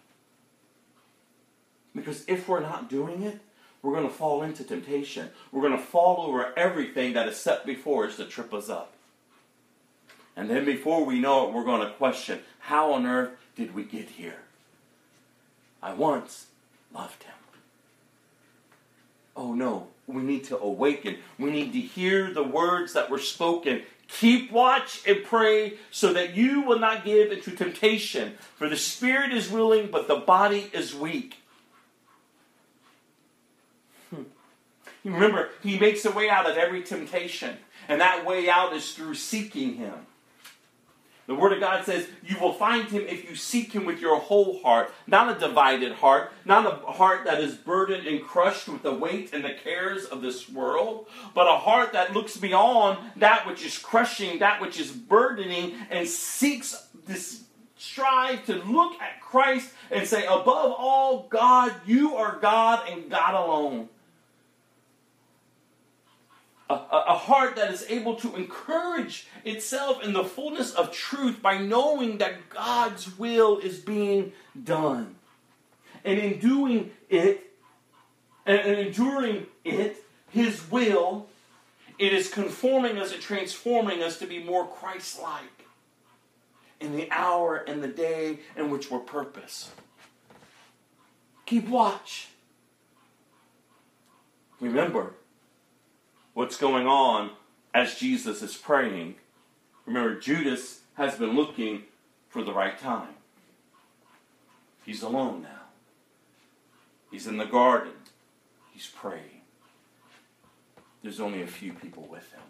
Because 1.96 2.24
if 2.28 2.50
we're 2.50 2.62
not 2.62 2.90
doing 2.90 3.22
it, 3.22 3.40
we're 3.84 3.94
going 3.94 4.08
to 4.08 4.14
fall 4.14 4.42
into 4.42 4.64
temptation. 4.64 5.30
We're 5.52 5.62
going 5.62 5.78
to 5.78 5.86
fall 5.86 6.28
over 6.28 6.58
everything 6.58 7.14
that 7.14 7.28
is 7.28 7.38
set 7.38 7.64
before 7.64 8.08
us 8.08 8.16
to 8.16 8.26
trip 8.26 8.56
us 8.56 8.72
up. 8.72 8.94
And 10.36 10.50
then 10.50 10.66
before 10.66 11.06
we 11.06 11.20
know 11.20 11.48
it, 11.48 11.54
we're 11.54 11.64
going 11.64 11.88
to 11.88 11.94
question 11.94 12.40
how 12.58 12.94
on 12.94 13.06
earth 13.06 13.34
did 13.56 13.76
we 13.76 13.84
get 13.84 14.10
here? 14.10 14.40
I 15.84 15.94
once 15.94 16.48
loved 16.92 17.22
him. 17.22 17.37
Oh 19.38 19.54
no, 19.54 19.88
we 20.08 20.24
need 20.24 20.46
to 20.46 20.58
awaken. 20.58 21.18
We 21.38 21.52
need 21.52 21.72
to 21.74 21.80
hear 21.80 22.34
the 22.34 22.44
words 22.44 22.94
that 22.94 23.12
were 23.12 23.20
spoken. 23.20 23.84
Keep 24.08 24.52
watch 24.52 25.02
and 25.08 25.24
pray 25.24 25.76
so 25.92 26.12
that 26.14 26.36
you 26.36 26.62
will 26.62 26.80
not 26.80 27.06
give 27.06 27.32
into 27.32 27.52
temptation. 27.52 28.34
For 28.56 28.68
the 28.68 28.78
spirit 28.78 29.32
is 29.32 29.52
willing, 29.52 29.92
but 29.92 30.08
the 30.08 30.16
body 30.16 30.72
is 30.74 30.96
weak. 30.96 31.38
Hmm. 34.10 34.24
Remember, 35.04 35.50
he 35.62 35.78
makes 35.78 36.04
a 36.06 36.12
way 36.12 36.30
out 36.30 36.50
of 36.50 36.58
every 36.58 36.82
temptation, 36.82 37.58
and 37.88 38.02
that 38.02 38.26
way 38.26 38.50
out 38.50 38.74
is 38.74 38.94
through 38.94 39.16
seeking 39.16 39.76
him. 39.76 39.94
The 41.28 41.36
Word 41.36 41.52
of 41.52 41.60
God 41.60 41.84
says 41.84 42.08
you 42.26 42.40
will 42.40 42.54
find 42.54 42.88
him 42.88 43.04
if 43.08 43.30
you 43.30 43.36
seek 43.36 43.74
him 43.74 43.86
with 43.86 44.00
your 44.00 44.18
whole 44.18 44.62
heart, 44.62 44.94
not 45.06 45.36
a 45.36 45.40
divided 45.40 45.92
heart, 45.92 46.32
not 46.46 46.66
a 46.66 46.92
heart 46.94 47.26
that 47.26 47.42
is 47.42 47.56
burdened 47.56 48.08
and 48.08 48.24
crushed 48.24 48.70
with 48.70 48.82
the 48.82 48.94
weight 48.94 49.34
and 49.34 49.44
the 49.44 49.54
cares 49.54 50.06
of 50.06 50.22
this 50.22 50.50
world, 50.50 51.08
but 51.36 51.46
a 51.46 51.58
heart 51.58 51.92
that 51.92 52.14
looks 52.14 52.38
beyond 52.38 52.98
that 53.18 53.46
which 53.46 53.66
is 53.66 53.78
crushing, 53.78 54.40
that 54.40 54.62
which 54.62 54.80
is 54.80 54.90
burdening, 54.90 55.76
and 55.90 56.08
seeks 56.08 56.88
this 57.06 57.44
strive 57.78 58.46
to 58.46 58.56
look 58.64 58.94
at 59.02 59.22
Christ 59.22 59.70
and 59.92 60.08
say, 60.08 60.26
above 60.26 60.74
all, 60.78 61.28
God, 61.30 61.74
you 61.86 62.16
are 62.16 62.40
God 62.40 62.90
and 62.90 63.10
God 63.10 63.34
alone 63.36 63.90
a, 66.70 66.74
a, 66.74 67.18
heart 67.18 67.56
that 67.56 67.72
is 67.72 67.86
able 67.90 68.16
to 68.16 68.36
encourage 68.36 69.28
itself 69.46 70.04
in 70.04 70.14
the 70.14 70.24
fullness 70.24 70.74
of 70.74 70.92
truth 70.92 71.42
by 71.42 71.58
knowing 71.58 72.18
that 72.18 72.50
God's 72.50 73.18
will 73.18 73.58
is 73.60 73.80
being 73.80 74.34
done. 74.62 75.16
And 76.04 76.20
in 76.20 76.40
doing 76.40 76.92
it, 77.10 77.54
and, 78.46 78.60
and 78.60 78.80
enduring 78.80 79.48
it, 79.64 80.04
His 80.30 80.70
will, 80.70 81.28
it 81.98 82.14
is 82.14 82.30
conforming 82.30 82.98
us 82.98 83.14
and 83.14 83.22
transforming 83.22 84.04
us 84.04 84.20
to 84.20 84.28
be 84.28 84.44
more 84.44 84.68
Christ 84.68 85.22
like 85.22 85.66
in 86.80 86.96
the 86.96 87.10
hour 87.12 87.58
and 87.58 87.82
the 87.82 87.88
day 87.88 88.40
in 88.56 88.70
which 88.70 88.92
we're 88.92 89.00
purpose. 89.00 89.72
Keep 91.46 91.70
watch. 91.70 92.28
Remember, 94.60 95.14
what's 96.38 96.56
going 96.56 96.86
on 96.86 97.32
as 97.74 97.96
Jesus 97.96 98.44
is 98.44 98.56
praying. 98.56 99.16
Remember, 99.88 100.20
Judas 100.20 100.82
has 100.94 101.16
been 101.16 101.36
looking 101.36 101.82
for 102.30 102.44
the 102.44 102.54
right 102.54 102.78
time. 102.78 103.16
He's 104.86 105.02
alone 105.02 105.42
now. 105.42 105.64
He's 107.10 107.26
in 107.26 107.38
the 107.38 107.46
garden. 107.46 107.94
He's 108.72 108.86
praying. 108.86 109.42
There's 111.02 111.20
only 111.20 111.42
a 111.42 111.48
few 111.48 111.74
people 111.74 112.08
with 112.08 112.32
him. 112.32 112.44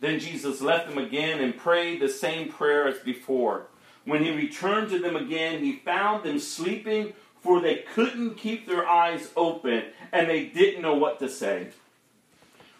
Then 0.00 0.20
Jesus 0.20 0.60
left 0.60 0.86
them 0.86 0.98
again 0.98 1.40
and 1.40 1.56
prayed 1.56 2.02
the 2.02 2.10
same 2.10 2.52
prayer 2.52 2.86
as 2.86 2.98
before. 2.98 3.68
When 4.04 4.22
he 4.22 4.32
returned 4.32 4.90
to 4.90 4.98
them 4.98 5.16
again, 5.16 5.64
he 5.64 5.76
found 5.76 6.24
them 6.24 6.38
sleeping 6.38 7.14
for 7.46 7.60
they 7.60 7.76
couldn't 7.94 8.36
keep 8.36 8.66
their 8.66 8.88
eyes 8.88 9.30
open 9.36 9.84
and 10.10 10.28
they 10.28 10.46
didn't 10.46 10.82
know 10.82 10.94
what 10.96 11.20
to 11.20 11.28
say. 11.28 11.68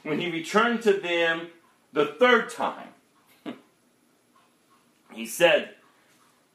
When 0.02 0.20
he 0.20 0.28
returned 0.28 0.82
to 0.82 0.92
them 0.92 1.48
the 1.92 2.06
third 2.06 2.50
time, 2.50 2.88
he 5.12 5.24
said, 5.24 5.70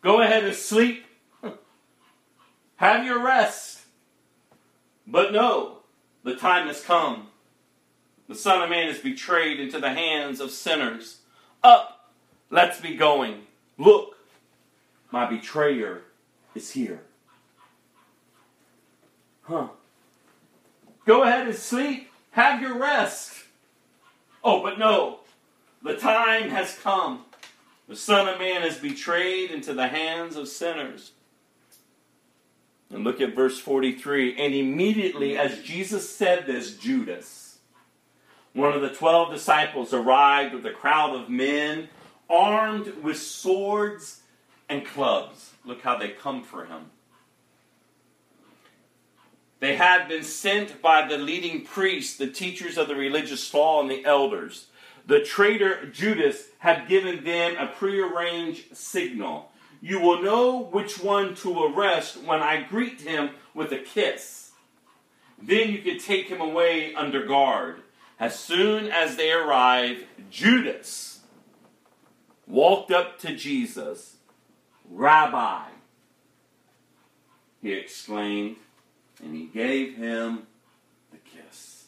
Go 0.01 0.21
ahead 0.21 0.43
and 0.43 0.53
sleep. 0.53 1.05
Have 2.75 3.05
your 3.05 3.23
rest. 3.23 3.83
But 5.07 5.31
no, 5.31 5.77
the 6.23 6.35
time 6.35 6.67
has 6.67 6.83
come. 6.83 7.27
The 8.27 8.35
Son 8.35 8.61
of 8.61 8.69
Man 8.69 8.89
is 8.89 8.99
betrayed 8.99 9.59
into 9.59 9.79
the 9.79 9.93
hands 9.93 10.41
of 10.41 10.51
sinners. 10.51 11.19
Up, 11.63 12.11
let's 12.49 12.81
be 12.81 12.95
going. 12.95 13.43
Look, 13.77 14.17
my 15.11 15.29
betrayer 15.29 16.01
is 16.55 16.71
here. 16.71 17.03
Huh. 19.43 19.67
Go 21.05 21.23
ahead 21.23 21.47
and 21.47 21.55
sleep. 21.55 22.09
Have 22.31 22.61
your 22.61 22.77
rest. 22.77 23.43
Oh, 24.43 24.61
but 24.61 24.79
no. 24.79 25.19
The 25.83 25.97
time 25.97 26.49
has 26.49 26.77
come. 26.77 27.25
The 27.87 27.95
Son 27.95 28.27
of 28.27 28.39
Man 28.39 28.63
is 28.63 28.77
betrayed 28.77 29.51
into 29.51 29.73
the 29.73 29.87
hands 29.87 30.35
of 30.35 30.47
sinners. 30.47 31.11
And 32.89 33.03
look 33.03 33.19
at 33.21 33.35
verse 33.35 33.59
43. 33.59 34.37
And 34.37 34.53
immediately, 34.53 35.37
as 35.37 35.61
Jesus 35.63 36.09
said 36.09 36.45
this, 36.45 36.75
Judas, 36.77 37.57
one 38.53 38.73
of 38.73 38.81
the 38.81 38.89
twelve 38.89 39.31
disciples 39.31 39.93
arrived 39.93 40.53
with 40.53 40.65
a 40.65 40.71
crowd 40.71 41.15
of 41.15 41.29
men 41.29 41.89
armed 42.29 42.87
with 43.01 43.17
swords 43.17 44.21
and 44.69 44.85
clubs. 44.85 45.51
Look 45.65 45.81
how 45.81 45.97
they 45.97 46.09
come 46.09 46.43
for 46.43 46.65
him. 46.65 46.91
They 49.61 49.75
had 49.75 50.07
been 50.07 50.23
sent 50.23 50.81
by 50.81 51.07
the 51.07 51.19
leading 51.19 51.63
priests, 51.63 52.17
the 52.17 52.25
teachers 52.25 52.79
of 52.79 52.87
the 52.87 52.95
religious 52.95 53.53
law, 53.53 53.79
and 53.79 53.91
the 53.91 54.03
elders. 54.03 54.65
The 55.05 55.21
traitor 55.21 55.85
Judas 55.85 56.47
had 56.57 56.89
given 56.89 57.23
them 57.23 57.55
a 57.57 57.67
prearranged 57.67 58.75
signal. 58.75 59.51
You 59.79 59.99
will 59.99 60.23
know 60.23 60.63
which 60.63 60.99
one 60.99 61.35
to 61.35 61.65
arrest 61.65 62.23
when 62.23 62.41
I 62.41 62.63
greet 62.63 63.01
him 63.01 63.29
with 63.53 63.71
a 63.71 63.77
kiss. 63.77 64.49
Then 65.39 65.69
you 65.69 65.79
can 65.83 65.99
take 65.99 66.27
him 66.27 66.41
away 66.41 66.95
under 66.95 67.23
guard. 67.27 67.83
As 68.19 68.39
soon 68.39 68.87
as 68.87 69.15
they 69.15 69.31
arrived, 69.31 70.05
Judas 70.31 71.19
walked 72.47 72.91
up 72.91 73.19
to 73.19 73.35
Jesus. 73.35 74.15
Rabbi, 74.89 75.65
he 77.61 77.73
exclaimed, 77.73 78.57
and 79.21 79.35
he 79.35 79.45
gave 79.45 79.95
him 79.95 80.47
the 81.11 81.17
kiss. 81.17 81.85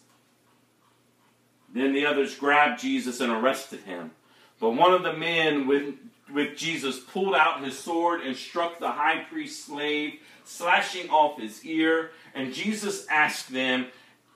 Then 1.74 1.94
the 1.94 2.06
others 2.06 2.36
grabbed 2.36 2.82
Jesus 2.82 3.20
and 3.20 3.32
arrested 3.32 3.82
him. 3.82 4.12
But 4.60 4.72
one 4.72 4.94
of 4.94 5.04
the 5.04 5.14
men 5.14 5.68
with, 5.68 5.96
with 6.32 6.56
Jesus 6.56 7.00
pulled 7.00 7.36
out 7.36 7.64
his 7.64 7.78
sword 7.78 8.22
and 8.22 8.36
struck 8.36 8.80
the 8.80 8.92
high 8.92 9.26
priest's 9.30 9.66
slave, 9.66 10.20
slashing 10.44 11.10
off 11.10 11.40
his 11.40 11.66
ear. 11.66 12.12
And 12.34 12.54
Jesus 12.54 13.08
asked 13.08 13.52
them, 13.52 13.88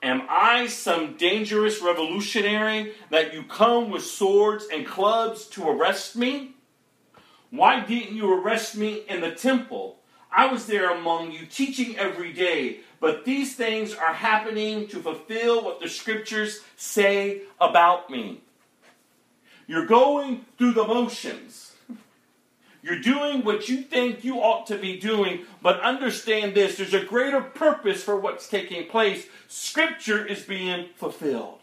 Am 0.02 0.22
I 0.28 0.68
some 0.68 1.16
dangerous 1.16 1.82
revolutionary 1.82 2.92
that 3.10 3.34
you 3.34 3.42
come 3.42 3.90
with 3.90 4.04
swords 4.04 4.66
and 4.72 4.86
clubs 4.86 5.46
to 5.48 5.68
arrest 5.68 6.14
me? 6.14 6.54
Why 7.50 7.84
didn't 7.84 8.14
you 8.14 8.32
arrest 8.32 8.76
me 8.76 9.02
in 9.08 9.20
the 9.20 9.32
temple? 9.32 9.97
I 10.30 10.46
was 10.52 10.66
there 10.66 10.90
among 10.90 11.32
you 11.32 11.46
teaching 11.46 11.96
every 11.96 12.32
day, 12.32 12.80
but 13.00 13.24
these 13.24 13.54
things 13.54 13.94
are 13.94 14.12
happening 14.12 14.86
to 14.88 15.00
fulfill 15.00 15.64
what 15.64 15.80
the 15.80 15.88
scriptures 15.88 16.60
say 16.76 17.42
about 17.60 18.10
me. 18.10 18.42
You're 19.66 19.86
going 19.86 20.44
through 20.56 20.72
the 20.72 20.86
motions. 20.86 21.72
You're 22.82 23.00
doing 23.00 23.44
what 23.44 23.68
you 23.68 23.82
think 23.82 24.24
you 24.24 24.38
ought 24.38 24.66
to 24.68 24.78
be 24.78 24.98
doing, 24.98 25.44
but 25.60 25.80
understand 25.80 26.54
this 26.54 26.76
there's 26.76 26.94
a 26.94 27.04
greater 27.04 27.40
purpose 27.40 28.02
for 28.02 28.16
what's 28.16 28.48
taking 28.48 28.88
place. 28.88 29.26
Scripture 29.48 30.24
is 30.24 30.42
being 30.42 30.88
fulfilled. 30.94 31.58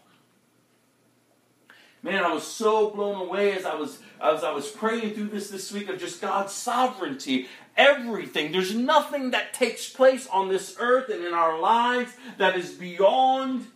Man, 2.02 2.24
I 2.24 2.32
was 2.32 2.46
so 2.46 2.90
blown 2.90 3.26
away 3.26 3.52
as 3.52 3.64
I 3.64 3.74
was 3.74 3.98
as 4.20 4.44
I 4.44 4.52
was 4.52 4.68
praying 4.68 5.14
through 5.14 5.28
this 5.28 5.50
this 5.50 5.72
week 5.72 5.88
of 5.88 5.98
just 5.98 6.20
God's 6.20 6.52
sovereignty. 6.52 7.48
Everything. 7.76 8.52
There's 8.52 8.74
nothing 8.74 9.32
that 9.32 9.52
takes 9.52 9.88
place 9.88 10.26
on 10.28 10.48
this 10.48 10.76
earth 10.78 11.10
and 11.10 11.24
in 11.24 11.34
our 11.34 11.58
lives 11.58 12.12
that 12.38 12.56
is 12.56 12.70
beyond 12.70 13.66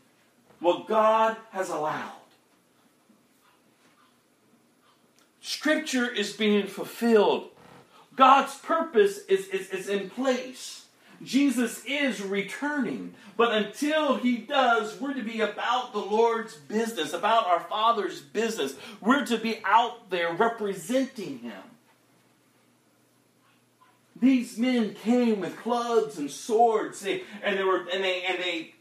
what 0.58 0.86
God 0.86 1.36
has 1.50 1.68
allowed. 1.68 2.12
Scripture 5.40 6.08
is 6.08 6.32
being 6.32 6.66
fulfilled. 6.66 7.50
God's 8.16 8.56
purpose 8.56 9.18
is, 9.26 9.48
is, 9.48 9.70
is 9.70 9.88
in 9.88 10.10
place. 10.10 10.79
Jesus 11.22 11.84
is 11.84 12.22
returning. 12.22 13.14
But 13.36 13.52
until 13.52 14.16
he 14.16 14.38
does, 14.38 15.00
we're 15.00 15.14
to 15.14 15.22
be 15.22 15.40
about 15.40 15.92
the 15.92 15.98
Lord's 15.98 16.54
business, 16.54 17.12
about 17.12 17.46
our 17.46 17.60
Father's 17.60 18.20
business. 18.20 18.74
We're 19.00 19.26
to 19.26 19.38
be 19.38 19.60
out 19.64 20.10
there 20.10 20.32
representing 20.32 21.38
him. 21.40 21.62
These 24.18 24.58
men 24.58 24.94
came 24.94 25.40
with 25.40 25.56
clubs 25.56 26.18
and 26.18 26.30
swords, 26.30 27.04
and 27.06 27.58
they 27.58 27.64
were 27.64 27.86
and 27.90 28.04
they 28.04 28.22
and 28.24 28.38
they 28.38 28.74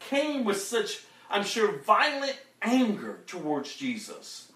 came 0.00 0.44
with 0.44 0.60
such, 0.60 1.04
I'm 1.30 1.44
sure, 1.44 1.78
violent 1.78 2.38
anger 2.60 3.20
towards 3.26 3.74
Jesus. 3.76 4.50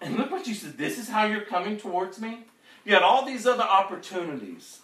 And 0.00 0.16
look 0.16 0.30
what 0.30 0.46
you 0.46 0.54
said. 0.54 0.78
This 0.78 0.98
is 0.98 1.08
how 1.08 1.26
you're 1.26 1.42
coming 1.42 1.76
towards 1.76 2.20
me? 2.20 2.44
You 2.84 2.94
had 2.94 3.02
all 3.02 3.26
these 3.26 3.46
other 3.46 3.64
opportunities. 3.64 4.80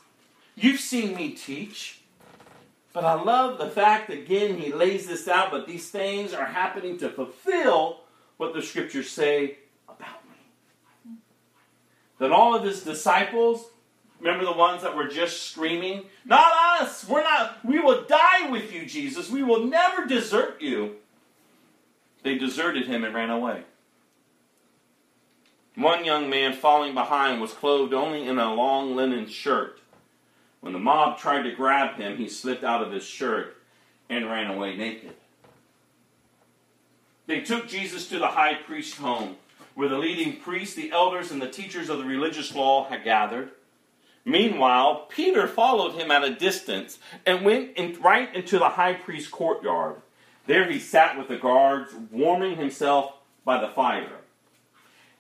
You've 0.57 0.81
seen 0.81 1.15
me 1.15 1.31
teach. 1.31 2.01
But 2.93 3.05
I 3.05 3.15
love 3.15 3.59
the 3.59 3.69
fact, 3.69 4.09
again, 4.09 4.57
he 4.57 4.73
lays 4.73 5.07
this 5.07 5.27
out, 5.27 5.51
but 5.51 5.67
these 5.67 5.91
things 5.91 6.33
are 6.33 6.47
happening 6.47 6.97
to 6.99 7.11
fulfill 7.11 8.03
what 8.37 8.55
the 8.55 8.63
scriptures 8.63 9.11
say 9.11 9.59
about 9.89 10.25
me. 10.31 11.17
Then 12.21 12.33
all 12.33 12.55
of 12.55 12.63
his 12.63 12.85
disciples, 12.85 13.67
remember 14.21 14.45
the 14.45 14.53
ones 14.53 14.83
that 14.83 14.95
were 14.95 15.09
just 15.09 15.43
screaming, 15.43 16.05
Not 16.25 16.53
us! 16.81 17.05
We're 17.09 17.25
not, 17.25 17.65
we 17.65 17.81
will 17.81 18.05
die 18.05 18.49
with 18.49 18.73
you, 18.73 18.87
Jesus. 18.87 19.29
We 19.29 19.43
will 19.43 19.65
never 19.65 20.07
desert 20.07 20.63
you. 20.63 20.97
They 22.23 22.39
deserted 22.39 22.87
him 22.87 23.03
and 23.03 23.13
ran 23.13 23.31
away. 23.31 23.65
One 25.75 26.05
young 26.05 26.31
man 26.31 26.53
falling 26.55 26.95
behind 26.95 27.41
was 27.41 27.53
clothed 27.53 27.93
only 27.93 28.25
in 28.27 28.39
a 28.39 28.55
long 28.55 28.95
linen 28.95 29.27
shirt. 29.27 29.81
When 30.65 30.73
the 30.73 30.79
mob 30.79 31.19
tried 31.19 31.43
to 31.43 31.55
grab 31.55 31.97
him, 31.97 32.17
he 32.17 32.27
slipped 32.27 32.65
out 32.65 32.81
of 32.81 32.91
his 32.91 33.05
shirt 33.05 33.59
and 34.09 34.25
ran 34.25 34.51
away 34.51 34.75
naked. 34.75 35.13
They 37.27 37.43
took 37.43 37.69
Jesus 37.69 38.09
to 38.09 38.19
the 38.19 38.29
high 38.29 38.55
priest's 38.55 38.97
home, 38.97 39.37
where 39.75 39.91
the 39.91 39.99
leading 39.99 40.41
priests, 40.41 40.75
the 40.75 40.91
elders, 40.91 41.31
and 41.31 41.43
the 41.43 41.51
teachers 41.51 41.91
of 41.91 41.99
the 41.99 42.07
religious 42.07 42.55
law 42.55 42.89
had 42.89 43.05
gathered. 43.05 43.51
Meanwhile, 44.25 45.09
Peter 45.11 45.47
followed 45.47 46.01
him 46.01 46.11
at 46.11 46.25
a 46.25 46.35
distance 46.35 46.99
and 47.27 47.45
went 47.45 47.77
in, 47.77 48.01
right 48.01 48.35
into 48.35 48.59
the 48.59 48.71
high 48.71 48.95
priest's 48.95 49.29
courtyard. 49.29 49.97
There 50.47 50.71
he 50.71 50.79
sat 50.79 51.19
with 51.19 51.29
the 51.29 51.37
guards, 51.37 51.93
warming 52.11 52.57
himself 52.57 53.13
by 53.45 53.61
the 53.61 53.69
fire. 53.69 54.17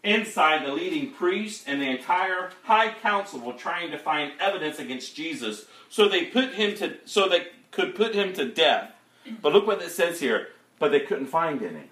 Inside, 0.04 0.66
the 0.66 0.72
leading 0.72 1.12
priest 1.12 1.64
and 1.66 1.80
the 1.80 1.88
entire 1.88 2.50
high 2.64 2.92
council 2.92 3.40
were 3.40 3.54
trying 3.54 3.90
to 3.90 3.98
find 3.98 4.32
evidence 4.38 4.78
against 4.78 5.16
Jesus, 5.16 5.64
so 5.88 6.08
they 6.08 6.26
put 6.26 6.52
him 6.52 6.76
to 6.76 6.98
so 7.06 7.26
they 7.26 7.46
could 7.70 7.94
put 7.94 8.14
him 8.14 8.34
to 8.34 8.44
death. 8.44 8.92
But 9.40 9.54
look 9.54 9.66
what 9.66 9.80
it 9.80 9.90
says 9.90 10.20
here. 10.20 10.48
But 10.78 10.90
they 10.92 11.00
couldn't 11.00 11.28
find 11.28 11.62
any. 11.62 11.84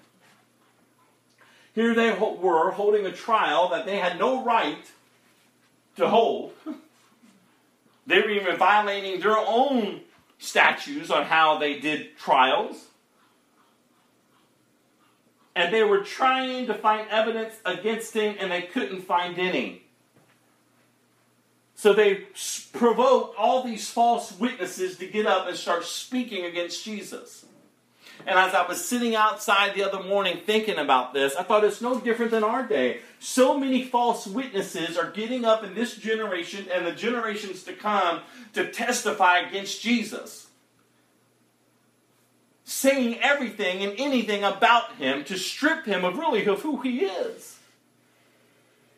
Here 1.73 1.95
they 1.95 2.11
were 2.11 2.69
holding 2.71 3.07
a 3.07 3.11
trial 3.11 3.69
that 3.69 3.87
they 3.87 3.97
had 3.97 4.19
no 4.19 4.43
right 4.43 4.85
to 5.95 6.07
hold. 6.07 6.53
They 8.05 8.19
were 8.19 8.29
even 8.29 8.57
violating 8.57 9.21
their 9.21 9.37
own 9.37 10.01
statutes 10.37 11.09
on 11.09 11.23
how 11.23 11.57
they 11.57 11.79
did 11.79 12.15
trials 12.17 12.89
and 15.55 15.73
they 15.73 15.83
were 15.83 16.03
trying 16.03 16.67
to 16.67 16.73
find 16.73 17.07
evidence 17.09 17.53
against 17.65 18.13
him 18.13 18.35
and 18.39 18.51
they 18.51 18.63
couldn't 18.63 19.01
find 19.01 19.37
any. 19.37 19.83
So 21.75 21.93
they 21.93 22.27
provoked 22.71 23.37
all 23.37 23.63
these 23.63 23.89
false 23.89 24.37
witnesses 24.39 24.97
to 24.97 25.07
get 25.07 25.25
up 25.25 25.47
and 25.47 25.57
start 25.57 25.83
speaking 25.83 26.45
against 26.45 26.83
Jesus. 26.83 27.45
And 28.25 28.39
as 28.39 28.53
I 28.53 28.65
was 28.65 28.83
sitting 28.83 29.15
outside 29.15 29.75
the 29.75 29.83
other 29.83 30.01
morning 30.01 30.39
thinking 30.45 30.77
about 30.77 31.13
this, 31.13 31.35
I 31.35 31.43
thought 31.43 31.63
it's 31.63 31.81
no 31.81 31.99
different 31.99 32.31
than 32.31 32.43
our 32.43 32.65
day. 32.65 32.99
So 33.19 33.57
many 33.57 33.83
false 33.83 34.25
witnesses 34.25 34.97
are 34.97 35.11
getting 35.11 35.43
up 35.43 35.63
in 35.63 35.75
this 35.75 35.97
generation 35.97 36.67
and 36.71 36.85
the 36.85 36.93
generations 36.93 37.63
to 37.63 37.73
come 37.73 38.21
to 38.53 38.71
testify 38.71 39.39
against 39.39 39.81
Jesus 39.81 40.42
saying 42.73 43.19
everything 43.21 43.83
and 43.83 43.93
anything 43.97 44.43
about 44.43 44.95
him 44.95 45.23
to 45.25 45.37
strip 45.37 45.85
him 45.85 46.03
of 46.03 46.17
really 46.17 46.43
of 46.45 46.61
who 46.63 46.81
he 46.81 47.01
is. 47.05 47.59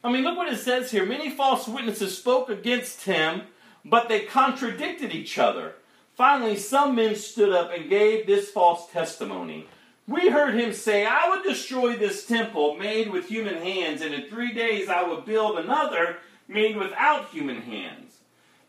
I 0.03 0.11
mean, 0.11 0.23
look 0.23 0.37
what 0.37 0.51
it 0.51 0.59
says 0.59 0.91
here. 0.91 1.05
Many 1.05 1.29
false 1.29 1.67
witnesses 1.67 2.17
spoke 2.17 2.49
against 2.49 3.03
him, 3.03 3.41
but 3.83 4.07
they 4.07 4.21
contradicted 4.21 5.13
each 5.13 5.37
other. 5.37 5.73
Finally, 6.15 6.55
some 6.55 6.95
men 6.95 7.15
stood 7.15 7.51
up 7.51 7.71
and 7.73 7.89
gave 7.89 8.25
this 8.25 8.49
false 8.49 8.89
testimony. 8.91 9.67
We 10.07 10.29
heard 10.29 10.55
him 10.55 10.71
say, 10.71 11.05
I 11.05 11.29
would 11.29 11.43
destroy 11.43 11.97
this 11.97 12.25
temple 12.25 12.75
made 12.75 13.11
with 13.11 13.27
human 13.27 13.55
hands, 13.55 14.01
and 14.01 14.13
in 14.13 14.29
three 14.29 14.53
days 14.53 14.87
I 14.87 15.03
would 15.03 15.25
build 15.25 15.59
another 15.59 16.17
made 16.47 16.77
without 16.77 17.29
human 17.29 17.61
hands. 17.61 18.19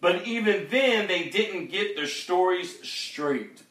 But 0.00 0.26
even 0.26 0.66
then, 0.70 1.06
they 1.06 1.28
didn't 1.28 1.70
get 1.70 1.94
their 1.94 2.08
stories 2.08 2.82
straight. 2.82 3.62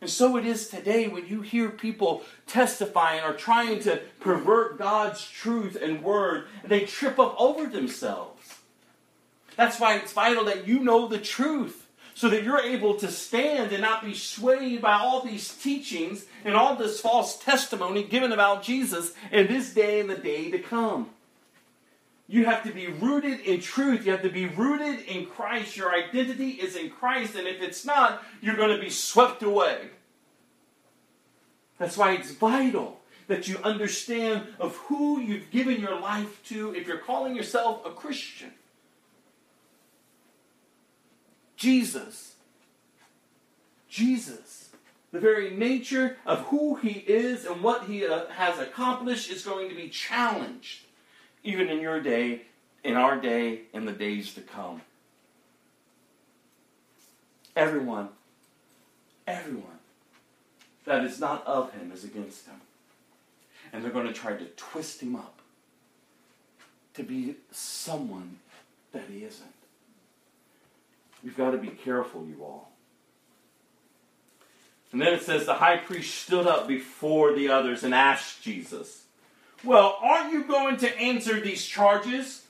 And 0.00 0.10
so 0.10 0.36
it 0.36 0.44
is 0.44 0.68
today 0.68 1.08
when 1.08 1.26
you 1.26 1.40
hear 1.40 1.70
people 1.70 2.22
testifying 2.46 3.22
or 3.24 3.32
trying 3.32 3.80
to 3.80 4.00
pervert 4.20 4.78
God's 4.78 5.26
truth 5.26 5.76
and 5.80 6.02
word, 6.02 6.46
they 6.64 6.80
trip 6.84 7.18
up 7.18 7.34
over 7.38 7.66
themselves. 7.66 8.56
That's 9.56 9.80
why 9.80 9.96
it's 9.96 10.12
vital 10.12 10.44
that 10.44 10.68
you 10.68 10.80
know 10.80 11.08
the 11.08 11.18
truth. 11.18 11.86
so 12.16 12.30
that 12.30 12.42
you're 12.42 12.60
able 12.60 12.94
to 12.94 13.08
stand 13.08 13.72
and 13.72 13.82
not 13.82 14.02
be 14.02 14.14
swayed 14.14 14.80
by 14.80 14.94
all 14.94 15.20
these 15.20 15.54
teachings 15.54 16.24
and 16.46 16.54
all 16.54 16.74
this 16.74 16.98
false 16.98 17.38
testimony 17.38 18.02
given 18.02 18.32
about 18.32 18.62
Jesus 18.62 19.12
in 19.30 19.46
this 19.48 19.74
day 19.74 20.00
and 20.00 20.08
the 20.08 20.16
day 20.16 20.50
to 20.50 20.58
come. 20.58 21.10
You 22.28 22.44
have 22.46 22.64
to 22.64 22.72
be 22.72 22.88
rooted 22.88 23.40
in 23.40 23.60
truth. 23.60 24.04
You 24.04 24.12
have 24.12 24.22
to 24.22 24.30
be 24.30 24.46
rooted 24.46 25.06
in 25.06 25.26
Christ. 25.26 25.76
Your 25.76 25.94
identity 25.94 26.50
is 26.50 26.74
in 26.74 26.90
Christ, 26.90 27.36
and 27.36 27.46
if 27.46 27.62
it's 27.62 27.84
not, 27.84 28.22
you're 28.40 28.56
going 28.56 28.74
to 28.74 28.82
be 28.82 28.90
swept 28.90 29.42
away. 29.42 29.90
That's 31.78 31.96
why 31.96 32.12
it's 32.12 32.32
vital 32.32 33.00
that 33.28 33.48
you 33.48 33.58
understand 33.62 34.46
of 34.58 34.76
who 34.76 35.20
you've 35.20 35.50
given 35.50 35.80
your 35.80 36.00
life 36.00 36.42
to 36.44 36.74
if 36.74 36.86
you're 36.86 36.98
calling 36.98 37.34
yourself 37.34 37.84
a 37.84 37.90
Christian. 37.90 38.52
Jesus. 41.56 42.34
Jesus. 43.88 44.70
The 45.12 45.20
very 45.20 45.50
nature 45.50 46.18
of 46.26 46.40
who 46.46 46.76
he 46.76 46.90
is 46.90 47.46
and 47.46 47.62
what 47.62 47.84
he 47.84 48.06
uh, 48.06 48.26
has 48.28 48.58
accomplished 48.58 49.30
is 49.30 49.42
going 49.42 49.68
to 49.68 49.74
be 49.74 49.88
challenged, 49.88 50.85
even 51.46 51.68
in 51.68 51.80
your 51.80 52.00
day, 52.00 52.42
in 52.82 52.96
our 52.96 53.16
day, 53.16 53.60
in 53.72 53.86
the 53.86 53.92
days 53.92 54.34
to 54.34 54.40
come. 54.40 54.82
Everyone, 57.54 58.08
everyone 59.26 59.78
that 60.84 61.04
is 61.04 61.20
not 61.20 61.46
of 61.46 61.72
him 61.72 61.92
is 61.92 62.04
against 62.04 62.46
him. 62.46 62.60
And 63.72 63.82
they're 63.82 63.92
going 63.92 64.06
to 64.08 64.12
try 64.12 64.34
to 64.34 64.44
twist 64.56 65.00
him 65.00 65.16
up 65.16 65.38
to 66.94 67.02
be 67.02 67.36
someone 67.52 68.38
that 68.92 69.04
he 69.10 69.24
isn't. 69.24 69.46
You've 71.22 71.36
got 71.36 71.52
to 71.52 71.58
be 71.58 71.68
careful, 71.68 72.26
you 72.26 72.42
all. 72.42 72.70
And 74.92 75.00
then 75.00 75.12
it 75.12 75.22
says 75.22 75.46
the 75.46 75.54
high 75.54 75.76
priest 75.76 76.14
stood 76.14 76.46
up 76.46 76.68
before 76.68 77.34
the 77.34 77.48
others 77.48 77.84
and 77.84 77.94
asked 77.94 78.42
Jesus, 78.42 79.05
Well, 79.66 79.98
aren't 80.00 80.32
you 80.32 80.44
going 80.44 80.76
to 80.78 80.96
answer 80.96 81.40
these 81.40 81.66
charges? 81.66 82.46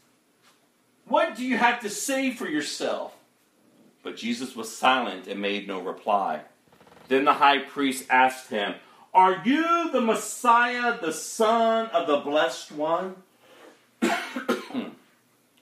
What 1.08 1.34
do 1.34 1.46
you 1.46 1.56
have 1.56 1.80
to 1.80 1.88
say 1.88 2.30
for 2.32 2.46
yourself? 2.46 3.16
But 4.02 4.18
Jesus 4.18 4.54
was 4.54 4.76
silent 4.76 5.26
and 5.26 5.40
made 5.40 5.66
no 5.66 5.80
reply. 5.80 6.42
Then 7.08 7.24
the 7.24 7.32
high 7.32 7.60
priest 7.60 8.04
asked 8.10 8.50
him, 8.50 8.74
Are 9.14 9.40
you 9.46 9.90
the 9.90 10.02
Messiah, 10.02 11.00
the 11.00 11.12
Son 11.12 11.86
of 11.86 12.06
the 12.06 12.18
Blessed 12.18 12.72
One? 12.72 13.16
I 14.02 14.90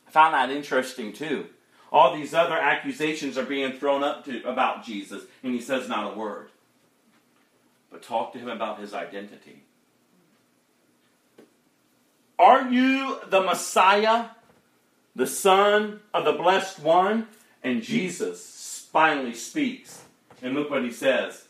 found 0.08 0.34
that 0.34 0.50
interesting 0.50 1.12
too. 1.12 1.46
All 1.92 2.16
these 2.16 2.34
other 2.34 2.56
accusations 2.56 3.38
are 3.38 3.44
being 3.44 3.74
thrown 3.74 4.02
up 4.02 4.24
to 4.24 4.42
about 4.42 4.84
Jesus, 4.84 5.22
and 5.44 5.54
he 5.54 5.60
says 5.60 5.88
not 5.88 6.12
a 6.12 6.18
word. 6.18 6.48
But 7.92 8.02
talk 8.02 8.32
to 8.32 8.40
him 8.40 8.48
about 8.48 8.80
his 8.80 8.92
identity. 8.92 9.63
Are 12.38 12.68
you 12.68 13.18
the 13.28 13.40
Messiah, 13.40 14.26
the 15.14 15.26
Son 15.26 16.00
of 16.12 16.24
the 16.24 16.32
Blessed 16.32 16.80
One? 16.80 17.28
And 17.62 17.82
Jesus 17.82 18.88
finally 18.92 19.34
speaks. 19.34 20.02
And 20.42 20.54
look 20.54 20.70
what 20.70 20.84
he 20.84 20.90
says 20.90 21.46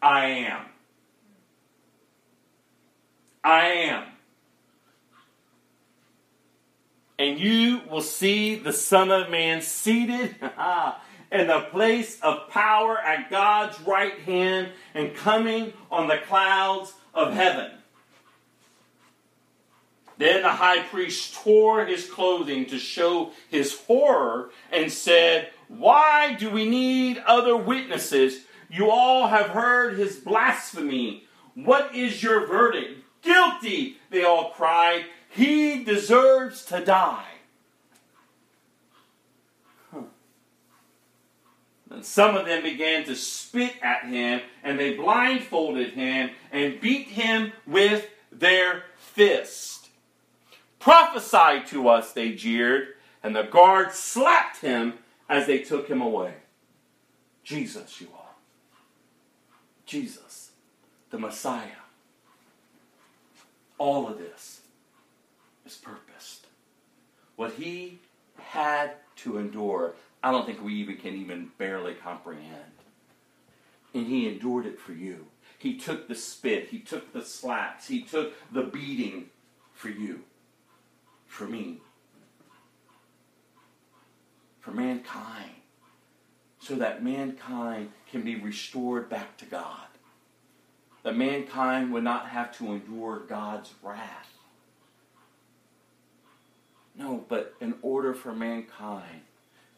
I 0.00 0.26
am. 0.26 0.66
I 3.44 3.66
am 3.66 4.04
and 7.22 7.38
you 7.38 7.80
will 7.88 8.02
see 8.02 8.56
the 8.56 8.72
Son 8.72 9.12
of 9.12 9.30
Man 9.30 9.62
seated 9.62 10.34
in 11.32 11.46
the 11.46 11.66
place 11.70 12.20
of 12.20 12.48
power 12.48 12.98
at 12.98 13.30
God's 13.30 13.80
right 13.82 14.18
hand 14.20 14.70
and 14.92 15.14
coming 15.14 15.72
on 15.88 16.08
the 16.08 16.18
clouds 16.26 16.92
of 17.14 17.32
heaven. 17.32 17.70
Then 20.22 20.42
the 20.42 20.50
high 20.50 20.84
priest 20.84 21.34
tore 21.34 21.84
his 21.84 22.08
clothing 22.08 22.66
to 22.66 22.78
show 22.78 23.32
his 23.50 23.76
horror 23.76 24.50
and 24.70 24.92
said, 24.92 25.48
Why 25.66 26.34
do 26.34 26.48
we 26.48 26.64
need 26.64 27.20
other 27.26 27.56
witnesses? 27.56 28.44
You 28.70 28.88
all 28.88 29.26
have 29.26 29.48
heard 29.48 29.98
his 29.98 30.18
blasphemy. 30.18 31.24
What 31.56 31.92
is 31.96 32.22
your 32.22 32.46
verdict? 32.46 33.00
Guilty, 33.22 33.96
they 34.10 34.22
all 34.22 34.50
cried. 34.50 35.06
He 35.28 35.82
deserves 35.82 36.64
to 36.66 36.84
die. 36.84 37.26
Huh. 39.90 40.02
And 41.90 42.04
some 42.04 42.36
of 42.36 42.46
them 42.46 42.62
began 42.62 43.02
to 43.06 43.16
spit 43.16 43.74
at 43.82 44.04
him, 44.04 44.40
and 44.62 44.78
they 44.78 44.94
blindfolded 44.94 45.94
him 45.94 46.30
and 46.52 46.80
beat 46.80 47.08
him 47.08 47.50
with 47.66 48.08
their 48.30 48.84
fist. 48.96 49.81
Prophesy 50.82 51.64
to 51.68 51.88
us, 51.88 52.12
they 52.12 52.32
jeered, 52.32 52.94
and 53.22 53.36
the 53.36 53.44
guards 53.44 53.94
slapped 53.94 54.62
him 54.62 54.94
as 55.28 55.46
they 55.46 55.58
took 55.58 55.86
him 55.86 56.02
away. 56.02 56.34
Jesus, 57.44 58.00
you 58.00 58.08
are. 58.12 58.34
Jesus, 59.86 60.50
the 61.10 61.20
Messiah. 61.20 61.68
All 63.78 64.08
of 64.08 64.18
this 64.18 64.62
is 65.64 65.76
purposed. 65.76 66.48
What 67.36 67.52
he 67.52 68.00
had 68.40 68.94
to 69.18 69.38
endure, 69.38 69.94
I 70.20 70.32
don't 70.32 70.46
think 70.46 70.64
we 70.64 70.74
even 70.74 70.96
can 70.96 71.14
even 71.14 71.52
barely 71.58 71.94
comprehend. 71.94 72.72
And 73.94 74.08
he 74.08 74.26
endured 74.26 74.66
it 74.66 74.80
for 74.80 74.94
you. 74.94 75.26
He 75.60 75.76
took 75.76 76.08
the 76.08 76.16
spit, 76.16 76.70
he 76.70 76.80
took 76.80 77.12
the 77.12 77.24
slaps, 77.24 77.86
he 77.86 78.02
took 78.02 78.32
the 78.50 78.64
beating 78.64 79.26
for 79.74 79.90
you, 79.90 80.24
for 81.32 81.46
me, 81.46 81.78
for 84.60 84.70
mankind, 84.70 85.50
so 86.60 86.74
that 86.74 87.02
mankind 87.02 87.88
can 88.10 88.20
be 88.20 88.36
restored 88.36 89.08
back 89.08 89.38
to 89.38 89.46
God. 89.46 89.86
That 91.04 91.16
mankind 91.16 91.90
would 91.94 92.04
not 92.04 92.28
have 92.28 92.54
to 92.58 92.72
endure 92.72 93.20
God's 93.20 93.72
wrath. 93.82 94.28
No, 96.94 97.24
but 97.30 97.54
in 97.62 97.76
order 97.80 98.12
for 98.12 98.34
mankind 98.34 99.22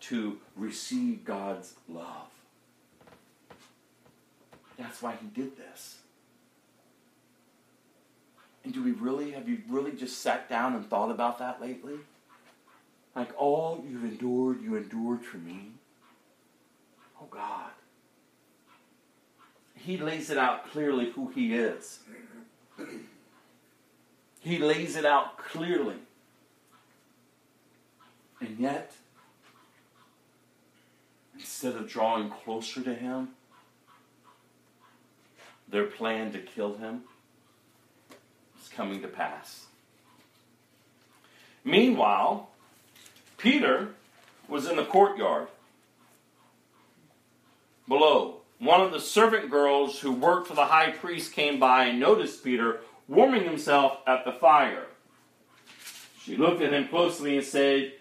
to 0.00 0.38
receive 0.56 1.24
God's 1.24 1.74
love. 1.88 2.30
That's 4.76 5.00
why 5.00 5.16
he 5.20 5.28
did 5.28 5.56
this. 5.56 5.98
And 8.64 8.72
do 8.72 8.82
we 8.82 8.92
really, 8.92 9.32
have 9.32 9.48
you 9.48 9.58
really 9.68 9.92
just 9.92 10.22
sat 10.22 10.48
down 10.48 10.74
and 10.74 10.88
thought 10.88 11.10
about 11.10 11.38
that 11.38 11.60
lately? 11.60 11.98
Like 13.14 13.30
all 13.38 13.84
you've 13.86 14.04
endured, 14.04 14.62
you 14.62 14.76
endured 14.76 15.22
for 15.22 15.36
me. 15.36 15.72
Oh 17.20 17.26
God. 17.30 17.70
He 19.74 19.98
lays 19.98 20.30
it 20.30 20.38
out 20.38 20.70
clearly 20.70 21.10
who 21.10 21.28
he 21.28 21.54
is. 21.54 22.00
He 24.40 24.58
lays 24.58 24.96
it 24.96 25.04
out 25.04 25.36
clearly. 25.36 25.96
And 28.40 28.58
yet, 28.58 28.92
instead 31.34 31.76
of 31.76 31.88
drawing 31.88 32.30
closer 32.30 32.82
to 32.82 32.94
him, 32.94 33.30
their 35.68 35.84
plan 35.84 36.32
to 36.32 36.38
kill 36.38 36.76
him 36.76 37.02
coming 38.74 39.02
to 39.02 39.08
pass. 39.08 39.66
Meanwhile, 41.64 42.50
Peter 43.38 43.88
was 44.48 44.68
in 44.68 44.76
the 44.76 44.84
courtyard 44.84 45.48
below. 47.88 48.40
One 48.58 48.80
of 48.80 48.92
the 48.92 49.00
servant 49.00 49.50
girls 49.50 50.00
who 50.00 50.12
worked 50.12 50.48
for 50.48 50.54
the 50.54 50.66
high 50.66 50.90
priest 50.90 51.32
came 51.32 51.58
by 51.58 51.86
and 51.86 52.00
noticed 52.00 52.44
Peter 52.44 52.80
warming 53.08 53.44
himself 53.44 53.98
at 54.06 54.24
the 54.24 54.32
fire. 54.32 54.86
She 56.22 56.36
looked 56.36 56.62
at 56.62 56.72
him 56.72 56.88
closely 56.88 57.36
and 57.36 57.44
said, 57.44 57.92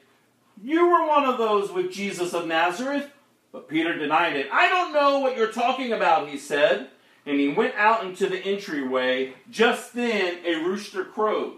you 0.61 0.88
were 0.88 1.07
one 1.07 1.26
of 1.26 1.38
those 1.38 1.71
with 1.71 1.91
Jesus 1.91 2.34
of 2.34 2.47
Nazareth. 2.47 3.09
But 3.51 3.67
Peter 3.67 3.97
denied 3.97 4.36
it. 4.36 4.47
I 4.51 4.67
don't 4.67 4.93
know 4.93 5.19
what 5.19 5.38
you're 5.38 5.51
talking 5.51 5.93
about, 5.93 6.28
he 6.28 6.38
said. 6.38 6.89
And 7.26 7.39
he 7.39 7.47
went 7.47 7.76
out 7.76 8.03
into 8.03 8.28
the 8.28 8.38
entryway. 8.38 9.34
Just 9.49 9.93
then, 9.93 10.39
a 10.45 10.55
rooster 10.55 11.05
crowed. 11.05 11.55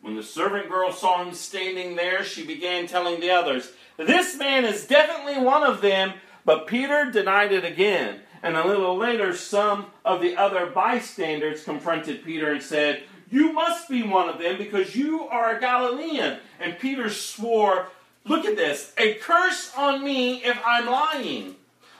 When 0.00 0.16
the 0.16 0.22
servant 0.22 0.68
girl 0.68 0.92
saw 0.92 1.22
him 1.22 1.34
standing 1.34 1.96
there, 1.96 2.24
she 2.24 2.44
began 2.44 2.86
telling 2.86 3.20
the 3.20 3.30
others, 3.30 3.70
This 3.96 4.36
man 4.36 4.64
is 4.64 4.86
definitely 4.86 5.42
one 5.42 5.62
of 5.62 5.80
them. 5.80 6.14
But 6.44 6.66
Peter 6.66 7.10
denied 7.10 7.52
it 7.52 7.64
again. 7.64 8.20
And 8.42 8.56
a 8.56 8.66
little 8.66 8.96
later, 8.96 9.36
some 9.36 9.86
of 10.04 10.22
the 10.22 10.36
other 10.36 10.66
bystanders 10.66 11.62
confronted 11.64 12.24
Peter 12.24 12.52
and 12.52 12.62
said, 12.62 13.02
You 13.30 13.52
must 13.52 13.88
be 13.88 14.02
one 14.02 14.28
of 14.28 14.38
them 14.38 14.56
because 14.56 14.96
you 14.96 15.28
are 15.28 15.54
a 15.54 15.60
Galilean. 15.60 16.38
And 16.58 16.78
Peter 16.78 17.10
swore 17.10 17.88
Look 18.24 18.44
at 18.44 18.56
this. 18.56 18.92
A 18.98 19.14
curse 19.14 19.72
on 19.76 20.04
me 20.04 20.44
if 20.44 20.58
I'm 20.64 20.86
lying. 20.86 21.56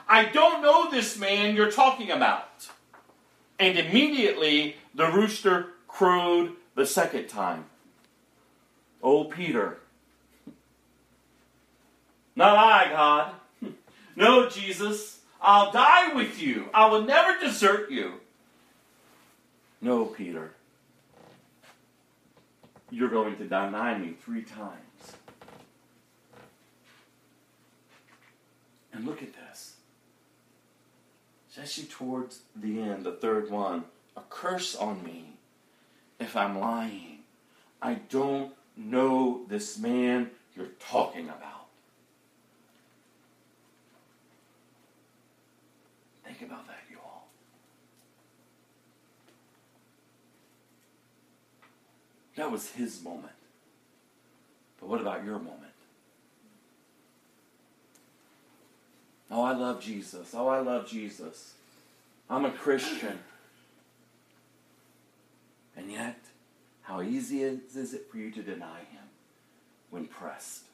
I 0.08 0.26
don't 0.26 0.62
know 0.62 0.90
this 0.90 1.18
man 1.18 1.56
you're 1.56 1.70
talking 1.70 2.10
about. 2.10 2.68
And 3.60 3.78
immediately 3.78 4.76
the 4.94 5.06
rooster 5.06 5.66
crowed 5.86 6.52
the 6.74 6.86
second 6.86 7.28
time. 7.28 7.66
Oh, 9.02 9.24
Peter. 9.24 9.78
Not 12.34 12.56
I, 12.56 12.90
God. 12.90 13.34
No, 14.16 14.50
Jesus. 14.50 15.20
I'll 15.40 15.72
die 15.72 16.12
with 16.14 16.42
you. 16.42 16.68
I 16.74 16.86
will 16.86 17.02
never 17.02 17.38
desert 17.38 17.90
you. 17.90 18.14
No, 19.80 20.04
Peter. 20.04 20.50
You're 22.90 23.08
going 23.08 23.36
to 23.36 23.44
deny 23.44 23.96
me 23.96 24.14
three 24.22 24.42
times. 24.42 25.16
And 28.92 29.06
look 29.06 29.22
at 29.22 29.32
this. 29.32 29.76
Especially 31.50 31.84
towards 31.84 32.40
the 32.54 32.80
end, 32.80 33.04
the 33.04 33.12
third 33.12 33.50
one. 33.50 33.84
A 34.16 34.20
curse 34.28 34.76
on 34.76 35.02
me 35.02 35.32
if 36.18 36.36
I'm 36.36 36.58
lying. 36.58 37.20
I 37.82 37.94
don't 37.94 38.52
know 38.76 39.42
this 39.48 39.78
man 39.78 40.30
you're 40.56 40.68
talking 40.78 41.28
about. 41.28 41.66
Think 46.24 46.42
about 46.42 46.66
that, 46.68 46.80
you 46.90 46.98
all. 47.04 47.26
That 52.36 52.50
was 52.50 52.70
his 52.70 53.02
moment. 53.02 53.32
But 54.78 54.88
what 54.88 55.00
about 55.00 55.24
your 55.24 55.38
moment? 55.38 55.69
Oh, 59.30 59.42
I 59.42 59.54
love 59.54 59.80
Jesus. 59.80 60.34
Oh, 60.34 60.48
I 60.48 60.60
love 60.60 60.88
Jesus. 60.88 61.54
I'm 62.28 62.44
a 62.44 62.50
Christian. 62.50 63.18
And 65.76 65.90
yet, 65.90 66.18
how 66.82 67.00
easy 67.00 67.42
is, 67.42 67.94
it 67.94 68.10
for 68.10 68.18
you 68.18 68.30
to 68.32 68.42
deny 68.42 68.80
him 68.80 69.04
when 69.90 70.06
pressed? 70.06 70.64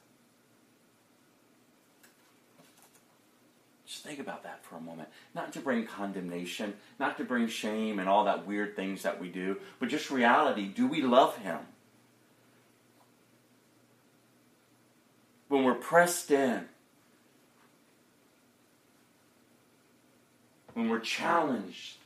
Just 3.86 4.02
think 4.02 4.18
about 4.18 4.42
that 4.42 4.64
for 4.64 4.76
a 4.76 4.80
moment. 4.80 5.10
Not 5.34 5.52
to 5.52 5.60
bring 5.60 5.86
condemnation, 5.86 6.74
not 6.98 7.18
to 7.18 7.24
bring 7.24 7.48
shame 7.48 7.98
and 7.98 8.08
all 8.08 8.24
that 8.24 8.46
weird 8.46 8.74
things 8.74 9.02
that 9.02 9.20
we 9.20 9.28
do, 9.28 9.58
but 9.78 9.88
just 9.88 10.10
reality. 10.10 10.66
Do 10.66 10.86
we 10.86 11.02
love 11.02 11.36
him? 11.36 11.58
When 15.48 15.62
we're 15.62 15.74
pressed 15.74 16.30
in, 16.30 16.66
when 20.76 20.90
we're 20.90 21.00
challenged, 21.00 21.96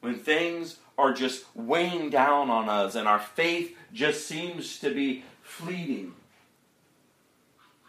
when 0.00 0.14
things 0.14 0.76
are 0.96 1.12
just 1.12 1.44
weighing 1.56 2.08
down 2.08 2.50
on 2.50 2.68
us 2.68 2.94
and 2.94 3.08
our 3.08 3.18
faith 3.18 3.76
just 3.92 4.28
seems 4.28 4.78
to 4.78 4.94
be 4.94 5.24
fleeting, 5.42 6.12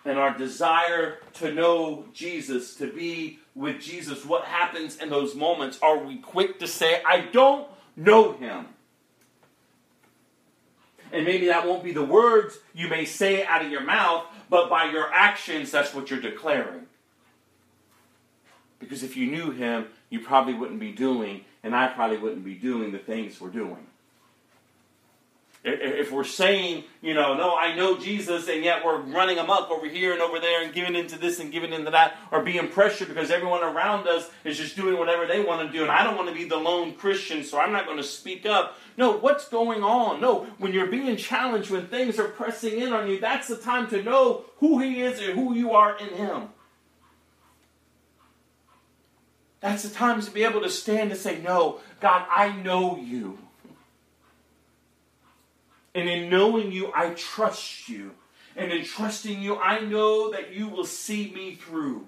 and 0.06 0.18
our 0.18 0.36
desire 0.36 1.19
to 1.34 1.53
know 1.53 2.06
Jesus, 2.14 2.74
to 2.78 2.91
be 2.91 3.38
with 3.53 3.80
Jesus, 3.80 4.26
what 4.26 4.45
happens 4.45 4.98
in 4.98 5.11
those 5.11 5.36
moments? 5.36 5.78
Are 5.84 5.99
we 5.99 6.18
quick 6.18 6.57
to 6.61 6.68
say, 6.68 7.03
I 7.06 7.22
don't 7.22 7.68
know 7.95 8.34
him? 8.34 8.65
And 11.11 11.26
maybe 11.26 11.45
that 11.48 11.68
won't 11.68 11.84
be 11.84 11.91
the 11.91 12.03
words 12.03 12.57
you 12.74 12.88
may 12.88 13.06
say 13.06 13.45
out 13.45 13.64
of 13.64 13.72
your 13.72 13.84
mouth, 13.84 14.26
but 14.49 14.69
by 14.69 14.86
your 14.86 15.11
actions, 15.14 15.72
that's 15.72 15.94
what 15.94 16.10
you're 16.10 16.22
declaring. 16.22 16.88
Because 18.80 19.03
if 19.03 19.18
you 19.18 19.28
knew 19.28 19.52
him, 19.52 19.88
you 20.10 20.19
probably 20.19 20.53
wouldn't 20.53 20.80
be 20.80 20.91
doing, 20.91 21.45
and 21.64 21.76
I 21.76 21.88
probably 21.88 22.18
wouldn't 22.18 22.45
be 22.45 22.53
doing 22.53 22.91
the 22.91 22.99
things 22.99 23.41
we're 23.41 23.49
doing. 23.49 23.88
If 25.68 26.11
we're 26.11 26.23
saying, 26.23 26.85
you 27.02 27.14
know, 27.14 27.34
no, 27.34 27.56
I 27.56 27.76
know 27.76 27.98
Jesus, 27.98 28.48
and 28.48 28.64
yet 28.64 28.85
we're 28.85 29.02
running 29.02 29.38
amok 29.38 29.69
over 29.69 29.88
here 29.88 30.14
and 30.14 30.22
over 30.22 30.39
there 30.39 30.64
and 30.64 30.73
giving 30.73 30.95
into 30.95 31.19
this 31.19 31.39
and 31.39 31.52
giving 31.52 31.73
into 31.73 31.91
that, 31.91 32.15
or 32.31 32.41
being 32.41 32.69
pressured 32.69 33.10
because 33.10 33.30
everyone 33.30 33.64
around 33.64 34.07
us 34.07 34.30
is 34.44 34.57
just 34.57 34.76
doing 34.76 34.98
whatever 34.98 35.26
they 35.26 35.44
want 35.44 35.68
to 35.68 35.77
do, 35.77 35.84
and 35.84 35.91
I 35.91 36.03
don't 36.03 36.15
want 36.15 36.30
to 36.30 36.34
be 36.34 36.45
the 36.45 36.57
lone 36.57 36.94
Christian, 36.94 37.44
so 37.44 37.60
I'm 37.60 37.72
not 37.72 37.85
going 37.85 37.98
to 37.98 38.03
speak 38.03 38.45
up. 38.45 38.77
No, 38.95 39.18
what's 39.18 39.49
going 39.49 39.84
on? 39.84 40.22
No, 40.22 40.45
when 40.57 40.73
you're 40.73 40.88
being 40.88 41.18
challenged, 41.18 41.69
when 41.69 41.88
things 41.88 42.18
are 42.18 42.30
pressing 42.30 42.80
in 42.80 42.94
on 42.94 43.10
you, 43.10 43.19
that's 43.19 43.48
the 43.48 43.57
time 43.57 43.89
to 43.89 44.02
know 44.02 44.45
who 44.57 44.80
He 44.80 45.02
is 45.02 45.19
and 45.19 45.34
who 45.38 45.53
you 45.53 45.72
are 45.72 45.98
in 45.99 46.10
Him. 46.10 46.49
That's 49.60 49.84
the 49.84 49.89
time 49.89 50.22
to 50.22 50.31
be 50.31 50.44
able 50.44 50.61
to 50.61 50.69
stand 50.69 51.11
and 51.11 51.19
say, 51.19 51.39
No, 51.39 51.80
God, 51.99 52.26
I 52.30 52.52
know 52.52 52.98
you. 52.98 53.39
And 55.98 56.07
in 56.07 56.30
knowing 56.30 56.72
you, 56.72 56.91
I 56.94 57.10
trust 57.15 57.90
you. 57.90 58.11
And 58.56 58.72
in 58.72 58.86
trusting 58.86 59.41
you, 59.41 59.57
I 59.57 59.80
know 59.80 60.30
that 60.30 60.53
you 60.53 60.68
will 60.68 60.86
see 60.86 61.32
me 61.34 61.56
through. 61.56 62.06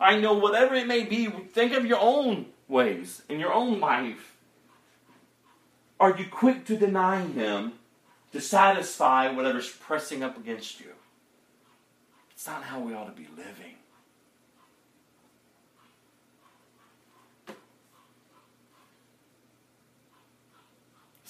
I 0.00 0.18
know 0.18 0.32
whatever 0.32 0.74
it 0.74 0.86
may 0.86 1.04
be, 1.04 1.26
think 1.26 1.74
of 1.74 1.84
your 1.84 1.98
own 2.00 2.46
ways 2.68 3.20
in 3.28 3.38
your 3.38 3.52
own 3.52 3.80
life. 3.80 4.34
Are 6.00 6.16
you 6.16 6.24
quick 6.30 6.64
to 6.66 6.76
deny 6.78 7.20
him 7.20 7.74
to 8.32 8.40
satisfy 8.40 9.30
whatever's 9.30 9.68
pressing 9.68 10.22
up 10.22 10.38
against 10.38 10.80
you? 10.80 10.92
It's 12.32 12.46
not 12.46 12.62
how 12.62 12.80
we 12.80 12.94
ought 12.94 13.14
to 13.14 13.22
be 13.22 13.28
living. 13.36 13.74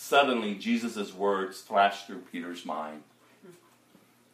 Suddenly, 0.09 0.55
Jesus' 0.55 1.13
words 1.13 1.61
flashed 1.61 2.07
through 2.07 2.23
Peter's 2.33 2.65
mind. 2.65 3.03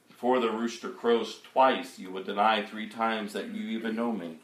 Before 0.07 0.39
the 0.39 0.53
rooster 0.53 0.89
crows 0.89 1.41
twice, 1.53 1.99
you 1.99 2.13
would 2.13 2.27
deny 2.27 2.65
three 2.65 2.89
times 2.89 3.33
that 3.33 3.53
you 3.53 3.77
even 3.77 3.97
know 3.97 4.13
me. 4.13 4.39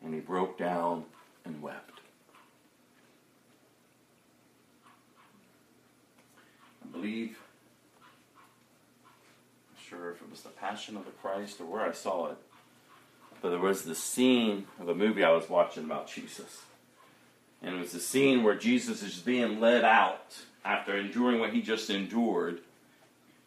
And 0.00 0.14
he 0.14 0.20
broke 0.20 0.56
down 0.58 1.06
and 1.44 1.60
wept. 1.60 1.98
I 6.84 6.86
believe, 6.92 7.40
I'm 9.72 9.88
sure 9.88 10.12
if 10.12 10.22
it 10.22 10.30
was 10.30 10.42
the 10.42 10.50
Passion 10.50 10.96
of 10.96 11.04
the 11.04 11.10
Christ 11.10 11.60
or 11.60 11.64
where 11.64 11.82
I 11.82 11.90
saw 11.90 12.30
it, 12.30 12.38
but 13.42 13.48
there 13.48 13.58
was 13.58 13.82
this 13.82 14.00
scene 14.00 14.68
of 14.78 14.88
a 14.88 14.94
movie 14.94 15.24
I 15.24 15.32
was 15.32 15.50
watching 15.50 15.82
about 15.82 16.06
Jesus. 16.06 16.60
And 17.62 17.74
it 17.74 17.78
was 17.78 17.92
the 17.92 18.00
scene 18.00 18.42
where 18.42 18.54
Jesus 18.54 19.02
is 19.02 19.18
being 19.18 19.60
led 19.60 19.84
out 19.84 20.36
after 20.64 20.96
enduring 20.96 21.40
what 21.40 21.52
he 21.52 21.62
just 21.62 21.90
endured 21.90 22.60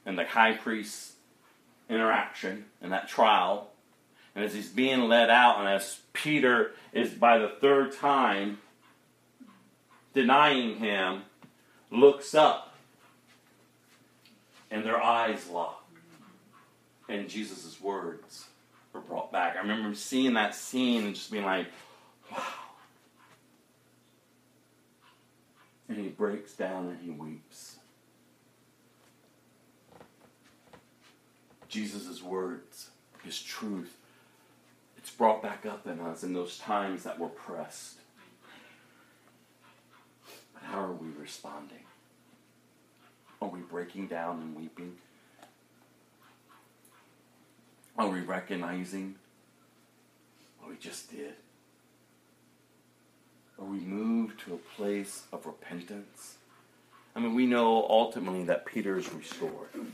and 0.06 0.18
the 0.18 0.26
high 0.26 0.54
priest's 0.54 1.14
interaction 1.90 2.66
and 2.82 2.92
that 2.92 3.08
trial. 3.08 3.70
And 4.36 4.44
as 4.44 4.54
he's 4.54 4.70
being 4.70 5.02
led 5.02 5.30
out, 5.30 5.60
and 5.60 5.68
as 5.68 6.00
Peter 6.14 6.72
is 6.94 7.12
by 7.12 7.38
the 7.38 7.50
third 7.50 7.96
time 7.96 8.60
denying 10.14 10.78
him, 10.78 11.24
looks 11.90 12.34
up 12.34 12.74
and 14.70 14.86
their 14.86 15.02
eyes 15.02 15.50
lock. 15.50 15.86
And 17.10 17.30
Jesus' 17.30 17.80
words 17.82 18.46
were 18.94 19.02
brought 19.02 19.32
back. 19.32 19.58
I 19.58 19.60
remember 19.60 19.94
seeing 19.96 20.34
that 20.34 20.56
scene 20.56 21.06
and 21.06 21.14
just 21.14 21.30
being 21.30 21.44
like, 21.44 21.68
wow. 22.32 22.44
And 25.92 26.00
he 26.00 26.08
breaks 26.08 26.54
down 26.54 26.88
and 26.88 26.98
he 27.04 27.10
weeps. 27.10 27.76
Jesus' 31.68 32.24
words, 32.24 32.92
his 33.26 33.42
truth, 33.42 33.98
it's 34.98 35.10
brought 35.10 35.44
back 35.44 35.66
up 35.66 35.86
in 35.88 36.00
us 36.00 36.24
in 36.24 36.32
those 36.32 36.58
times 36.58 37.04
that 37.04 37.20
we're 37.20 37.28
pressed. 37.28 37.98
But 40.54 40.64
how 40.64 40.80
are 40.80 40.94
we 40.94 41.10
responding? 41.20 41.84
Are 43.42 43.50
we 43.50 43.60
breaking 43.60 44.08
down 44.08 44.40
and 44.40 44.56
weeping? 44.56 44.96
Are 47.98 48.08
we 48.08 48.22
recognizing 48.22 49.16
what 50.58 50.70
we 50.70 50.78
just 50.78 51.12
did? 51.12 51.34
Are 53.62 53.66
we 53.66 53.80
moved 53.80 54.40
to 54.42 54.56
a 54.56 54.76
place 54.76 55.26
of 55.32 55.46
repentance? 55.46 56.38
I 57.16 57.20
mean, 57.20 57.36
we 57.36 57.46
know 57.46 57.86
ultimately 57.88 58.44
that 58.46 58.66
Peter 58.66 58.98
is 58.98 59.14
restored. 59.14 59.70
And 59.76 59.92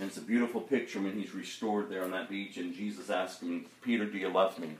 it's 0.00 0.16
a 0.16 0.22
beautiful 0.22 0.60
picture 0.60 1.00
when 1.00 1.12
he's 1.12 1.34
restored 1.34 1.88
there 1.88 2.02
on 2.02 2.10
that 2.10 2.28
beach, 2.28 2.56
and 2.56 2.74
Jesus 2.74 3.10
asks 3.10 3.42
him, 3.42 3.66
Peter, 3.80 4.06
do 4.06 4.18
you 4.18 4.28
love 4.28 4.58
me? 4.58 4.70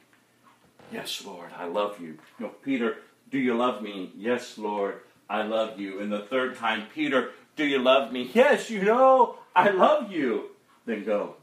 Yes, 0.90 1.24
Lord, 1.24 1.50
I 1.56 1.66
love 1.66 2.00
you. 2.00 2.18
No, 2.40 2.48
Peter, 2.48 2.96
do 3.30 3.38
you 3.38 3.54
love 3.54 3.80
me? 3.80 4.10
Yes, 4.16 4.58
Lord, 4.58 5.00
I 5.30 5.42
love 5.42 5.78
you. 5.78 6.00
And 6.00 6.10
the 6.10 6.22
third 6.22 6.56
time, 6.56 6.88
Peter, 6.92 7.30
do 7.54 7.64
you 7.64 7.78
love 7.78 8.12
me? 8.12 8.28
Yes, 8.34 8.70
you 8.70 8.82
know, 8.82 9.36
I 9.54 9.70
love 9.70 10.10
you. 10.10 10.50
then 10.84 11.04
go. 11.04 11.36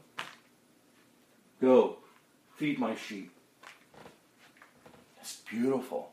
Go, 1.62 1.96
feed 2.56 2.78
my 2.78 2.94
sheep. 2.94 3.31
Beautiful. 5.52 6.08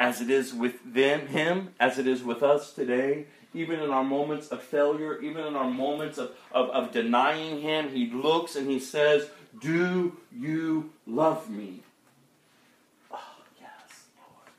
As 0.00 0.20
it 0.20 0.28
is 0.28 0.52
with 0.52 0.92
them, 0.92 1.28
him, 1.28 1.68
as 1.78 2.00
it 2.00 2.08
is 2.08 2.24
with 2.24 2.42
us 2.42 2.72
today, 2.72 3.26
even 3.54 3.78
in 3.78 3.90
our 3.90 4.02
moments 4.02 4.48
of 4.48 4.60
failure, 4.60 5.20
even 5.20 5.46
in 5.46 5.54
our 5.54 5.70
moments 5.70 6.18
of, 6.18 6.32
of, 6.50 6.68
of 6.70 6.90
denying 6.90 7.60
him, 7.60 7.90
he 7.90 8.10
looks 8.10 8.56
and 8.56 8.68
he 8.68 8.80
says, 8.80 9.28
Do 9.60 10.16
you 10.36 10.90
love 11.06 11.48
me? 11.48 11.82
Oh, 13.12 13.36
yes, 13.60 14.06
Lord. 14.18 14.50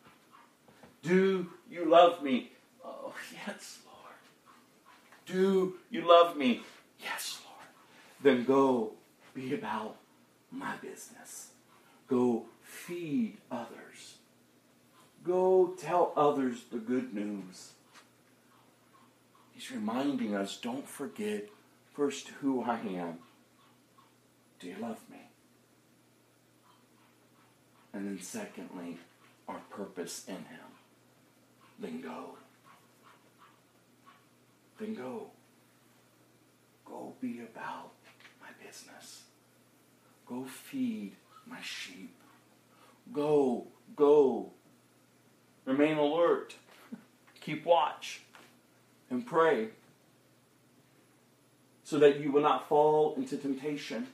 Do 1.01 1.51
you 1.69 1.89
love 1.89 2.23
me? 2.23 2.51
Oh, 2.85 3.13
yes, 3.45 3.79
Lord. 3.85 4.15
Do 5.25 5.75
you 5.91 6.07
love 6.07 6.37
me? 6.37 6.61
Yes, 7.01 7.41
Lord. 7.43 7.67
Then 8.21 8.45
go 8.45 8.93
be 9.33 9.53
about 9.53 9.97
my 10.49 10.77
business. 10.77 11.49
Go 12.07 12.45
feed 12.73 13.37
others. 13.51 14.17
Go 15.23 15.73
tell 15.79 16.11
others 16.17 16.63
the 16.71 16.79
good 16.79 17.13
news. 17.13 17.73
He's 19.51 19.71
reminding 19.71 20.35
us 20.35 20.57
don't 20.57 20.87
forget 20.87 21.49
first 21.93 22.29
who 22.41 22.63
I 22.63 22.79
am. 22.79 23.19
Do 24.59 24.67
you 24.67 24.75
love 24.81 24.99
me? 25.09 25.19
And 27.93 28.07
then, 28.07 28.19
secondly, 28.19 28.97
our 29.47 29.61
purpose 29.69 30.25
in 30.27 30.35
Him. 30.35 30.69
Then 31.79 32.01
go. 32.01 32.37
Then 34.79 34.95
go. 34.95 35.27
Go 36.85 37.13
be 37.21 37.41
about 37.41 37.91
my 38.41 38.49
business. 38.65 39.23
Go 40.25 40.45
feed 40.45 41.13
my 41.45 41.61
sheep. 41.61 42.15
Go, 43.11 43.67
go. 43.95 44.51
Remain 45.65 45.97
alert. 45.97 46.55
Keep 47.41 47.65
watch. 47.65 48.21
And 49.09 49.25
pray 49.25 49.69
so 51.83 51.99
that 51.99 52.19
you 52.19 52.31
will 52.31 52.41
not 52.41 52.67
fall 52.67 53.13
into 53.15 53.37
temptation. 53.37 54.07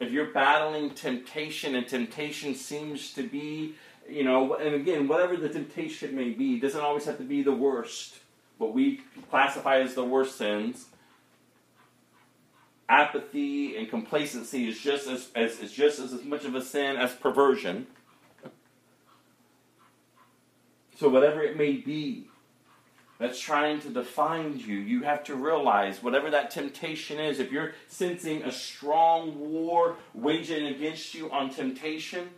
If 0.00 0.10
you're 0.10 0.32
battling 0.32 0.90
temptation 0.90 1.74
and 1.74 1.86
temptation 1.86 2.54
seems 2.54 3.12
to 3.14 3.22
be, 3.22 3.74
you 4.08 4.24
know, 4.24 4.54
and 4.54 4.74
again, 4.74 5.06
whatever 5.06 5.36
the 5.36 5.48
temptation 5.48 6.16
may 6.16 6.30
be, 6.30 6.58
doesn't 6.58 6.80
always 6.80 7.04
have 7.04 7.18
to 7.18 7.24
be 7.24 7.42
the 7.42 7.52
worst, 7.52 8.16
what 8.58 8.74
we 8.74 9.02
classify 9.30 9.78
as 9.78 9.94
the 9.94 10.04
worst 10.04 10.36
sins. 10.36 10.86
Apathy 12.88 13.76
and 13.76 13.88
complacency 13.88 14.68
is 14.68 14.78
just 14.78 15.08
as, 15.08 15.28
as, 15.34 15.58
is 15.58 15.72
just 15.72 15.98
as, 15.98 16.22
much 16.24 16.44
of 16.44 16.54
a 16.54 16.62
sin 16.62 16.96
as 16.96 17.12
perversion. 17.14 17.86
So, 20.96 21.08
whatever 21.08 21.42
it 21.42 21.56
may 21.56 21.72
be 21.72 22.28
that's 23.18 23.40
trying 23.40 23.80
to 23.80 23.90
define 23.90 24.58
you, 24.58 24.76
you 24.76 25.02
have 25.02 25.24
to 25.24 25.34
realize 25.34 26.02
whatever 26.02 26.30
that 26.30 26.50
temptation 26.50 27.18
is, 27.18 27.40
if 27.40 27.50
you're 27.50 27.72
sensing 27.88 28.42
a 28.42 28.52
strong 28.52 29.38
war 29.38 29.96
waging 30.14 30.66
against 30.66 31.14
you 31.14 31.30
on 31.30 31.50
temptation, 31.50 32.28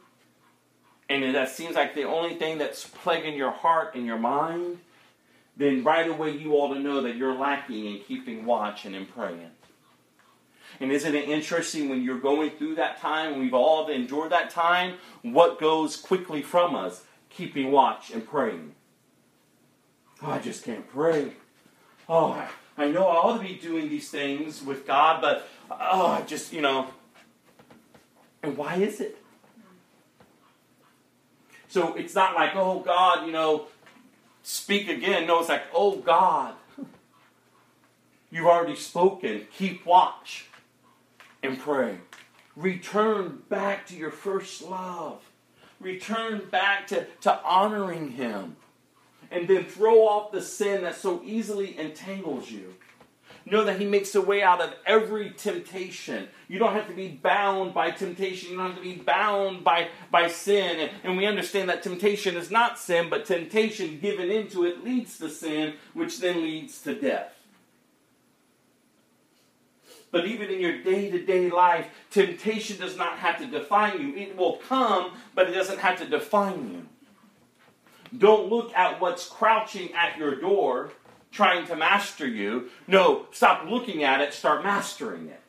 and 1.11 1.35
that 1.35 1.51
seems 1.51 1.75
like 1.75 1.95
the 1.95 2.05
only 2.05 2.35
thing 2.35 2.59
that's 2.59 2.87
plaguing 2.87 3.35
your 3.35 3.51
heart 3.51 3.95
and 3.95 4.07
your 4.07 4.19
mind, 4.19 4.79
then 5.57 5.83
right 5.83 6.09
away 6.09 6.31
you 6.31 6.53
ought 6.53 6.75
to 6.75 6.81
know 6.81 7.03
that 7.03 7.16
you're 7.16 7.35
lacking 7.35 7.87
in 7.87 8.01
keeping 8.01 8.47
watch 8.47 8.85
and 8.85 8.95
in 8.95 9.07
praying. 9.07 9.51
And 10.81 10.93
isn't 10.93 11.15
it 11.15 11.29
interesting 11.29 11.89
when 11.89 12.03
you're 12.03 12.21
going 12.21 12.51
through 12.51 12.77
that 12.77 13.01
time, 13.01 13.41
we've 13.41 13.55
all 13.55 13.89
endured 13.89 14.31
that 14.31 14.51
time, 14.51 14.95
what 15.23 15.59
goes 15.59 15.97
quickly 15.97 16.43
from 16.43 16.75
us? 16.75 17.03
Keeping 17.31 17.73
watch 17.73 18.11
and 18.11 18.27
praying. 18.27 18.75
Oh, 20.23 20.31
I 20.31 20.39
just 20.39 20.65
can't 20.65 20.89
pray. 20.89 21.33
Oh, 22.09 22.49
I 22.77 22.89
know 22.89 23.07
I 23.07 23.17
ought 23.17 23.39
to 23.39 23.43
be 23.43 23.55
doing 23.55 23.89
these 23.89 24.11
things 24.11 24.63
with 24.63 24.87
God, 24.87 25.21
but 25.21 25.49
oh, 25.71 26.07
I 26.07 26.23
just, 26.23 26.53
you 26.53 26.61
know. 26.61 26.89
And 28.43 28.57
why 28.57 28.77
is 28.77 29.01
it? 29.01 29.19
So 31.69 31.95
it's 31.95 32.15
not 32.15 32.35
like, 32.35 32.53
oh, 32.55 32.81
God, 32.81 33.27
you 33.27 33.33
know, 33.33 33.67
speak 34.43 34.89
again. 34.89 35.27
No, 35.27 35.41
it's 35.41 35.49
like, 35.49 35.65
oh, 35.75 35.97
God, 35.97 36.55
you've 38.31 38.47
already 38.47 38.77
spoken. 38.77 39.47
Keep 39.57 39.85
watch 39.85 40.48
and 41.43 41.59
pray. 41.59 41.98
Return 42.56 43.43
back 43.48 43.86
to 43.86 43.97
your 43.97 44.10
first 44.10 44.62
love. 44.62 45.23
Return 45.81 46.43
back 46.51 46.89
to, 46.89 47.06
to 47.20 47.40
honoring 47.44 48.10
Him. 48.10 48.56
And 49.31 49.47
then 49.47 49.65
throw 49.65 50.09
off 50.09 50.32
the 50.32 50.43
sin 50.43 50.82
that 50.82 50.97
so 50.97 51.23
easily 51.24 51.78
entangles 51.78 52.51
you. 52.51 52.74
Know 53.44 53.65
that 53.65 53.78
He 53.78 53.86
makes 53.86 54.15
a 54.15 54.20
way 54.20 54.43
out 54.43 54.60
of 54.60 54.74
every 54.85 55.31
temptation. 55.31 56.28
You 56.48 56.59
don't 56.59 56.73
have 56.73 56.89
to 56.89 56.94
be 56.94 57.09
bound 57.09 57.73
by 57.73 57.93
temptation. 57.93 58.51
You 58.51 58.56
don't 58.56 58.73
have 58.73 58.77
to 58.77 58.82
be 58.82 58.97
bound 58.97 59.65
by, 59.65 59.89
by 60.10 60.28
sin. 60.28 60.81
And, 60.81 60.90
and 61.05 61.16
we 61.16 61.27
understand 61.27 61.69
that 61.69 61.82
temptation 61.82 62.36
is 62.36 62.51
not 62.51 62.78
sin, 62.78 63.09
but 63.09 63.24
temptation 63.24 64.01
given 64.01 64.31
into 64.31 64.65
it 64.65 64.85
leads 64.85 65.19
to 65.19 65.31
sin, 65.31 65.74
which 65.94 66.20
then 66.20 66.43
leads 66.43 66.81
to 66.82 66.94
death. 67.01 67.38
But 70.11 70.27
even 70.27 70.49
in 70.49 70.61
your 70.61 70.83
day 70.83 71.11
to 71.11 71.25
day 71.25 71.51
life, 71.51 71.87
temptation 72.11 72.79
does 72.79 72.97
not 72.97 73.19
have 73.19 73.39
to 73.39 73.47
define 73.47 74.01
you. 74.01 74.17
It 74.17 74.37
will 74.37 74.57
come, 74.69 75.13
but 75.35 75.49
it 75.49 75.53
doesn't 75.53 75.81
have 75.81 75.99
to 75.99 76.07
define 76.07 76.73
you. 76.73 76.87
Don't 78.17 78.49
look 78.49 78.73
at 78.75 79.01
what's 79.01 79.29
crouching 79.29 79.93
at 79.93 80.17
your 80.17 80.41
door 80.41 80.93
trying 81.31 81.67
to 81.67 81.77
master 81.77 82.27
you. 82.27 82.71
No, 82.87 83.27
stop 83.33 83.69
looking 83.69 84.03
at 84.03 84.21
it, 84.21 84.33
start 84.33 84.65
mastering 84.65 85.29
it. 85.29 85.43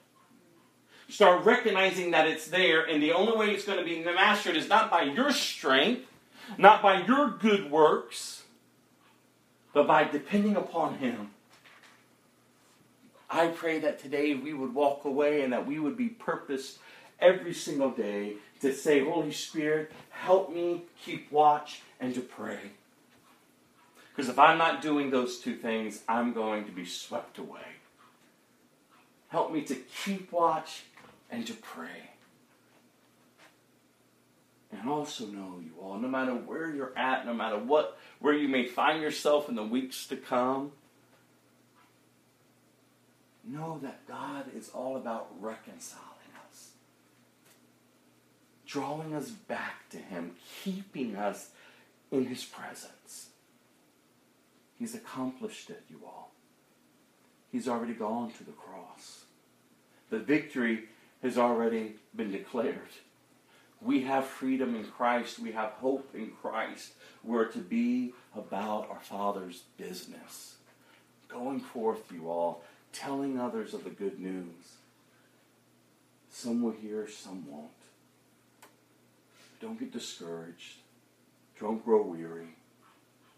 Start 1.07 1.43
recognizing 1.43 2.11
that 2.11 2.27
it's 2.27 2.47
there, 2.47 2.83
and 2.83 3.01
the 3.01 3.13
only 3.13 3.35
way 3.35 3.51
it's 3.51 3.65
going 3.65 3.79
to 3.79 3.85
be 3.85 4.03
mastered 4.03 4.55
is 4.55 4.69
not 4.69 4.91
by 4.91 5.03
your 5.03 5.31
strength, 5.31 6.05
not 6.57 6.83
by 6.83 7.01
your 7.01 7.29
good 7.29 7.71
works, 7.71 8.43
but 9.73 9.87
by 9.87 10.03
depending 10.03 10.55
upon 10.55 10.97
Him. 10.97 11.31
I 13.29 13.47
pray 13.47 13.79
that 13.79 13.99
today 13.99 14.33
we 14.33 14.53
would 14.53 14.73
walk 14.73 15.05
away 15.05 15.41
and 15.41 15.53
that 15.53 15.67
we 15.67 15.79
would 15.79 15.95
be 15.95 16.09
purposed 16.09 16.79
every 17.19 17.53
single 17.53 17.91
day 17.91 18.35
to 18.61 18.73
say, 18.73 19.03
Holy 19.03 19.31
Spirit, 19.31 19.91
help 20.09 20.53
me 20.53 20.83
keep 21.03 21.31
watch 21.31 21.81
and 21.99 22.13
to 22.15 22.21
pray. 22.21 22.71
Because 24.09 24.29
if 24.29 24.39
I'm 24.39 24.57
not 24.57 24.81
doing 24.81 25.11
those 25.11 25.39
two 25.39 25.55
things, 25.55 26.01
I'm 26.07 26.33
going 26.33 26.65
to 26.65 26.71
be 26.71 26.85
swept 26.85 27.37
away. 27.37 27.61
Help 29.29 29.53
me 29.53 29.61
to 29.61 29.75
keep 29.75 30.31
watch 30.31 30.83
and 31.29 31.45
to 31.45 31.53
pray. 31.53 32.09
And 34.71 34.89
also 34.89 35.25
know 35.25 35.59
you 35.63 35.71
all, 35.81 35.97
no 35.97 36.07
matter 36.07 36.33
where 36.33 36.73
you're 36.73 36.97
at, 36.97 37.25
no 37.25 37.33
matter 37.33 37.57
what, 37.57 37.97
where 38.19 38.33
you 38.33 38.47
may 38.47 38.65
find 38.65 39.01
yourself 39.01 39.49
in 39.49 39.55
the 39.55 39.63
weeks 39.63 40.05
to 40.07 40.15
come, 40.15 40.71
know 43.43 43.79
that 43.81 44.07
God 44.07 44.45
is 44.55 44.69
all 44.69 44.95
about 44.97 45.29
reconciling 45.39 46.03
us, 46.49 46.69
drawing 48.65 49.13
us 49.13 49.29
back 49.29 49.89
to 49.89 49.97
Him, 49.97 50.31
keeping 50.63 51.15
us 51.15 51.49
in 52.11 52.25
His 52.25 52.43
presence. 52.43 53.29
He's 54.77 54.95
accomplished 54.95 55.69
it, 55.69 55.83
you 55.89 55.99
all. 56.05 56.31
He's 57.51 57.67
already 57.67 57.93
gone 57.93 58.31
to 58.33 58.43
the 58.43 58.51
cross. 58.51 59.25
The 60.09 60.19
victory 60.19 60.85
has 61.21 61.37
already 61.37 61.95
been 62.15 62.31
declared. 62.31 62.77
We 63.81 64.01
have 64.01 64.25
freedom 64.25 64.75
in 64.75 64.85
Christ. 64.85 65.39
We 65.39 65.51
have 65.53 65.71
hope 65.71 66.09
in 66.13 66.31
Christ. 66.41 66.93
We're 67.23 67.45
to 67.45 67.59
be 67.59 68.13
about 68.35 68.89
our 68.89 68.99
Father's 68.99 69.63
business. 69.77 70.55
Going 71.27 71.59
forth, 71.59 72.11
you 72.11 72.29
all, 72.29 72.63
telling 72.93 73.39
others 73.39 73.73
of 73.73 73.83
the 73.83 73.89
good 73.89 74.19
news. 74.19 74.77
Some 76.29 76.61
will 76.61 76.71
hear, 76.71 77.07
some 77.07 77.49
won't. 77.49 77.69
Don't 79.61 79.79
get 79.79 79.91
discouraged. 79.91 80.77
Don't 81.59 81.83
grow 81.83 82.01
weary. 82.01 82.55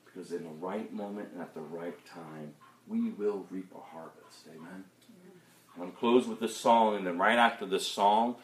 Because 0.05 0.31
in 0.31 0.43
the 0.43 0.49
right 0.49 0.91
moment 0.93 1.29
and 1.33 1.41
at 1.41 1.53
the 1.53 1.61
right 1.61 1.97
time, 2.05 2.53
we 2.87 3.09
will 3.09 3.45
reap 3.49 3.71
a 3.75 3.79
harvest. 3.79 4.47
Amen. 4.49 4.83
I'm 5.73 5.79
going 5.79 5.91
to 5.91 5.97
close 5.97 6.27
with 6.27 6.39
this 6.39 6.55
song, 6.55 6.97
and 6.97 7.07
then 7.07 7.17
right 7.17 7.37
after 7.37 7.65
this 7.65 7.87
song, 7.87 8.35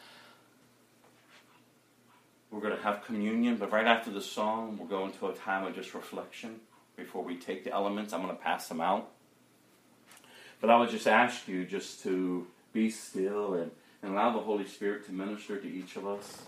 we're 2.50 2.60
going 2.60 2.74
to 2.74 2.82
have 2.82 3.04
communion. 3.04 3.56
But 3.56 3.70
right 3.70 3.86
after 3.86 4.10
the 4.10 4.22
song, 4.22 4.78
we'll 4.78 4.88
go 4.88 5.04
into 5.04 5.28
a 5.28 5.34
time 5.34 5.66
of 5.66 5.74
just 5.74 5.92
reflection 5.92 6.60
before 6.96 7.22
we 7.22 7.36
take 7.36 7.64
the 7.64 7.72
elements. 7.72 8.14
I'm 8.14 8.22
going 8.22 8.34
to 8.34 8.42
pass 8.42 8.68
them 8.68 8.80
out. 8.80 9.10
But 10.60 10.70
I 10.70 10.78
would 10.78 10.90
just 10.90 11.06
ask 11.06 11.46
you 11.46 11.64
just 11.64 12.02
to 12.02 12.46
be 12.72 12.90
still 12.90 13.54
and, 13.54 13.70
and 14.02 14.12
allow 14.12 14.32
the 14.32 14.40
Holy 14.40 14.66
Spirit 14.66 15.06
to 15.06 15.12
minister 15.12 15.58
to 15.58 15.68
each 15.68 15.96
of 15.96 16.06
us. 16.06 16.42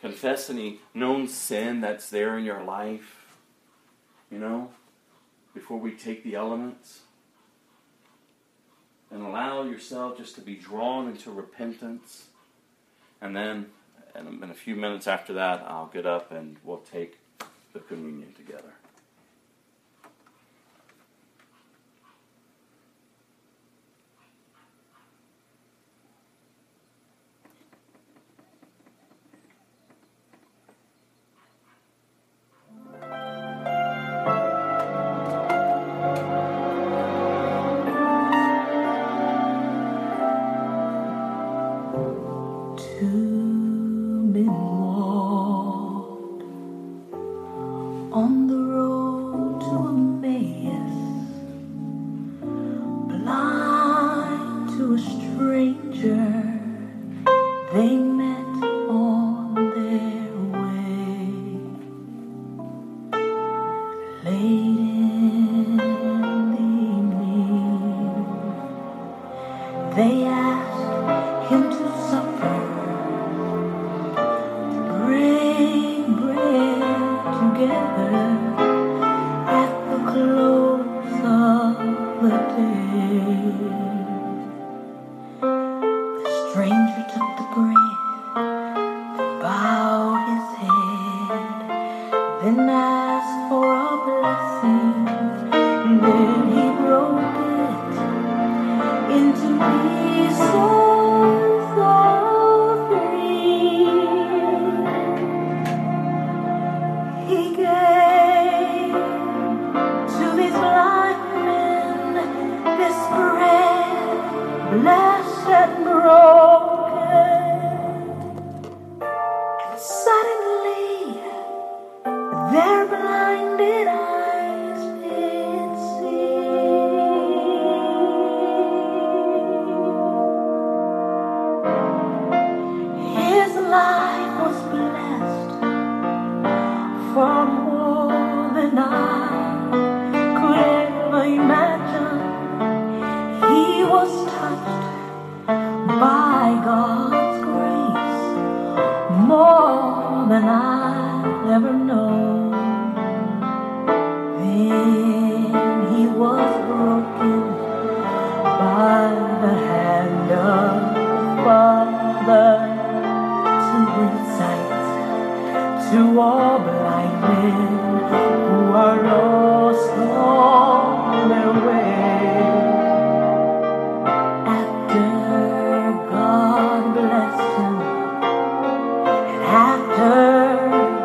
Confess 0.00 0.48
any 0.50 0.80
known 0.94 1.28
sin 1.28 1.80
that's 1.80 2.08
there 2.08 2.38
in 2.38 2.44
your 2.44 2.62
life, 2.62 3.26
you 4.30 4.38
know, 4.38 4.70
before 5.54 5.78
we 5.78 5.92
take 5.92 6.24
the 6.24 6.34
elements. 6.34 7.00
And 9.10 9.22
allow 9.22 9.64
yourself 9.64 10.16
just 10.16 10.36
to 10.36 10.40
be 10.40 10.54
drawn 10.54 11.08
into 11.08 11.30
repentance. 11.32 12.26
And 13.20 13.34
then, 13.34 13.66
in 14.14 14.50
a 14.50 14.54
few 14.54 14.76
minutes 14.76 15.06
after 15.06 15.32
that, 15.34 15.64
I'll 15.66 15.90
get 15.92 16.06
up 16.06 16.30
and 16.30 16.56
we'll 16.64 16.78
take 16.78 17.18
the 17.72 17.80
communion 17.80 18.32
together. 18.34 18.72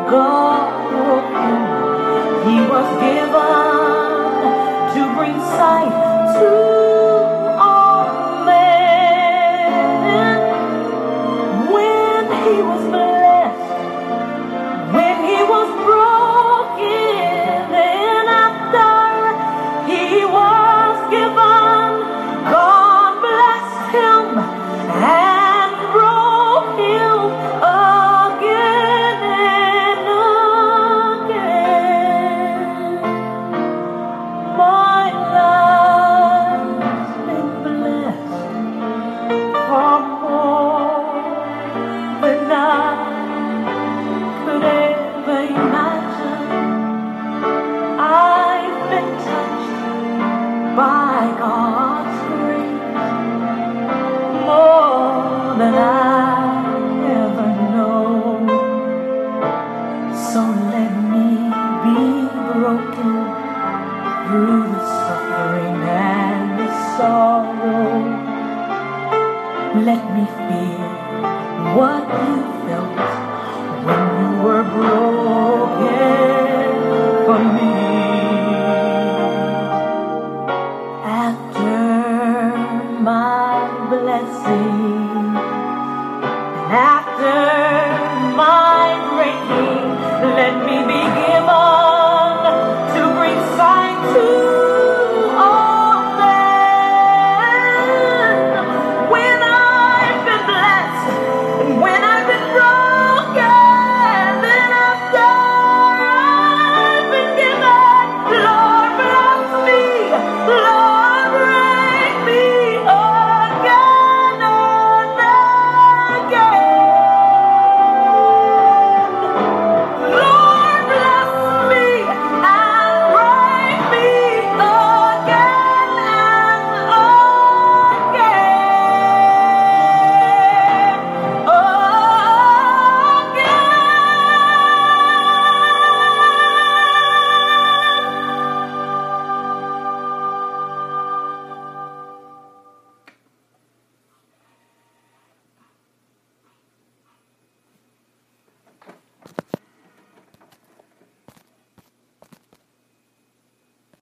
go. 0.10 0.45